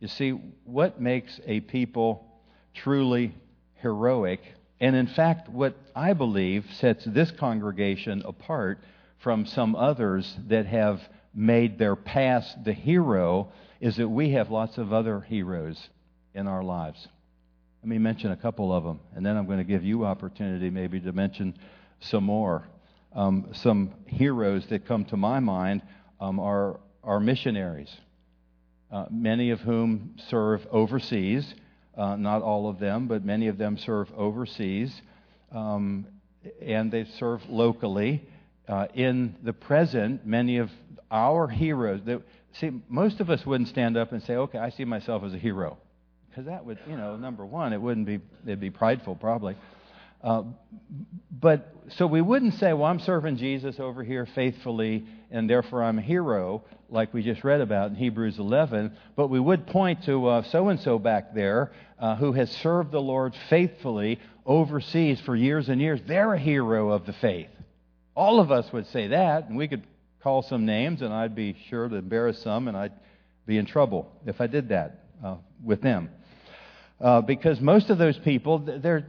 You 0.00 0.08
see, 0.08 0.30
what 0.64 1.00
makes 1.00 1.40
a 1.46 1.60
people 1.60 2.26
truly 2.74 3.34
heroic, 3.76 4.40
and 4.80 4.96
in 4.96 5.06
fact, 5.06 5.48
what 5.48 5.76
I 5.94 6.12
believe 6.12 6.66
sets 6.74 7.04
this 7.04 7.30
congregation 7.30 8.22
apart 8.24 8.80
from 9.18 9.46
some 9.46 9.76
others 9.76 10.36
that 10.48 10.66
have 10.66 11.00
made 11.34 11.78
their 11.78 11.96
past 11.96 12.64
the 12.64 12.72
hero, 12.72 13.52
is 13.80 13.96
that 13.96 14.08
we 14.08 14.30
have 14.30 14.50
lots 14.50 14.78
of 14.78 14.92
other 14.92 15.20
heroes 15.20 15.88
in 16.34 16.46
our 16.46 16.62
lives. 16.62 17.08
Let 17.82 17.88
me 17.88 17.98
mention 17.98 18.32
a 18.32 18.36
couple 18.36 18.72
of 18.72 18.84
them, 18.84 19.00
and 19.14 19.24
then 19.24 19.36
I'm 19.36 19.46
going 19.46 19.58
to 19.58 19.64
give 19.64 19.84
you 19.84 20.04
opportunity 20.04 20.70
maybe 20.70 21.00
to 21.00 21.12
mention 21.12 21.56
some 22.02 22.24
more. 22.24 22.66
Um, 23.14 23.48
some 23.52 23.94
heroes 24.06 24.66
that 24.68 24.86
come 24.86 25.04
to 25.06 25.16
my 25.16 25.40
mind 25.40 25.82
um, 26.20 26.40
are, 26.40 26.80
are 27.04 27.20
missionaries, 27.20 27.90
uh, 28.90 29.06
many 29.10 29.50
of 29.50 29.60
whom 29.60 30.16
serve 30.28 30.66
overseas. 30.70 31.54
Uh, 31.96 32.16
not 32.16 32.40
all 32.40 32.70
of 32.70 32.78
them, 32.78 33.06
but 33.06 33.22
many 33.22 33.48
of 33.48 33.58
them 33.58 33.76
serve 33.76 34.10
overseas, 34.16 35.02
um, 35.50 36.06
and 36.62 36.90
they 36.90 37.04
serve 37.18 37.42
locally. 37.50 38.22
Uh, 38.66 38.86
in 38.94 39.36
the 39.42 39.52
present, 39.52 40.24
many 40.24 40.56
of 40.56 40.70
our 41.10 41.48
heroes, 41.48 42.00
see, 42.58 42.70
most 42.88 43.20
of 43.20 43.28
us 43.28 43.44
wouldn't 43.44 43.68
stand 43.68 43.98
up 43.98 44.12
and 44.12 44.22
say, 44.22 44.34
okay, 44.36 44.56
I 44.56 44.70
see 44.70 44.86
myself 44.86 45.22
as 45.24 45.34
a 45.34 45.38
hero 45.38 45.76
because 46.32 46.46
that 46.46 46.64
would, 46.64 46.78
you 46.88 46.96
know, 46.96 47.16
number 47.16 47.44
one, 47.44 47.74
it 47.74 47.80
wouldn't 47.80 48.06
be, 48.06 48.18
it'd 48.44 48.58
be 48.58 48.70
prideful 48.70 49.14
probably. 49.14 49.54
Uh, 50.22 50.44
but 51.30 51.74
so 51.96 52.06
we 52.06 52.20
wouldn't 52.20 52.54
say, 52.54 52.72
well, 52.72 52.86
I'm 52.86 53.00
serving 53.00 53.36
Jesus 53.36 53.80
over 53.80 54.04
here 54.04 54.26
faithfully, 54.26 55.04
and 55.30 55.50
therefore 55.50 55.82
I'm 55.82 55.98
a 55.98 56.02
hero, 56.02 56.62
like 56.88 57.12
we 57.12 57.22
just 57.22 57.42
read 57.42 57.60
about 57.60 57.90
in 57.90 57.96
Hebrews 57.96 58.38
11. 58.38 58.96
But 59.16 59.28
we 59.28 59.40
would 59.40 59.66
point 59.66 60.04
to 60.04 60.42
so 60.48 60.68
and 60.68 60.80
so 60.80 60.98
back 60.98 61.34
there 61.34 61.72
uh, 61.98 62.16
who 62.16 62.32
has 62.32 62.50
served 62.50 62.92
the 62.92 63.00
Lord 63.00 63.34
faithfully 63.50 64.20
overseas 64.46 65.20
for 65.20 65.34
years 65.34 65.68
and 65.68 65.80
years. 65.80 66.00
They're 66.06 66.34
a 66.34 66.38
hero 66.38 66.90
of 66.90 67.06
the 67.06 67.12
faith. 67.14 67.50
All 68.14 68.40
of 68.40 68.52
us 68.52 68.72
would 68.72 68.86
say 68.88 69.08
that, 69.08 69.48
and 69.48 69.56
we 69.56 69.68
could 69.68 69.82
call 70.22 70.42
some 70.42 70.66
names, 70.66 71.02
and 71.02 71.12
I'd 71.12 71.34
be 71.34 71.56
sure 71.68 71.88
to 71.88 71.96
embarrass 71.96 72.40
some, 72.42 72.68
and 72.68 72.76
I'd 72.76 72.92
be 73.46 73.58
in 73.58 73.66
trouble 73.66 74.12
if 74.26 74.40
I 74.40 74.46
did 74.46 74.68
that 74.68 75.04
uh, 75.24 75.36
with 75.64 75.80
them 75.80 76.10
uh, 77.02 77.20
because 77.20 77.60
most 77.60 77.90
of 77.90 77.98
those 77.98 78.16
people, 78.18 78.58
they're, 78.58 79.04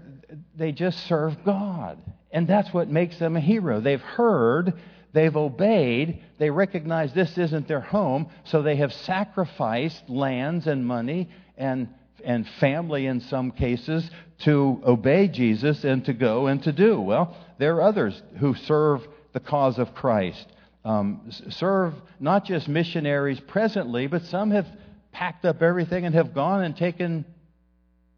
they 0.55 0.71
just 0.71 1.05
serve 1.07 1.43
God. 1.43 1.97
And 2.31 2.47
that's 2.47 2.73
what 2.73 2.89
makes 2.89 3.17
them 3.17 3.35
a 3.35 3.39
hero. 3.39 3.79
They've 3.79 4.01
heard, 4.01 4.73
they've 5.13 5.35
obeyed, 5.35 6.23
they 6.39 6.49
recognize 6.49 7.13
this 7.13 7.37
isn't 7.37 7.67
their 7.67 7.81
home, 7.81 8.27
so 8.43 8.61
they 8.61 8.77
have 8.77 8.93
sacrificed 8.93 10.09
lands 10.09 10.67
and 10.67 10.85
money 10.85 11.29
and, 11.57 11.89
and 12.23 12.47
family 12.59 13.05
in 13.05 13.21
some 13.21 13.51
cases 13.51 14.09
to 14.39 14.81
obey 14.85 15.27
Jesus 15.27 15.83
and 15.83 16.03
to 16.05 16.13
go 16.13 16.47
and 16.47 16.63
to 16.63 16.71
do. 16.71 16.99
Well, 16.99 17.35
there 17.59 17.75
are 17.75 17.83
others 17.83 18.21
who 18.39 18.55
serve 18.55 19.07
the 19.33 19.39
cause 19.39 19.77
of 19.77 19.93
Christ. 19.93 20.47
Um, 20.85 21.29
serve 21.49 21.93
not 22.19 22.45
just 22.45 22.67
missionaries 22.67 23.39
presently, 23.39 24.07
but 24.07 24.23
some 24.25 24.51
have 24.51 24.67
packed 25.11 25.45
up 25.45 25.61
everything 25.61 26.05
and 26.05 26.15
have 26.15 26.33
gone 26.33 26.63
and 26.63 26.75
taken 26.75 27.25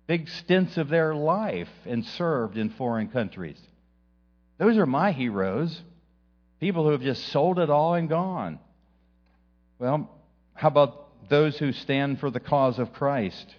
big 0.08 0.30
stints 0.30 0.78
of 0.78 0.90
their 0.90 1.16
life 1.16 1.70
and 1.86 2.06
served 2.06 2.58
in 2.58 2.70
foreign 2.70 3.08
countries. 3.08 3.60
Those 4.58 4.78
are 4.78 4.86
my 4.86 5.12
heroes. 5.12 5.82
People 6.60 6.86
who 6.86 6.92
have 6.92 7.02
just 7.02 7.28
sold 7.28 7.60
it 7.60 7.70
all 7.70 7.96
and 7.96 8.08
gone. 8.08 8.60
Well, 9.80 10.10
how 10.54 10.70
about 10.70 11.30
those 11.30 11.58
who 11.58 11.72
stand 11.72 12.20
for 12.20 12.30
the 12.30 12.40
cause 12.40 12.80
of 12.80 12.94
Christ 12.94 13.54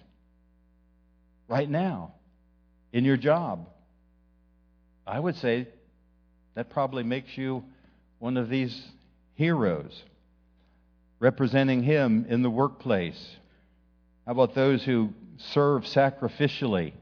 right 1.47 1.69
now 1.69 2.13
in 2.91 3.05
your 3.05 3.17
job? 3.17 3.67
I 5.05 5.19
would 5.19 5.35
say 5.35 5.67
that 6.55 6.69
probably 6.69 7.03
makes 7.03 7.37
you 7.37 7.63
one 8.19 8.37
of 8.37 8.49
these 8.49 8.81
heroes. 9.35 10.03
representing 11.19 11.83
Him 11.83 12.25
in 12.29 12.41
the 12.41 12.49
workplace? 12.49 13.35
How 14.25 14.33
about 14.33 14.55
those 14.55 14.83
who 14.83 15.13
serve 15.37 15.83
sacrificially? 15.83 16.93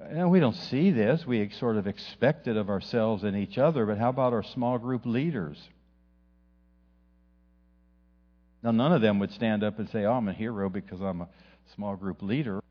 And 0.00 0.30
we 0.30 0.40
don't 0.40 0.56
see 0.56 0.90
this. 0.90 1.26
We 1.26 1.50
sort 1.50 1.76
of 1.76 1.86
expect 1.86 2.48
it 2.48 2.56
of 2.56 2.70
ourselves 2.70 3.22
and 3.22 3.36
each 3.36 3.58
other, 3.58 3.84
but 3.86 3.98
how 3.98 4.08
about 4.08 4.32
our 4.32 4.42
small 4.42 4.78
group 4.78 5.04
leaders? 5.04 5.58
Now, 8.62 8.70
none 8.70 8.92
of 8.92 9.00
them 9.00 9.18
would 9.18 9.32
stand 9.32 9.62
up 9.62 9.78
and 9.78 9.88
say, 9.90 10.04
Oh, 10.04 10.12
I'm 10.12 10.28
a 10.28 10.32
hero 10.32 10.68
because 10.68 11.00
I'm 11.00 11.22
a 11.22 11.28
small 11.74 11.96
group 11.96 12.22
leader. 12.22 12.62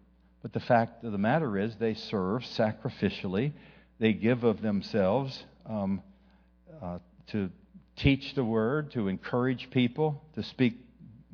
But 0.41 0.53
the 0.53 0.59
fact 0.59 1.03
of 1.03 1.11
the 1.11 1.17
matter 1.17 1.57
is, 1.57 1.75
they 1.75 1.95
serve 1.95 2.43
sacrificially, 2.43 3.53
they 3.99 4.13
give 4.13 4.43
of 4.43 4.61
themselves 4.61 5.43
um, 5.65 6.01
uh, 6.81 6.99
to 7.27 7.49
teach 7.97 8.33
the 8.35 8.43
word, 8.43 8.91
to 8.91 9.07
encourage 9.07 9.69
people, 9.69 10.23
to 10.35 10.43
speak 10.43 10.77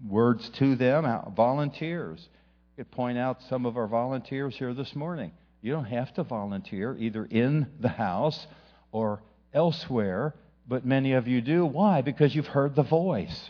words 0.08 0.50
to 0.50 0.76
them, 0.76 1.06
volunteers. 1.36 2.28
Could 2.76 2.92
point 2.92 3.18
out 3.18 3.42
some 3.44 3.66
of 3.66 3.78
our 3.78 3.88
volunteers 3.88 4.54
here 4.58 4.74
this 4.74 4.94
morning. 4.98 5.32
You 5.62 5.72
don't 5.72 5.86
have 5.86 6.14
to 6.16 6.24
volunteer 6.24 6.98
either 7.00 7.24
in 7.24 7.68
the 7.80 7.88
house 7.88 8.48
or 8.92 9.24
elsewhere, 9.54 10.36
but 10.68 10.86
many 10.86 11.14
of 11.14 11.26
you 11.26 11.40
do. 11.40 11.66
Why? 11.66 12.02
Because 12.02 12.36
you've 12.36 12.48
heard 12.48 12.76
the 12.76 12.84
voice 12.84 13.50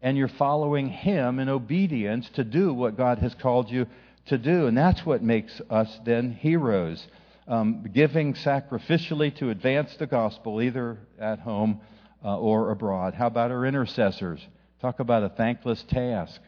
and 0.00 0.16
you're 0.16 0.28
following 0.28 0.88
Him 0.88 1.38
in 1.38 1.50
obedience 1.50 2.30
to 2.30 2.44
do 2.44 2.72
what 2.72 2.96
God 2.96 3.18
has 3.18 3.34
called 3.34 3.70
you 3.70 3.86
to 4.28 4.38
do. 4.38 4.68
And 4.68 4.78
that's 4.78 5.04
what 5.04 5.22
makes 5.22 5.60
us 5.68 6.00
then 6.06 6.32
heroes. 6.32 7.06
Um, 7.46 7.84
giving 7.92 8.32
sacrificially 8.32 9.36
to 9.36 9.50
advance 9.50 9.94
the 9.96 10.06
gospel, 10.06 10.62
either 10.62 10.96
at 11.20 11.40
home 11.40 11.82
uh, 12.24 12.38
or 12.38 12.70
abroad. 12.70 13.12
How 13.12 13.26
about 13.26 13.50
our 13.50 13.66
intercessors? 13.66 14.40
Talk 14.80 14.98
about 15.00 15.24
a 15.24 15.28
thankless 15.28 15.82
task. 15.82 16.40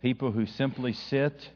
People 0.00 0.30
who 0.30 0.46
simply 0.46 0.92
sit 0.92 1.50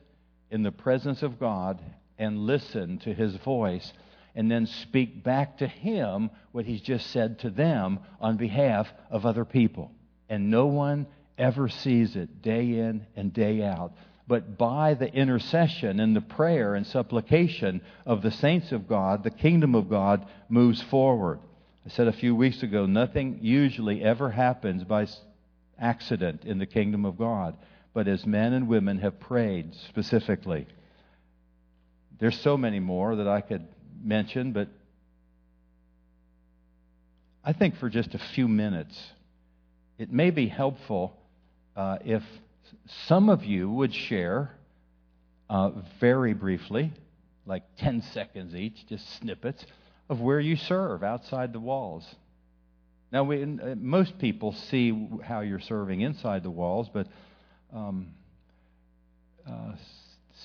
in 0.50 0.62
the 0.62 0.72
presence 0.72 1.22
of 1.22 1.38
God 1.38 1.80
and 2.18 2.46
listen 2.46 2.98
to 2.98 3.14
His 3.14 3.36
voice 3.36 3.92
and 4.34 4.50
then 4.50 4.66
speak 4.66 5.22
back 5.22 5.58
to 5.58 5.66
Him 5.66 6.30
what 6.52 6.64
He's 6.64 6.80
just 6.80 7.10
said 7.10 7.38
to 7.40 7.50
them 7.50 8.00
on 8.20 8.36
behalf 8.36 8.88
of 9.10 9.26
other 9.26 9.44
people. 9.44 9.92
And 10.28 10.50
no 10.50 10.66
one 10.66 11.06
ever 11.38 11.68
sees 11.68 12.16
it 12.16 12.42
day 12.42 12.78
in 12.78 13.06
and 13.16 13.32
day 13.32 13.62
out. 13.62 13.92
But 14.26 14.56
by 14.56 14.94
the 14.94 15.12
intercession 15.12 16.00
and 16.00 16.14
the 16.14 16.20
prayer 16.20 16.74
and 16.74 16.86
supplication 16.86 17.82
of 18.06 18.22
the 18.22 18.30
saints 18.30 18.72
of 18.72 18.88
God, 18.88 19.24
the 19.24 19.30
kingdom 19.30 19.74
of 19.74 19.90
God 19.90 20.26
moves 20.48 20.80
forward. 20.82 21.40
I 21.84 21.90
said 21.90 22.08
a 22.08 22.12
few 22.12 22.34
weeks 22.34 22.62
ago, 22.62 22.86
nothing 22.86 23.40
usually 23.42 24.02
ever 24.02 24.30
happens 24.30 24.84
by 24.84 25.08
accident 25.78 26.44
in 26.44 26.58
the 26.58 26.66
kingdom 26.66 27.04
of 27.04 27.18
God, 27.18 27.56
but 27.94 28.08
as 28.08 28.24
men 28.26 28.52
and 28.52 28.68
women 28.68 28.98
have 28.98 29.20
prayed 29.20 29.74
specifically. 29.88 30.66
There's 32.18 32.38
so 32.40 32.56
many 32.56 32.80
more 32.80 33.16
that 33.16 33.28
I 33.28 33.40
could 33.40 33.66
mention, 34.02 34.52
but 34.52 34.68
I 37.44 37.52
think 37.52 37.76
for 37.76 37.90
just 37.90 38.14
a 38.14 38.20
few 38.34 38.48
minutes, 38.48 38.98
it 39.98 40.12
may 40.12 40.30
be 40.30 40.46
helpful 40.46 41.16
uh, 41.76 41.98
if 42.04 42.22
some 43.06 43.28
of 43.28 43.44
you 43.44 43.70
would 43.70 43.94
share 43.94 44.54
uh, 45.50 45.70
very 46.00 46.34
briefly, 46.34 46.92
like 47.44 47.62
10 47.78 48.02
seconds 48.12 48.54
each, 48.54 48.86
just 48.88 49.08
snippets 49.18 49.64
of 50.08 50.20
where 50.20 50.40
you 50.40 50.56
serve 50.56 51.02
outside 51.02 51.52
the 51.52 51.60
walls. 51.60 52.06
Now, 53.10 53.24
we, 53.24 53.42
uh, 53.42 53.74
most 53.76 54.18
people 54.18 54.52
see 54.52 55.08
how 55.22 55.40
you're 55.40 55.60
serving 55.60 56.00
inside 56.00 56.42
the 56.42 56.50
walls, 56.50 56.88
but 56.92 57.06
um, 57.72 58.08
uh, 59.48 59.72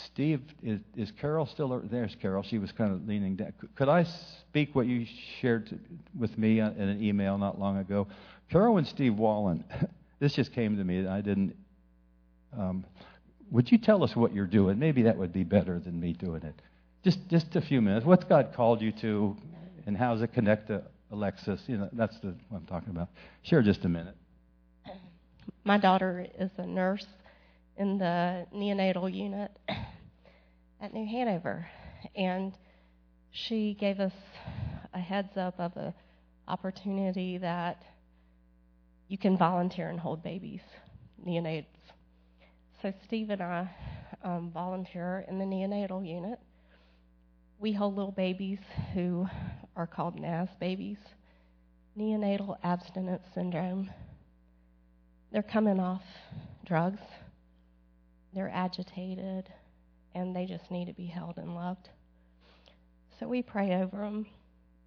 Steve, 0.05 0.41
is, 0.63 0.79
is, 0.95 1.11
Carol 1.19 1.45
still 1.45 1.69
there? 1.69 1.81
There's 1.83 2.15
Carol. 2.21 2.43
She 2.43 2.57
was 2.57 2.71
kind 2.71 2.93
of 2.93 3.07
leaning 3.07 3.35
down. 3.35 3.53
Could 3.75 3.89
I 3.89 4.05
speak 4.49 4.75
what 4.75 4.85
you 4.85 5.05
shared 5.41 5.67
to, 5.69 5.79
with 6.17 6.37
me 6.37 6.59
in 6.59 6.65
an 6.65 7.03
email 7.03 7.37
not 7.37 7.59
long 7.59 7.77
ago? 7.77 8.07
Carol 8.51 8.77
and 8.77 8.87
Steve 8.87 9.15
Wallen, 9.15 9.63
this 10.19 10.33
just 10.33 10.53
came 10.53 10.77
to 10.77 10.83
me. 10.83 11.07
I 11.07 11.21
didn't. 11.21 11.55
Um, 12.57 12.85
would 13.51 13.71
you 13.71 13.77
tell 13.77 14.03
us 14.03 14.15
what 14.15 14.33
you're 14.33 14.45
doing? 14.45 14.77
Maybe 14.77 15.03
that 15.03 15.17
would 15.17 15.31
be 15.31 15.43
better 15.43 15.79
than 15.79 15.99
me 15.99 16.13
doing 16.13 16.43
it. 16.43 16.55
Just, 17.03 17.19
just 17.29 17.55
a 17.55 17.61
few 17.61 17.81
minutes. 17.81 18.05
What's 18.05 18.25
God 18.25 18.53
called 18.55 18.81
you 18.81 18.91
to, 19.01 19.37
and 19.85 19.95
how 19.95 20.13
does 20.13 20.21
it 20.21 20.33
connect 20.33 20.67
to 20.67 20.83
Alexis? 21.11 21.61
You 21.67 21.77
know, 21.77 21.89
that's 21.93 22.17
the 22.19 22.35
what 22.49 22.59
I'm 22.59 22.65
talking 22.65 22.89
about. 22.89 23.09
Share 23.43 23.61
just 23.61 23.85
a 23.85 23.89
minute. 23.89 24.15
My 25.63 25.77
daughter 25.77 26.25
is 26.39 26.51
a 26.57 26.65
nurse 26.65 27.05
in 27.77 27.97
the 27.97 28.45
neonatal 28.53 29.13
unit 29.13 29.51
at 30.81 30.93
New 30.93 31.05
Hanover, 31.05 31.67
and 32.15 32.53
she 33.31 33.75
gave 33.79 33.99
us 33.99 34.13
a 34.93 34.99
heads 34.99 35.37
up 35.37 35.59
of 35.59 35.75
an 35.75 35.93
opportunity 36.47 37.37
that 37.37 37.83
you 39.07 39.17
can 39.17 39.37
volunteer 39.37 39.89
and 39.89 39.99
hold 39.99 40.23
babies, 40.23 40.61
neonates. 41.25 41.65
So 42.81 42.93
Steve 43.05 43.29
and 43.29 43.41
I 43.41 43.69
um, 44.23 44.51
volunteer 44.51 45.25
in 45.27 45.39
the 45.39 45.45
neonatal 45.45 46.07
unit, 46.07 46.39
we 47.59 47.73
hold 47.73 47.95
little 47.95 48.11
babies 48.11 48.59
who 48.93 49.27
are 49.75 49.87
called 49.87 50.19
NAS 50.19 50.49
babies, 50.59 50.97
neonatal 51.97 52.57
abstinence 52.63 53.23
syndrome. 53.33 53.89
They're 55.31 55.43
coming 55.43 55.79
off 55.79 56.03
drugs, 56.65 57.01
they're 58.33 58.51
agitated, 58.53 59.49
and 60.15 60.35
they 60.35 60.45
just 60.45 60.69
need 60.71 60.85
to 60.85 60.93
be 60.93 61.05
held 61.05 61.37
and 61.37 61.55
loved. 61.55 61.89
So 63.19 63.27
we 63.27 63.41
pray 63.41 63.75
over 63.75 63.97
them. 63.97 64.25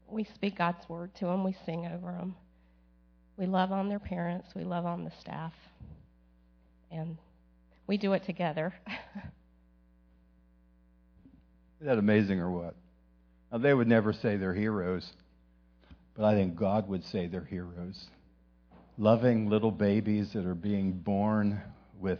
We 0.08 0.24
speak 0.24 0.58
God's 0.58 0.88
word 0.88 1.14
to 1.16 1.26
them. 1.26 1.44
We 1.44 1.56
sing 1.66 1.86
over 1.86 2.12
them. 2.12 2.34
We 3.36 3.46
love 3.46 3.72
on 3.72 3.88
their 3.88 3.98
parents. 3.98 4.48
We 4.54 4.64
love 4.64 4.86
on 4.86 5.04
the 5.04 5.12
staff. 5.20 5.52
And 6.90 7.16
we 7.86 7.96
do 7.96 8.12
it 8.12 8.24
together. 8.24 8.74
Isn't 11.80 11.88
that 11.88 11.98
amazing 11.98 12.40
or 12.40 12.50
what? 12.50 12.74
Now, 13.50 13.58
they 13.58 13.72
would 13.74 13.88
never 13.88 14.12
say 14.12 14.36
they're 14.36 14.54
heroes, 14.54 15.10
but 16.14 16.24
I 16.24 16.34
think 16.34 16.54
God 16.56 16.88
would 16.88 17.04
say 17.04 17.26
they're 17.26 17.44
heroes. 17.44 18.06
Loving 19.00 19.48
little 19.48 19.70
babies 19.70 20.34
that 20.34 20.44
are 20.44 20.54
being 20.54 20.92
born 20.92 21.58
with 21.98 22.18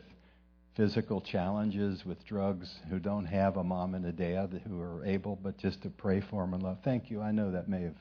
physical 0.75 1.21
challenges, 1.21 2.07
with 2.07 2.25
drugs, 2.25 2.75
who 2.89 2.99
don't 2.99 3.27
have 3.27 3.59
a 3.59 3.63
mom 3.63 3.95
and 3.95 4.07
a 4.07 4.13
dad 4.13 4.63
who 4.67 4.81
are 4.81 5.05
able 5.05 5.37
but 5.37 5.59
just 5.59 5.83
to 5.83 5.91
pray 5.91 6.23
for 6.23 6.43
them 6.43 6.55
and 6.55 6.63
love. 6.63 6.79
Thank 6.83 7.11
you. 7.11 7.21
I 7.21 7.33
know 7.33 7.51
that 7.51 7.69
may 7.69 7.83
have 7.83 7.99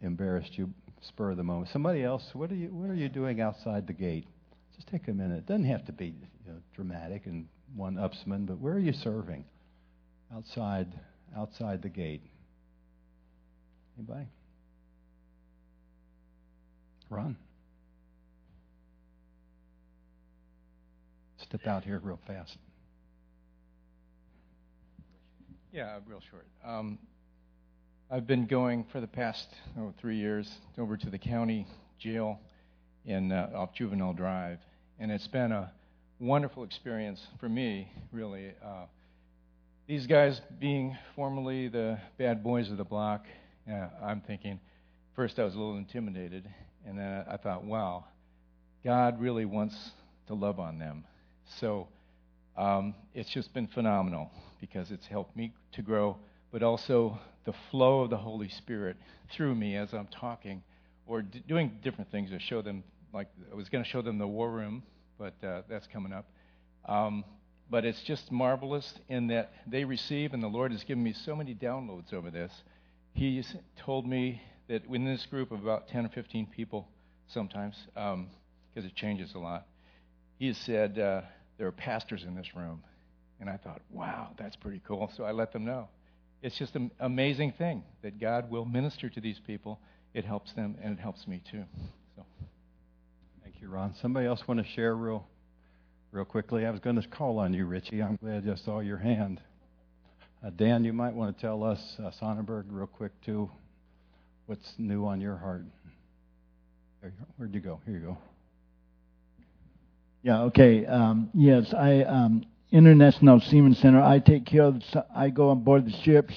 embarrassed 0.00 0.56
you, 0.56 0.72
spur 1.00 1.32
of 1.32 1.38
the 1.38 1.42
moment. 1.42 1.70
Somebody 1.72 2.04
else, 2.04 2.22
what 2.34 2.52
are 2.52 2.54
you, 2.54 2.68
what 2.68 2.88
are 2.88 2.94
you 2.94 3.08
doing 3.08 3.40
outside 3.40 3.88
the 3.88 3.92
gate? 3.92 4.28
Just 4.76 4.86
take 4.86 5.08
a 5.08 5.12
minute. 5.12 5.38
It 5.38 5.46
doesn't 5.46 5.64
have 5.64 5.84
to 5.86 5.92
be 5.92 6.06
you 6.06 6.52
know, 6.52 6.58
dramatic 6.76 7.26
and 7.26 7.48
one 7.74 7.96
upsman, 7.96 8.46
but 8.46 8.60
where 8.60 8.74
are 8.74 8.78
you 8.78 8.92
serving? 8.92 9.44
outside 10.32 10.86
outside 11.36 11.82
the 11.82 11.88
gate. 11.88 12.22
Anybody? 13.98 14.28
Run. 17.10 17.36
Step 21.48 21.66
out 21.66 21.82
here 21.82 21.98
real 22.04 22.20
fast. 22.26 22.58
Yeah, 25.72 25.98
real 26.06 26.20
short. 26.30 26.46
Um, 26.62 26.98
I've 28.10 28.26
been 28.26 28.44
going 28.44 28.84
for 28.92 29.00
the 29.00 29.06
past 29.06 29.48
oh, 29.78 29.94
three 29.98 30.18
years 30.18 30.46
over 30.76 30.98
to 30.98 31.08
the 31.08 31.16
county 31.16 31.66
jail 31.98 32.38
in 33.06 33.32
uh, 33.32 33.48
off 33.54 33.72
Juvenile 33.72 34.12
Drive, 34.12 34.58
and 34.98 35.10
it's 35.10 35.26
been 35.26 35.52
a 35.52 35.72
wonderful 36.20 36.64
experience 36.64 37.26
for 37.40 37.48
me, 37.48 37.90
really. 38.12 38.52
Uh, 38.62 38.84
these 39.86 40.06
guys 40.06 40.42
being 40.60 40.98
formerly 41.16 41.68
the 41.68 41.98
bad 42.18 42.44
boys 42.44 42.70
of 42.70 42.76
the 42.76 42.84
block, 42.84 43.24
uh, 43.72 43.88
I'm 44.02 44.20
thinking, 44.20 44.60
first 45.16 45.38
I 45.38 45.44
was 45.44 45.54
a 45.54 45.58
little 45.58 45.78
intimidated, 45.78 46.46
and 46.86 46.98
then 46.98 47.24
I 47.26 47.38
thought, 47.38 47.64
wow, 47.64 48.04
God 48.84 49.18
really 49.18 49.46
wants 49.46 49.92
to 50.26 50.34
love 50.34 50.60
on 50.60 50.78
them. 50.78 51.04
So 51.60 51.88
um, 52.56 52.94
it's 53.14 53.30
just 53.30 53.52
been 53.54 53.68
phenomenal 53.68 54.30
because 54.60 54.90
it's 54.90 55.06
helped 55.06 55.36
me 55.36 55.52
to 55.72 55.82
grow, 55.82 56.16
but 56.52 56.62
also 56.62 57.18
the 57.44 57.54
flow 57.70 58.00
of 58.02 58.10
the 58.10 58.16
Holy 58.16 58.48
Spirit 58.48 58.96
through 59.30 59.54
me 59.54 59.76
as 59.76 59.92
I'm 59.92 60.08
talking 60.08 60.62
or 61.06 61.22
d- 61.22 61.42
doing 61.48 61.78
different 61.82 62.10
things 62.10 62.30
to 62.30 62.38
show 62.38 62.62
them. 62.62 62.84
Like 63.12 63.28
I 63.50 63.54
was 63.54 63.68
going 63.68 63.82
to 63.82 63.88
show 63.88 64.02
them 64.02 64.18
the 64.18 64.26
war 64.26 64.50
room, 64.50 64.82
but 65.18 65.34
uh, 65.42 65.62
that's 65.68 65.86
coming 65.86 66.12
up. 66.12 66.26
Um, 66.84 67.24
but 67.70 67.84
it's 67.84 68.02
just 68.02 68.32
marvelous 68.32 68.94
in 69.08 69.28
that 69.28 69.52
they 69.66 69.84
receive, 69.84 70.32
and 70.32 70.42
the 70.42 70.48
Lord 70.48 70.72
has 70.72 70.84
given 70.84 71.02
me 71.02 71.12
so 71.12 71.36
many 71.36 71.54
downloads 71.54 72.12
over 72.12 72.30
this. 72.30 72.52
He's 73.12 73.54
told 73.78 74.06
me 74.06 74.42
that 74.68 74.84
in 74.86 75.04
this 75.04 75.26
group 75.26 75.50
of 75.52 75.62
about 75.62 75.88
10 75.88 76.06
or 76.06 76.08
15 76.10 76.46
people, 76.46 76.88
sometimes, 77.26 77.76
um, 77.96 78.28
because 78.72 78.88
it 78.88 78.94
changes 78.94 79.34
a 79.34 79.38
lot. 79.38 79.66
He 80.38 80.46
has 80.48 80.56
said 80.58 80.98
uh, 80.98 81.22
there 81.58 81.66
are 81.66 81.72
pastors 81.72 82.24
in 82.24 82.34
this 82.34 82.54
room, 82.54 82.82
and 83.40 83.50
I 83.50 83.56
thought, 83.56 83.80
wow, 83.90 84.30
that's 84.38 84.56
pretty 84.56 84.80
cool. 84.86 85.10
So 85.16 85.24
I 85.24 85.32
let 85.32 85.52
them 85.52 85.64
know. 85.64 85.88
It's 86.40 86.56
just 86.56 86.76
an 86.76 86.90
amazing 87.00 87.52
thing 87.58 87.82
that 88.02 88.20
God 88.20 88.50
will 88.50 88.64
minister 88.64 89.08
to 89.10 89.20
these 89.20 89.40
people. 89.44 89.80
It 90.14 90.24
helps 90.24 90.52
them, 90.52 90.76
and 90.82 90.96
it 90.96 91.00
helps 91.00 91.26
me 91.26 91.42
too. 91.50 91.64
So. 92.16 92.24
Thank 93.42 93.60
you, 93.60 93.68
Ron. 93.68 93.94
Somebody 94.00 94.26
else 94.26 94.46
want 94.46 94.64
to 94.64 94.72
share 94.72 94.94
real, 94.94 95.26
real 96.12 96.24
quickly? 96.24 96.64
I 96.64 96.70
was 96.70 96.80
going 96.80 97.00
to 97.00 97.06
call 97.08 97.40
on 97.40 97.52
you, 97.52 97.66
Richie. 97.66 98.02
I'm 98.02 98.16
glad 98.16 98.48
I 98.48 98.54
saw 98.54 98.78
your 98.80 98.98
hand. 98.98 99.40
Uh, 100.44 100.50
Dan, 100.50 100.84
you 100.84 100.92
might 100.92 101.14
want 101.14 101.36
to 101.36 101.40
tell 101.40 101.64
us, 101.64 101.80
uh, 101.98 102.12
Sonnenberg, 102.20 102.66
real 102.70 102.86
quick 102.86 103.10
too, 103.26 103.50
what's 104.46 104.74
new 104.78 105.04
on 105.04 105.20
your 105.20 105.36
heart. 105.36 105.64
You 107.02 107.10
Where'd 107.36 107.54
you 107.54 107.60
go? 107.60 107.80
Here 107.84 107.94
you 107.94 108.00
go. 108.00 108.18
Yeah. 110.22 110.42
Okay. 110.42 110.84
Um, 110.84 111.30
yes, 111.32 111.72
I 111.72 112.02
um, 112.02 112.44
International 112.70 113.40
Seaman 113.40 113.74
Center. 113.74 114.02
I 114.02 114.18
take 114.18 114.44
care 114.46 114.64
of. 114.64 114.80
The, 114.80 115.06
I 115.14 115.30
go 115.30 115.50
on 115.50 115.62
board 115.62 115.86
the 115.86 115.96
ships. 116.02 116.34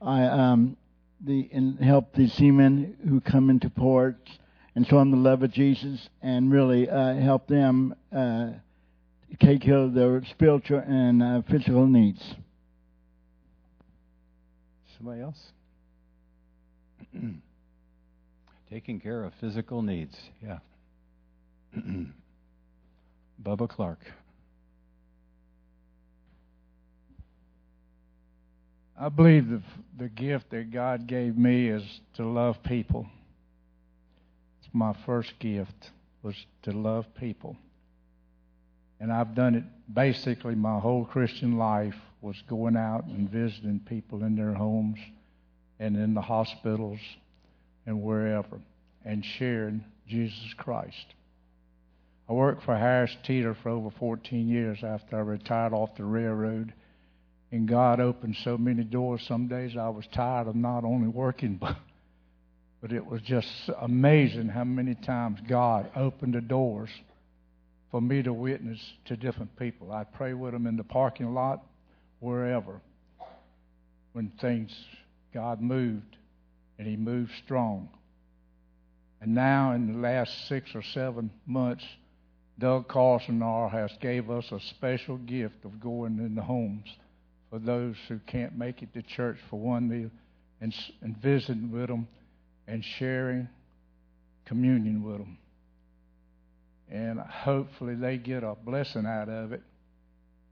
I 0.00 0.24
um, 0.24 0.76
the 1.20 1.48
and 1.52 1.78
help 1.78 2.14
the 2.14 2.28
seamen 2.28 2.96
who 3.08 3.20
come 3.20 3.50
into 3.50 3.70
ports 3.70 4.30
and 4.74 4.86
show 4.86 4.98
them 4.98 5.10
the 5.10 5.16
love 5.16 5.42
of 5.42 5.52
Jesus 5.52 6.08
and 6.22 6.50
really 6.50 6.88
uh, 6.88 7.14
help 7.14 7.46
them 7.46 7.94
uh, 8.14 8.50
take 9.40 9.62
care 9.62 9.78
of 9.78 9.94
their 9.94 10.24
spiritual 10.24 10.82
and 10.86 11.22
uh, 11.22 11.42
physical 11.50 11.86
needs. 11.86 12.22
Somebody 14.96 15.20
else? 15.22 15.52
Taking 18.70 19.00
care 19.00 19.24
of 19.24 19.34
physical 19.40 19.82
needs. 19.82 20.16
Yeah. 20.42 20.58
Bubba 23.42 23.68
Clark. 23.68 24.00
I 28.98 29.08
believe 29.08 29.48
the, 29.48 29.62
the 29.98 30.08
gift 30.08 30.50
that 30.50 30.70
God 30.70 31.06
gave 31.06 31.36
me 31.36 31.68
is 31.68 31.82
to 32.14 32.24
love 32.24 32.62
people. 32.62 33.06
It's 34.60 34.72
my 34.72 34.94
first 35.04 35.38
gift 35.40 35.90
was 36.22 36.36
to 36.62 36.72
love 36.72 37.06
people. 37.16 37.56
And 39.00 39.12
I've 39.12 39.34
done 39.34 39.56
it 39.56 39.64
basically 39.92 40.54
my 40.54 40.78
whole 40.78 41.04
Christian 41.04 41.58
life 41.58 41.96
was 42.20 42.40
going 42.48 42.76
out 42.76 43.04
and 43.06 43.28
visiting 43.28 43.80
people 43.80 44.22
in 44.22 44.36
their 44.36 44.54
homes 44.54 45.00
and 45.80 45.96
in 45.96 46.14
the 46.14 46.20
hospitals 46.20 47.00
and 47.86 48.00
wherever 48.02 48.60
and 49.04 49.24
sharing 49.24 49.84
Jesus 50.06 50.54
Christ. 50.56 51.14
I 52.28 52.32
worked 52.32 52.64
for 52.64 52.76
Harris 52.76 53.16
Teeter 53.24 53.54
for 53.62 53.70
over 53.70 53.90
14 53.90 54.48
years 54.48 54.78
after 54.82 55.16
I 55.16 55.20
retired 55.20 55.72
off 55.72 55.96
the 55.96 56.04
railroad. 56.04 56.72
And 57.50 57.68
God 57.68 58.00
opened 58.00 58.36
so 58.42 58.56
many 58.56 58.84
doors. 58.84 59.22
Some 59.26 59.48
days 59.48 59.76
I 59.76 59.88
was 59.90 60.06
tired 60.12 60.46
of 60.46 60.56
not 60.56 60.84
only 60.84 61.08
working, 61.08 61.56
but, 61.60 61.76
but 62.80 62.92
it 62.92 63.04
was 63.04 63.20
just 63.22 63.48
amazing 63.80 64.48
how 64.48 64.64
many 64.64 64.94
times 64.94 65.40
God 65.48 65.90
opened 65.94 66.34
the 66.34 66.40
doors 66.40 66.90
for 67.90 68.00
me 68.00 68.22
to 68.22 68.32
witness 68.32 68.80
to 69.04 69.16
different 69.16 69.54
people. 69.58 69.92
I'd 69.92 70.14
pray 70.14 70.32
with 70.32 70.52
them 70.52 70.66
in 70.66 70.76
the 70.76 70.84
parking 70.84 71.34
lot, 71.34 71.62
wherever, 72.20 72.80
when 74.12 74.32
things, 74.40 74.74
God 75.34 75.60
moved, 75.60 76.16
and 76.78 76.88
He 76.88 76.96
moved 76.96 77.32
strong. 77.44 77.90
And 79.20 79.34
now, 79.34 79.72
in 79.72 79.92
the 79.92 79.98
last 79.98 80.48
six 80.48 80.70
or 80.74 80.82
seven 80.82 81.30
months, 81.46 81.84
Doug 82.58 82.88
Carlson 82.88 83.40
has 83.40 83.90
gave 84.00 84.30
us 84.30 84.50
a 84.52 84.60
special 84.60 85.16
gift 85.18 85.64
of 85.64 85.80
going 85.80 86.18
in 86.18 86.34
the 86.34 86.42
homes 86.42 86.86
for 87.50 87.58
those 87.58 87.96
who 88.08 88.18
can't 88.26 88.56
make 88.56 88.82
it 88.82 88.92
to 88.94 89.02
church 89.02 89.38
for 89.50 89.58
one 89.58 89.88
meal 89.88 90.10
and, 90.60 90.74
and 91.00 91.16
visiting 91.18 91.70
with 91.70 91.88
them 91.88 92.06
and 92.66 92.84
sharing 92.84 93.48
communion 94.44 95.02
with 95.02 95.18
them. 95.18 95.38
And 96.90 97.18
hopefully 97.18 97.94
they 97.94 98.18
get 98.18 98.44
a 98.44 98.54
blessing 98.54 99.06
out 99.06 99.28
of 99.28 99.52
it 99.52 99.62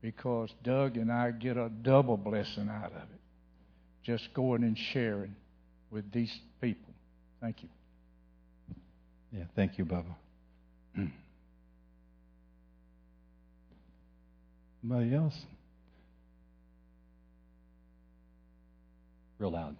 because 0.03 0.51
Doug 0.63 0.97
and 0.97 1.13
I 1.13 1.31
get 1.31 1.57
a 1.57 1.69
double 1.69 2.17
blessing 2.17 2.69
out 2.71 2.93
of 2.93 3.03
it. 3.03 3.21
Just 4.03 4.33
going 4.33 4.63
and 4.63 4.77
sharing 4.77 5.35
with 5.91 6.11
these 6.13 6.35
people. 6.61 6.93
Thank 7.41 7.63
you. 7.63 7.69
Yeah, 9.33 9.45
thank 9.55 9.79
you, 9.79 9.85
Bubba. 9.85 10.15
Somebody 14.81 15.15
else? 15.15 15.35
Real 19.39 19.51
loud. 19.53 19.77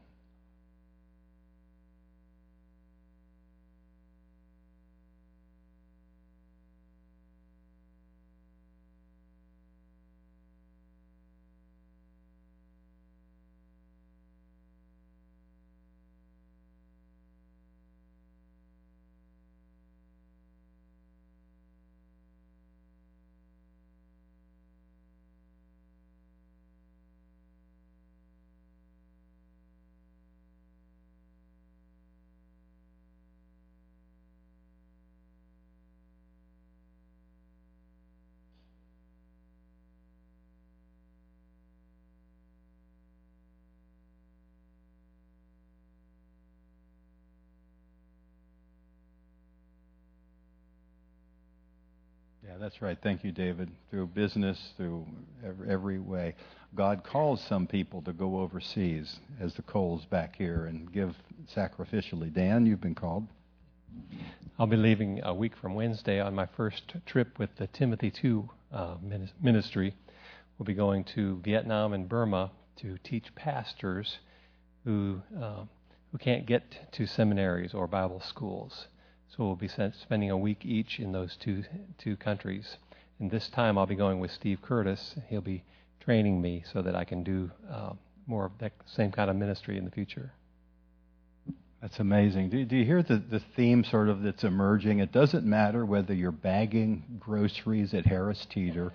That's 52.61 52.83
right. 52.83 52.99
Thank 53.03 53.25
you, 53.25 53.33
David. 53.33 53.71
Through 53.91 54.09
business, 54.09 54.73
through 54.77 55.07
every, 55.45 55.71
every 55.71 55.99
way, 55.99 56.35
God 56.75 57.03
calls 57.03 57.41
some 57.41 57.67
people 57.67 58.03
to 58.03 58.13
go 58.13 58.41
overseas, 58.41 59.19
as 59.41 59.55
the 59.55 59.63
Coles 59.63 60.05
back 60.05 60.37
here, 60.37 60.67
and 60.67 60.93
give 60.93 61.17
sacrificially. 61.55 62.33
Dan, 62.33 62.67
you've 62.67 62.81
been 62.81 62.95
called. 62.95 63.27
I'll 64.59 64.67
be 64.67 64.77
leaving 64.77 65.21
a 65.25 65.33
week 65.33 65.57
from 65.57 65.75
Wednesday 65.75 66.21
on 66.21 66.35
my 66.35 66.47
first 66.47 66.95
trip 67.07 67.39
with 67.39 67.49
the 67.57 67.67
Timothy 67.69 68.13
II 68.23 68.43
uh, 68.73 68.97
ministry. 69.41 69.95
We'll 70.59 70.67
be 70.67 70.75
going 70.75 71.05
to 71.15 71.41
Vietnam 71.43 71.95
and 71.95 72.09
Burma 72.09 72.51
to 72.77 72.99
teach 73.03 73.35
pastors 73.35 74.19
who 74.85 75.23
uh, 75.41 75.65
who 76.13 76.19
can't 76.19 76.45
get 76.45 76.93
to 76.93 77.07
seminaries 77.07 77.73
or 77.73 77.87
Bible 77.87 78.21
schools. 78.21 78.89
So 79.37 79.45
we'll 79.45 79.55
be 79.55 79.69
spending 79.69 80.31
a 80.31 80.37
week 80.37 80.65
each 80.65 80.99
in 80.99 81.13
those 81.13 81.37
two 81.37 81.63
two 81.99 82.17
countries. 82.17 82.77
And 83.21 83.31
this 83.31 83.49
time 83.49 83.79
I'll 83.79 83.87
be 83.87 83.95
going 83.95 84.19
with 84.19 84.33
Steve 84.33 84.61
Curtis. 84.61 85.15
He'll 85.29 85.41
be 85.41 85.63
training 86.01 86.41
me 86.41 86.65
so 86.73 86.83
that 86.83 86.97
I 86.97 87.05
can 87.05 87.23
do 87.23 87.51
uh, 87.71 87.93
more 88.27 88.47
of 88.47 88.53
that 88.59 88.73
same 88.87 89.13
kind 89.13 89.31
of 89.31 89.37
ministry 89.37 89.79
in 89.79 89.85
the 89.85 89.91
future. 89.91 90.33
That's 91.81 92.01
amazing. 92.01 92.51
Do, 92.51 92.65
do 92.65 92.77
you 92.77 92.85
hear 92.85 93.03
the, 93.03 93.17
the 93.17 93.41
theme 93.57 93.85
sort 93.85 94.09
of 94.09 94.23
that's 94.23 94.45
emerging? 94.45 94.99
It 94.99 95.13
doesn't 95.13 95.47
matter 95.47 95.87
whether 95.87 96.13
you're 96.13 96.33
bagging 96.33 97.05
groceries 97.19 97.95
at 97.95 98.05
Harris 98.05 98.47
Teeter, 98.51 98.93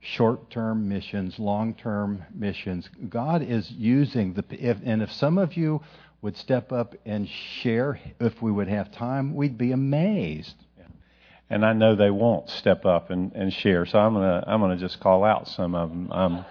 short 0.00 0.50
term 0.50 0.88
missions, 0.88 1.38
long 1.38 1.74
term 1.74 2.24
missions. 2.32 2.88
God 3.08 3.42
is 3.42 3.70
using 3.70 4.34
the. 4.34 4.44
If, 4.50 4.78
and 4.84 5.02
if 5.02 5.10
some 5.12 5.38
of 5.38 5.56
you 5.56 5.80
would 6.20 6.36
step 6.36 6.72
up 6.72 6.94
and 7.06 7.28
share, 7.28 8.00
if 8.20 8.42
we 8.42 8.50
would 8.50 8.68
have 8.68 8.90
time, 8.92 9.34
we'd 9.34 9.56
be 9.56 9.72
amazed. 9.72 10.54
And 11.50 11.64
I 11.64 11.72
know 11.72 11.94
they 11.94 12.10
won't 12.10 12.50
step 12.50 12.84
up 12.84 13.10
and, 13.10 13.32
and 13.32 13.52
share, 13.52 13.86
so 13.86 13.98
I'm 13.98 14.12
gonna 14.12 14.44
I'm 14.46 14.60
gonna 14.60 14.76
just 14.76 15.00
call 15.00 15.24
out 15.24 15.48
some 15.48 15.74
of 15.74 15.88
them. 15.88 16.12
Um, 16.12 16.44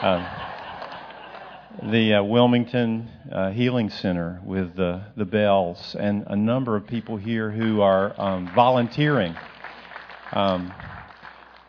um, 0.00 0.26
the 1.90 2.14
uh, 2.14 2.22
Wilmington 2.22 3.08
uh, 3.32 3.50
Healing 3.50 3.90
Center 3.90 4.40
with 4.44 4.76
the 4.76 5.02
the 5.16 5.24
bells, 5.24 5.96
and 5.98 6.24
a 6.28 6.36
number 6.36 6.76
of 6.76 6.86
people 6.86 7.16
here 7.16 7.50
who 7.50 7.80
are 7.80 8.14
um, 8.20 8.48
volunteering. 8.54 9.34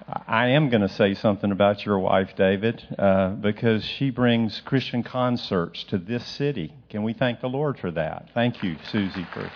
I 0.08 0.48
am 0.48 0.70
going 0.70 0.82
to 0.82 0.90
say 0.90 1.14
something 1.14 1.52
about 1.52 1.86
your 1.86 1.98
wife, 2.00 2.36
David, 2.36 2.84
uh, 2.98 3.30
because 3.30 3.86
she 3.86 4.10
brings 4.10 4.62
Christian 4.62 5.04
concerts 5.04 5.84
to 5.86 5.98
this 5.98 6.26
city. 6.26 6.74
Can 6.90 7.04
we 7.04 7.14
thank 7.14 7.40
the 7.40 7.48
Lord 7.48 7.80
for 7.80 7.92
that? 7.92 8.30
Thank 8.34 8.64
you, 8.64 8.76
Susie, 8.92 9.26
for 9.34 9.50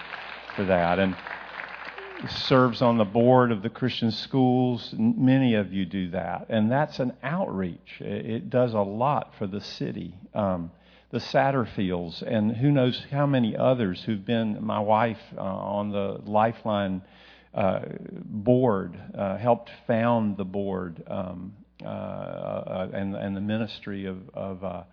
for 0.56 0.66
that. 0.66 1.00
And 1.00 1.16
serves 2.30 2.82
on 2.82 2.98
the 2.98 3.06
board 3.06 3.52
of 3.52 3.62
the 3.62 3.70
Christian 3.70 4.12
schools. 4.12 4.94
Many 4.98 5.56
of 5.56 5.74
you 5.74 5.86
do 5.86 6.10
that, 6.12 6.48
and 6.50 6.72
that's 6.72 7.00
an 7.00 7.14
outreach. 7.22 8.00
It 8.00 8.50
does 8.50 8.74
a 8.74 8.80
lot 8.80 9.34
for 9.38 9.48
the 9.48 9.62
city. 9.62 10.16
Um, 10.34 10.72
the 11.10 11.20
Satterfields, 11.20 12.22
and 12.22 12.56
who 12.58 12.70
knows 12.70 13.06
how 13.12 13.26
many 13.26 13.56
others 13.56 14.04
who've 14.04 14.26
been 14.26 14.64
my 14.66 14.80
wife 14.80 15.22
uh, 15.38 15.42
on 15.42 15.92
the 15.92 16.20
Lifeline 16.26 17.02
board, 18.26 18.98
uh, 19.18 19.38
helped 19.38 19.70
found 19.88 20.38
the 20.38 20.46
board 20.46 21.04
um, 21.08 21.54
uh, 21.84 21.88
uh, 21.88 22.90
and, 22.94 23.16
and 23.16 23.36
the 23.36 23.42
ministry 23.42 24.06
of, 24.06 24.18
of 24.34 24.64
uh, 24.64 24.84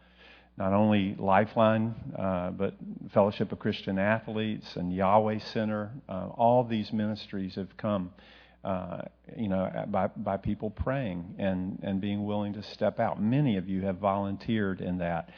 not 0.56 0.72
only 0.72 1.16
Lifeline, 1.18 1.94
uh, 2.18 2.50
but 2.50 2.74
Fellowship 3.12 3.52
of 3.52 3.58
Christian 3.58 3.98
Athletes 3.98 4.66
and 4.76 4.94
Yahweh 4.94 5.40
Center. 5.52 5.90
Uh, 6.08 6.28
all 6.36 6.62
these 6.64 6.92
ministries 6.92 7.54
have 7.56 7.76
come, 7.76 8.10
uh, 8.64 9.02
you 9.36 9.48
know, 9.48 9.86
by, 9.88 10.08
by 10.08 10.36
people 10.36 10.70
praying 10.70 11.34
and, 11.38 11.80
and 11.82 12.00
being 12.00 12.24
willing 12.24 12.52
to 12.52 12.62
step 12.62 13.00
out. 13.00 13.20
Many 13.20 13.56
of 13.56 13.68
you 13.68 13.82
have 13.82 13.96
volunteered 13.96 14.80
in 14.80 14.98
that. 14.98 15.30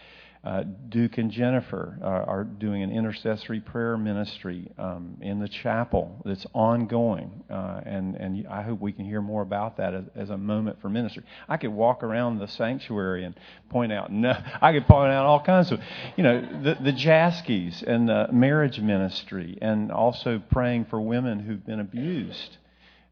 Uh, 0.47 0.62
Duke 0.90 1.18
and 1.18 1.32
Jennifer 1.32 1.99
are, 2.01 2.22
are, 2.22 2.44
doing 2.44 2.84
an 2.84 2.92
intercessory 2.92 3.59
prayer 3.59 3.97
ministry 3.97 4.70
um, 4.78 5.16
in 5.20 5.40
the 5.40 5.49
chapel 5.49 6.22
that's 6.24 6.47
ongoing, 6.55 7.42
uh, 7.51 7.80
and 7.84 8.14
and 8.14 8.47
I 8.47 8.62
hope 8.62 8.80
we 8.80 8.92
can 8.92 9.07
hear 9.07 9.20
more 9.20 9.42
about 9.42 9.78
that 9.78 9.92
as, 9.92 10.05
as, 10.14 10.30
a 10.30 10.38
moment 10.38 10.80
for 10.80 10.88
ministry. 10.88 11.24
I 11.49 11.57
could 11.57 11.72
walk 11.72 12.05
around 12.05 12.38
the 12.38 12.47
sanctuary 12.47 13.24
and 13.24 13.34
point 13.70 13.92
out 13.92 14.12
no, 14.12 14.40
I 14.62 14.72
could 14.72 14.86
point 14.86 15.11
out 15.11 15.26
all 15.26 15.40
kinds 15.40 15.72
of, 15.72 15.80
you 16.16 16.22
know, 16.22 16.40
the 16.40 16.76
the 16.80 16.92
Jaskies 16.92 17.82
and 17.82 18.09
the 18.09 18.28
marriage 18.30 18.78
ministry, 18.78 19.59
and 19.61 19.90
also 19.90 20.40
praying 20.53 20.84
for 20.84 21.01
women 21.01 21.40
who've 21.40 21.66
been 21.66 21.80
abused. 21.80 22.57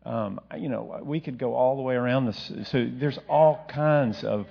Um, 0.06 0.38
you 0.56 0.68
know, 0.68 1.00
we 1.02 1.18
could 1.18 1.38
go 1.38 1.54
all 1.56 1.74
the 1.74 1.82
way 1.82 1.96
around 1.96 2.26
this. 2.26 2.52
So 2.70 2.88
there's 2.96 3.18
all 3.28 3.64
kinds 3.68 4.22
of 4.22 4.46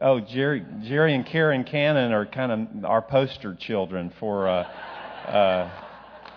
Oh, 0.00 0.20
Jerry, 0.20 0.62
Jerry 0.82 1.14
and 1.14 1.24
Karen 1.24 1.64
Cannon 1.64 2.12
are 2.12 2.26
kind 2.26 2.52
of 2.52 2.84
our 2.84 3.00
poster 3.00 3.54
children 3.54 4.12
for, 4.20 4.46
uh, 4.46 4.62
uh, 5.26 5.70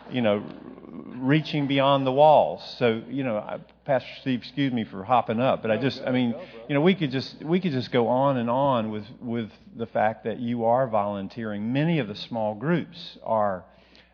you 0.09 0.21
know, 0.21 0.41
reaching 0.87 1.67
beyond 1.67 2.07
the 2.07 2.11
walls. 2.11 2.63
So, 2.77 3.03
you 3.09 3.25
know, 3.25 3.35
I, 3.35 3.59
Pastor 3.83 4.09
Steve, 4.21 4.39
excuse 4.39 4.71
me 4.71 4.85
for 4.85 5.03
hopping 5.03 5.41
up, 5.41 5.61
but 5.61 5.71
I 5.71 5.77
just, 5.77 6.01
I 6.05 6.11
mean, 6.11 6.35
you 6.69 6.73
know, 6.73 6.79
we 6.79 6.95
could 6.95 7.11
just 7.11 7.43
we 7.43 7.59
could 7.59 7.73
just 7.73 7.91
go 7.91 8.07
on 8.07 8.37
and 8.37 8.49
on 8.49 8.91
with 8.91 9.05
with 9.19 9.49
the 9.75 9.87
fact 9.87 10.23
that 10.23 10.39
you 10.39 10.63
are 10.63 10.87
volunteering. 10.87 11.73
Many 11.73 11.99
of 11.99 12.07
the 12.07 12.15
small 12.15 12.55
groups 12.55 13.17
are. 13.23 13.65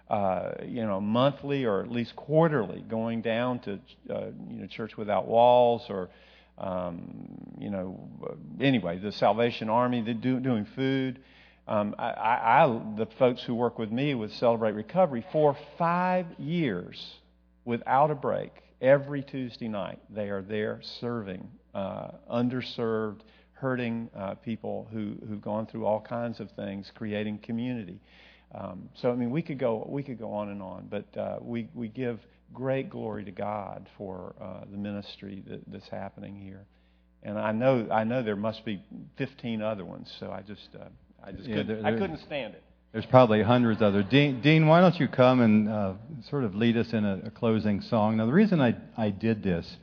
Uh, 0.08 0.52
you 0.64 0.86
know, 0.86 1.02
monthly 1.02 1.66
or 1.66 1.82
at 1.82 1.90
least 1.90 2.16
quarterly, 2.16 2.80
going 2.88 3.24
down 3.24 3.58
to 3.58 3.80
uh, 4.08 4.28
you 4.52 4.60
know 4.62 4.68
Church 4.68 4.96
Without 4.96 5.28
Walls 5.28 5.82
or 5.90 6.10
um, 6.58 7.28
you 7.60 7.70
know, 7.70 8.10
anyway, 8.60 8.98
the 8.98 9.12
Salvation 9.12 9.70
Army, 9.70 10.02
they're 10.02 10.14
do, 10.14 10.40
doing 10.40 10.66
food. 10.76 11.20
Um, 11.68 11.96
I, 11.98 12.12
I, 12.12 12.82
the 12.98 13.08
folks 13.18 13.42
who 13.44 13.56
work 13.56 13.80
with 13.80 13.92
me 13.92 14.14
with 14.14 14.32
Celebrate 14.34 14.74
Recovery 14.74 15.26
for 15.32 15.58
five 15.78 16.28
years 16.38 17.16
without 17.66 18.12
a 18.12 18.16
break, 18.16 18.52
every 18.82 19.24
Tuesday 19.24 19.68
night, 19.68 20.00
they 20.10 20.30
are 20.30 20.44
there 20.44 20.80
serving 21.00 21.50
uh, 21.74 22.12
underserved, 22.32 23.22
hurting 23.54 24.10
uh, 24.16 24.36
people 24.36 24.88
who, 24.92 25.16
who've 25.28 25.42
gone 25.42 25.66
through 25.66 25.86
all 25.86 26.00
kinds 26.00 26.40
of 26.40 26.50
things, 26.52 26.92
creating 26.96 27.38
community. 27.40 28.00
Um, 28.56 28.90
so 28.96 29.12
I 29.12 29.16
mean, 29.16 29.32
we 29.32 29.42
could 29.42 29.60
go 29.60 29.86
we 29.88 30.02
could 30.02 30.18
go 30.18 30.32
on 30.32 30.50
and 30.50 30.62
on, 30.62 30.88
but 30.90 31.18
uh, 31.18 31.38
we 31.42 31.68
we 31.74 31.90
give 31.90 32.20
great 32.54 32.90
glory 32.90 33.26
to 33.26 33.32
God 33.32 33.90
for 33.98 34.36
uh, 34.42 34.62
the 34.70 34.78
ministry 34.78 35.44
that, 35.48 35.62
that's 35.68 35.90
happening 35.90 36.40
here. 36.40 36.66
And 37.24 37.38
I 37.38 37.52
know 37.52 37.88
I 37.92 38.04
know 38.06 38.24
there 38.24 38.36
must 38.36 38.64
be 38.64 38.82
15 39.18 39.62
other 39.62 39.84
ones, 39.84 40.14
so 40.20 40.32
I 40.32 40.42
just 40.42 40.70
uh, 40.76 40.86
I 41.24 41.32
just 41.32 41.50
yeah, 41.50 41.58
couldn't, 41.58 41.84
there, 41.84 41.94
I 41.94 41.98
couldn't 41.98 42.20
stand 42.20 42.54
it. 42.54 42.64
There's 42.94 43.06
probably 43.06 43.44
hundreds 43.44 43.82
other. 43.82 44.04
Dean, 44.04 44.40
Dean, 44.40 44.68
why 44.68 44.80
don't 44.80 44.98
you 44.98 45.10
come 45.10 45.42
and 45.42 45.68
uh, 45.68 45.94
sort 46.30 46.46
of 46.46 46.56
lead 46.56 46.78
us 46.78 46.94
in 46.94 47.04
a, 47.04 47.24
a 47.26 47.32
closing 47.32 47.82
song? 47.82 48.16
Now, 48.18 48.26
the 48.26 48.32
reason 48.32 48.62
I 48.62 48.76
I 48.96 49.10
did 49.10 49.44
this, 49.44 49.76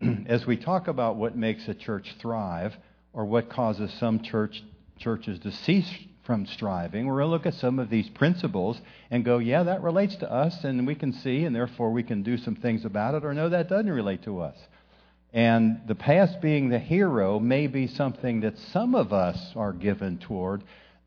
as 0.26 0.44
we 0.44 0.56
talk 0.56 0.88
about 0.88 1.14
what 1.16 1.36
makes 1.36 1.68
a 1.68 1.74
church 1.74 2.16
thrive, 2.18 2.74
or 3.12 3.26
what 3.26 3.48
causes 3.48 3.92
some 4.00 4.20
church 4.22 4.64
churches 4.98 5.38
to 5.40 5.52
cease 5.52 5.92
from 6.28 6.44
striving. 6.44 7.06
We're 7.06 7.20
going 7.20 7.28
to 7.28 7.30
look 7.30 7.46
at 7.46 7.54
some 7.54 7.78
of 7.78 7.88
these 7.88 8.10
principles 8.10 8.78
and 9.10 9.24
go, 9.24 9.38
yeah, 9.38 9.62
that 9.62 9.82
relates 9.82 10.14
to 10.16 10.30
us, 10.30 10.62
and 10.62 10.86
we 10.86 10.94
can 10.94 11.14
see, 11.14 11.46
and 11.46 11.56
therefore 11.56 11.90
we 11.90 12.02
can 12.02 12.22
do 12.22 12.36
some 12.36 12.54
things 12.54 12.84
about 12.84 13.14
it, 13.14 13.24
or 13.24 13.32
no, 13.32 13.48
that 13.48 13.70
doesn't 13.70 13.90
relate 13.90 14.24
to 14.24 14.42
us. 14.42 14.54
And 15.32 15.80
the 15.86 15.94
past 15.94 16.42
being 16.42 16.68
the 16.68 16.78
hero 16.78 17.40
may 17.40 17.66
be 17.66 17.86
something 17.86 18.40
that 18.40 18.58
some 18.58 18.94
of 18.94 19.10
us 19.10 19.54
are 19.56 19.72
given 19.72 20.18
toward. 20.18 20.64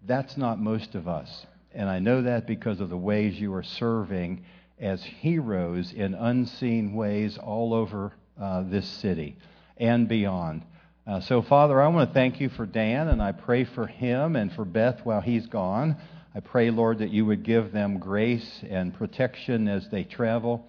That's 0.07 0.37
not 0.37 0.59
most 0.59 0.95
of 0.95 1.07
us. 1.07 1.45
And 1.71 1.87
I 1.87 1.99
know 1.99 2.23
that 2.23 2.47
because 2.47 2.79
of 2.79 2.89
the 2.89 2.97
ways 2.97 3.39
you 3.39 3.53
are 3.53 3.61
serving 3.61 4.43
as 4.79 5.03
heroes 5.03 5.93
in 5.93 6.15
unseen 6.15 6.95
ways 6.95 7.37
all 7.37 7.75
over 7.75 8.11
uh, 8.41 8.63
this 8.63 8.87
city 8.87 9.37
and 9.77 10.07
beyond. 10.07 10.63
Uh, 11.07 11.19
so, 11.21 11.41
Father, 11.41 11.81
I 11.81 11.87
want 11.87 12.09
to 12.09 12.13
thank 12.13 12.39
you 12.39 12.49
for 12.49 12.65
Dan, 12.65 13.07
and 13.07 13.21
I 13.21 13.31
pray 13.31 13.63
for 13.63 13.87
him 13.87 14.35
and 14.35 14.53
for 14.53 14.65
Beth 14.65 14.99
while 15.03 15.21
he's 15.21 15.47
gone. 15.47 15.97
I 16.35 16.41
pray, 16.41 16.69
Lord, 16.69 16.99
that 16.99 17.09
you 17.09 17.25
would 17.25 17.43
give 17.43 17.71
them 17.71 17.97
grace 17.97 18.63
and 18.69 18.93
protection 18.93 19.67
as 19.67 19.87
they 19.89 20.03
travel 20.03 20.65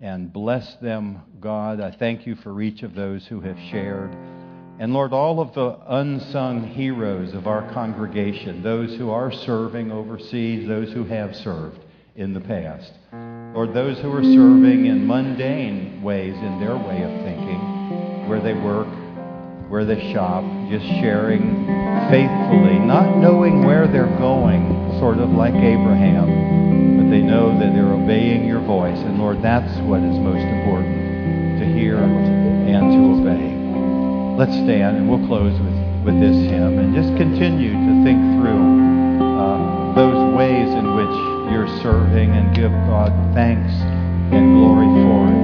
and 0.00 0.32
bless 0.32 0.74
them, 0.76 1.20
God. 1.40 1.80
I 1.80 1.90
thank 1.90 2.26
you 2.26 2.34
for 2.36 2.60
each 2.60 2.82
of 2.82 2.94
those 2.94 3.26
who 3.26 3.40
have 3.40 3.58
shared. 3.70 4.14
And 4.78 4.92
Lord, 4.92 5.12
all 5.12 5.38
of 5.38 5.54
the 5.54 5.78
unsung 5.86 6.66
heroes 6.66 7.32
of 7.32 7.46
our 7.46 7.70
congregation, 7.72 8.62
those 8.62 8.96
who 8.96 9.10
are 9.10 9.30
serving 9.30 9.92
overseas, 9.92 10.66
those 10.66 10.92
who 10.92 11.04
have 11.04 11.36
served 11.36 11.78
in 12.16 12.34
the 12.34 12.40
past. 12.40 12.92
Lord, 13.54 13.72
those 13.72 13.98
who 13.98 14.12
are 14.12 14.22
serving 14.22 14.86
in 14.86 15.06
mundane 15.06 16.02
ways 16.02 16.34
in 16.34 16.58
their 16.58 16.76
way 16.76 17.02
of 17.02 17.24
thinking, 17.24 18.28
where 18.28 18.40
they 18.40 18.54
work, 18.54 18.83
where 19.74 19.84
they 19.84 20.12
shop, 20.12 20.44
just 20.70 20.86
sharing 21.02 21.66
faithfully, 22.06 22.78
not 22.78 23.16
knowing 23.18 23.64
where 23.64 23.88
they're 23.88 24.16
going, 24.22 24.62
sort 25.00 25.18
of 25.18 25.30
like 25.30 25.52
Abraham, 25.52 26.30
but 26.96 27.10
they 27.10 27.20
know 27.20 27.58
that 27.58 27.74
they're 27.74 27.92
obeying 27.92 28.46
your 28.46 28.60
voice. 28.60 28.96
And 28.98 29.18
Lord, 29.18 29.42
that's 29.42 29.76
what 29.80 29.98
is 29.98 30.16
most 30.20 30.46
important 30.46 31.58
to 31.58 31.66
hear 31.66 31.96
and 31.98 32.86
to 32.86 33.00
obey. 33.18 33.50
Let's 34.38 34.52
stand 34.62 34.96
and 34.96 35.10
we'll 35.10 35.26
close 35.26 35.58
with, 35.58 36.06
with 36.06 36.20
this 36.20 36.36
hymn 36.36 36.78
and 36.78 36.94
just 36.94 37.10
continue 37.16 37.72
to 37.72 38.04
think 38.06 38.22
through 38.38 38.62
uh, 39.26 39.94
those 39.96 40.36
ways 40.38 40.70
in 40.70 40.86
which 40.94 41.50
you're 41.50 41.82
serving 41.82 42.30
and 42.30 42.54
give 42.54 42.70
God 42.86 43.10
thanks 43.34 43.74
and 44.30 44.54
glory 44.54 44.86
for 45.02 45.34
it, 45.34 45.43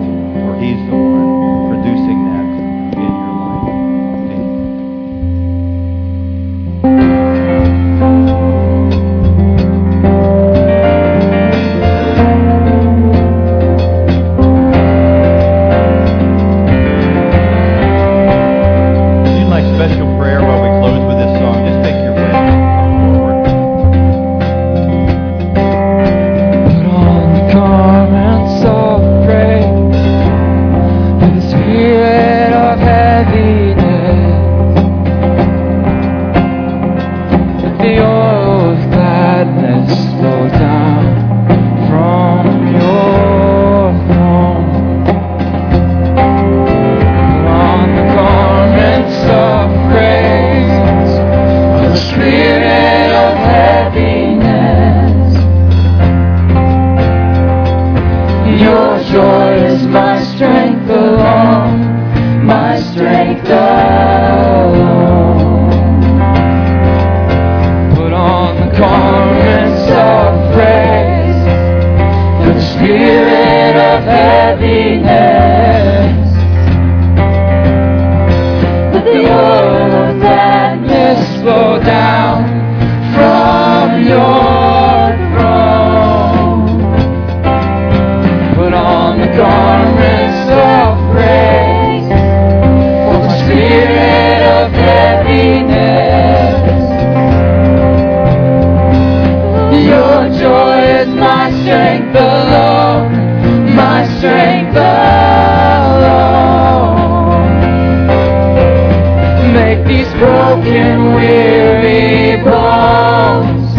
his 109.91 110.09
broken, 110.14 111.14
weary 111.14 112.36
bones 112.45 113.74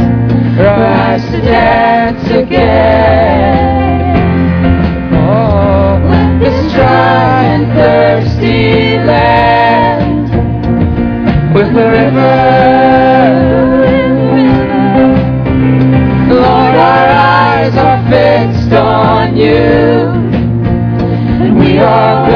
rise 0.60 1.24
to 1.32 1.40
dance 1.42 2.30
again. 2.30 3.56
Oh, 5.14 6.00
this 6.40 6.74
dry 6.74 7.44
and 7.56 7.66
thirsty 7.74 8.98
land 8.98 10.26
with 11.56 11.74
the 11.74 11.88
river. 11.98 12.38
Lord, 16.30 16.76
our 16.76 17.08
eyes 17.08 17.76
are 17.78 18.02
fixed 18.12 18.74
on 18.74 19.38
you, 19.38 20.12
and 21.44 21.58
we 21.58 21.78
are 21.78 22.31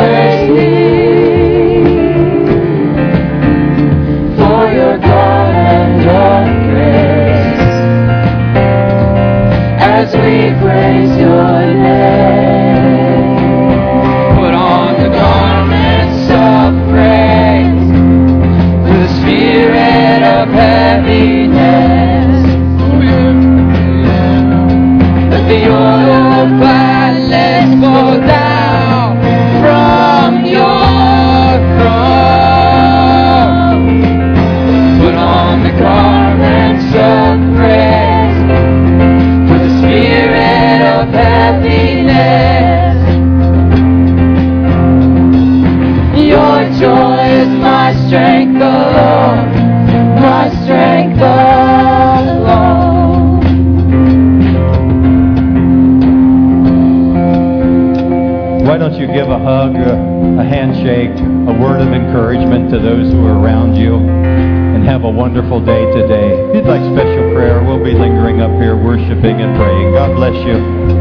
give 59.15 59.29
a 59.29 59.39
hug, 59.39 59.75
a, 59.77 59.95
a 60.41 60.43
handshake, 60.43 61.15
a 61.47 61.53
word 61.55 61.79
of 61.79 61.93
encouragement 61.93 62.69
to 62.69 62.79
those 62.79 63.09
who 63.13 63.25
are 63.25 63.39
around 63.39 63.73
you. 63.75 63.95
And 63.95 64.83
have 64.83 65.05
a 65.05 65.09
wonderful 65.09 65.63
day 65.63 65.85
today. 65.93 66.35
If 66.49 66.55
you'd 66.55 66.65
like 66.65 66.81
special 66.81 67.31
prayer, 67.31 67.63
we'll 67.63 67.81
be 67.81 67.93
lingering 67.93 68.41
up 68.41 68.51
here 68.59 68.75
worshiping 68.75 69.39
and 69.39 69.55
praying. 69.55 69.93
God 69.93 70.17
bless 70.17 70.35
you. 70.45 70.57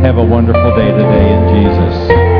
Have 0.06 0.18
a 0.18 0.24
wonderful 0.24 0.76
day 0.76 0.92
today 0.92 1.32
in 1.34 1.42
Jesus. 1.58 2.34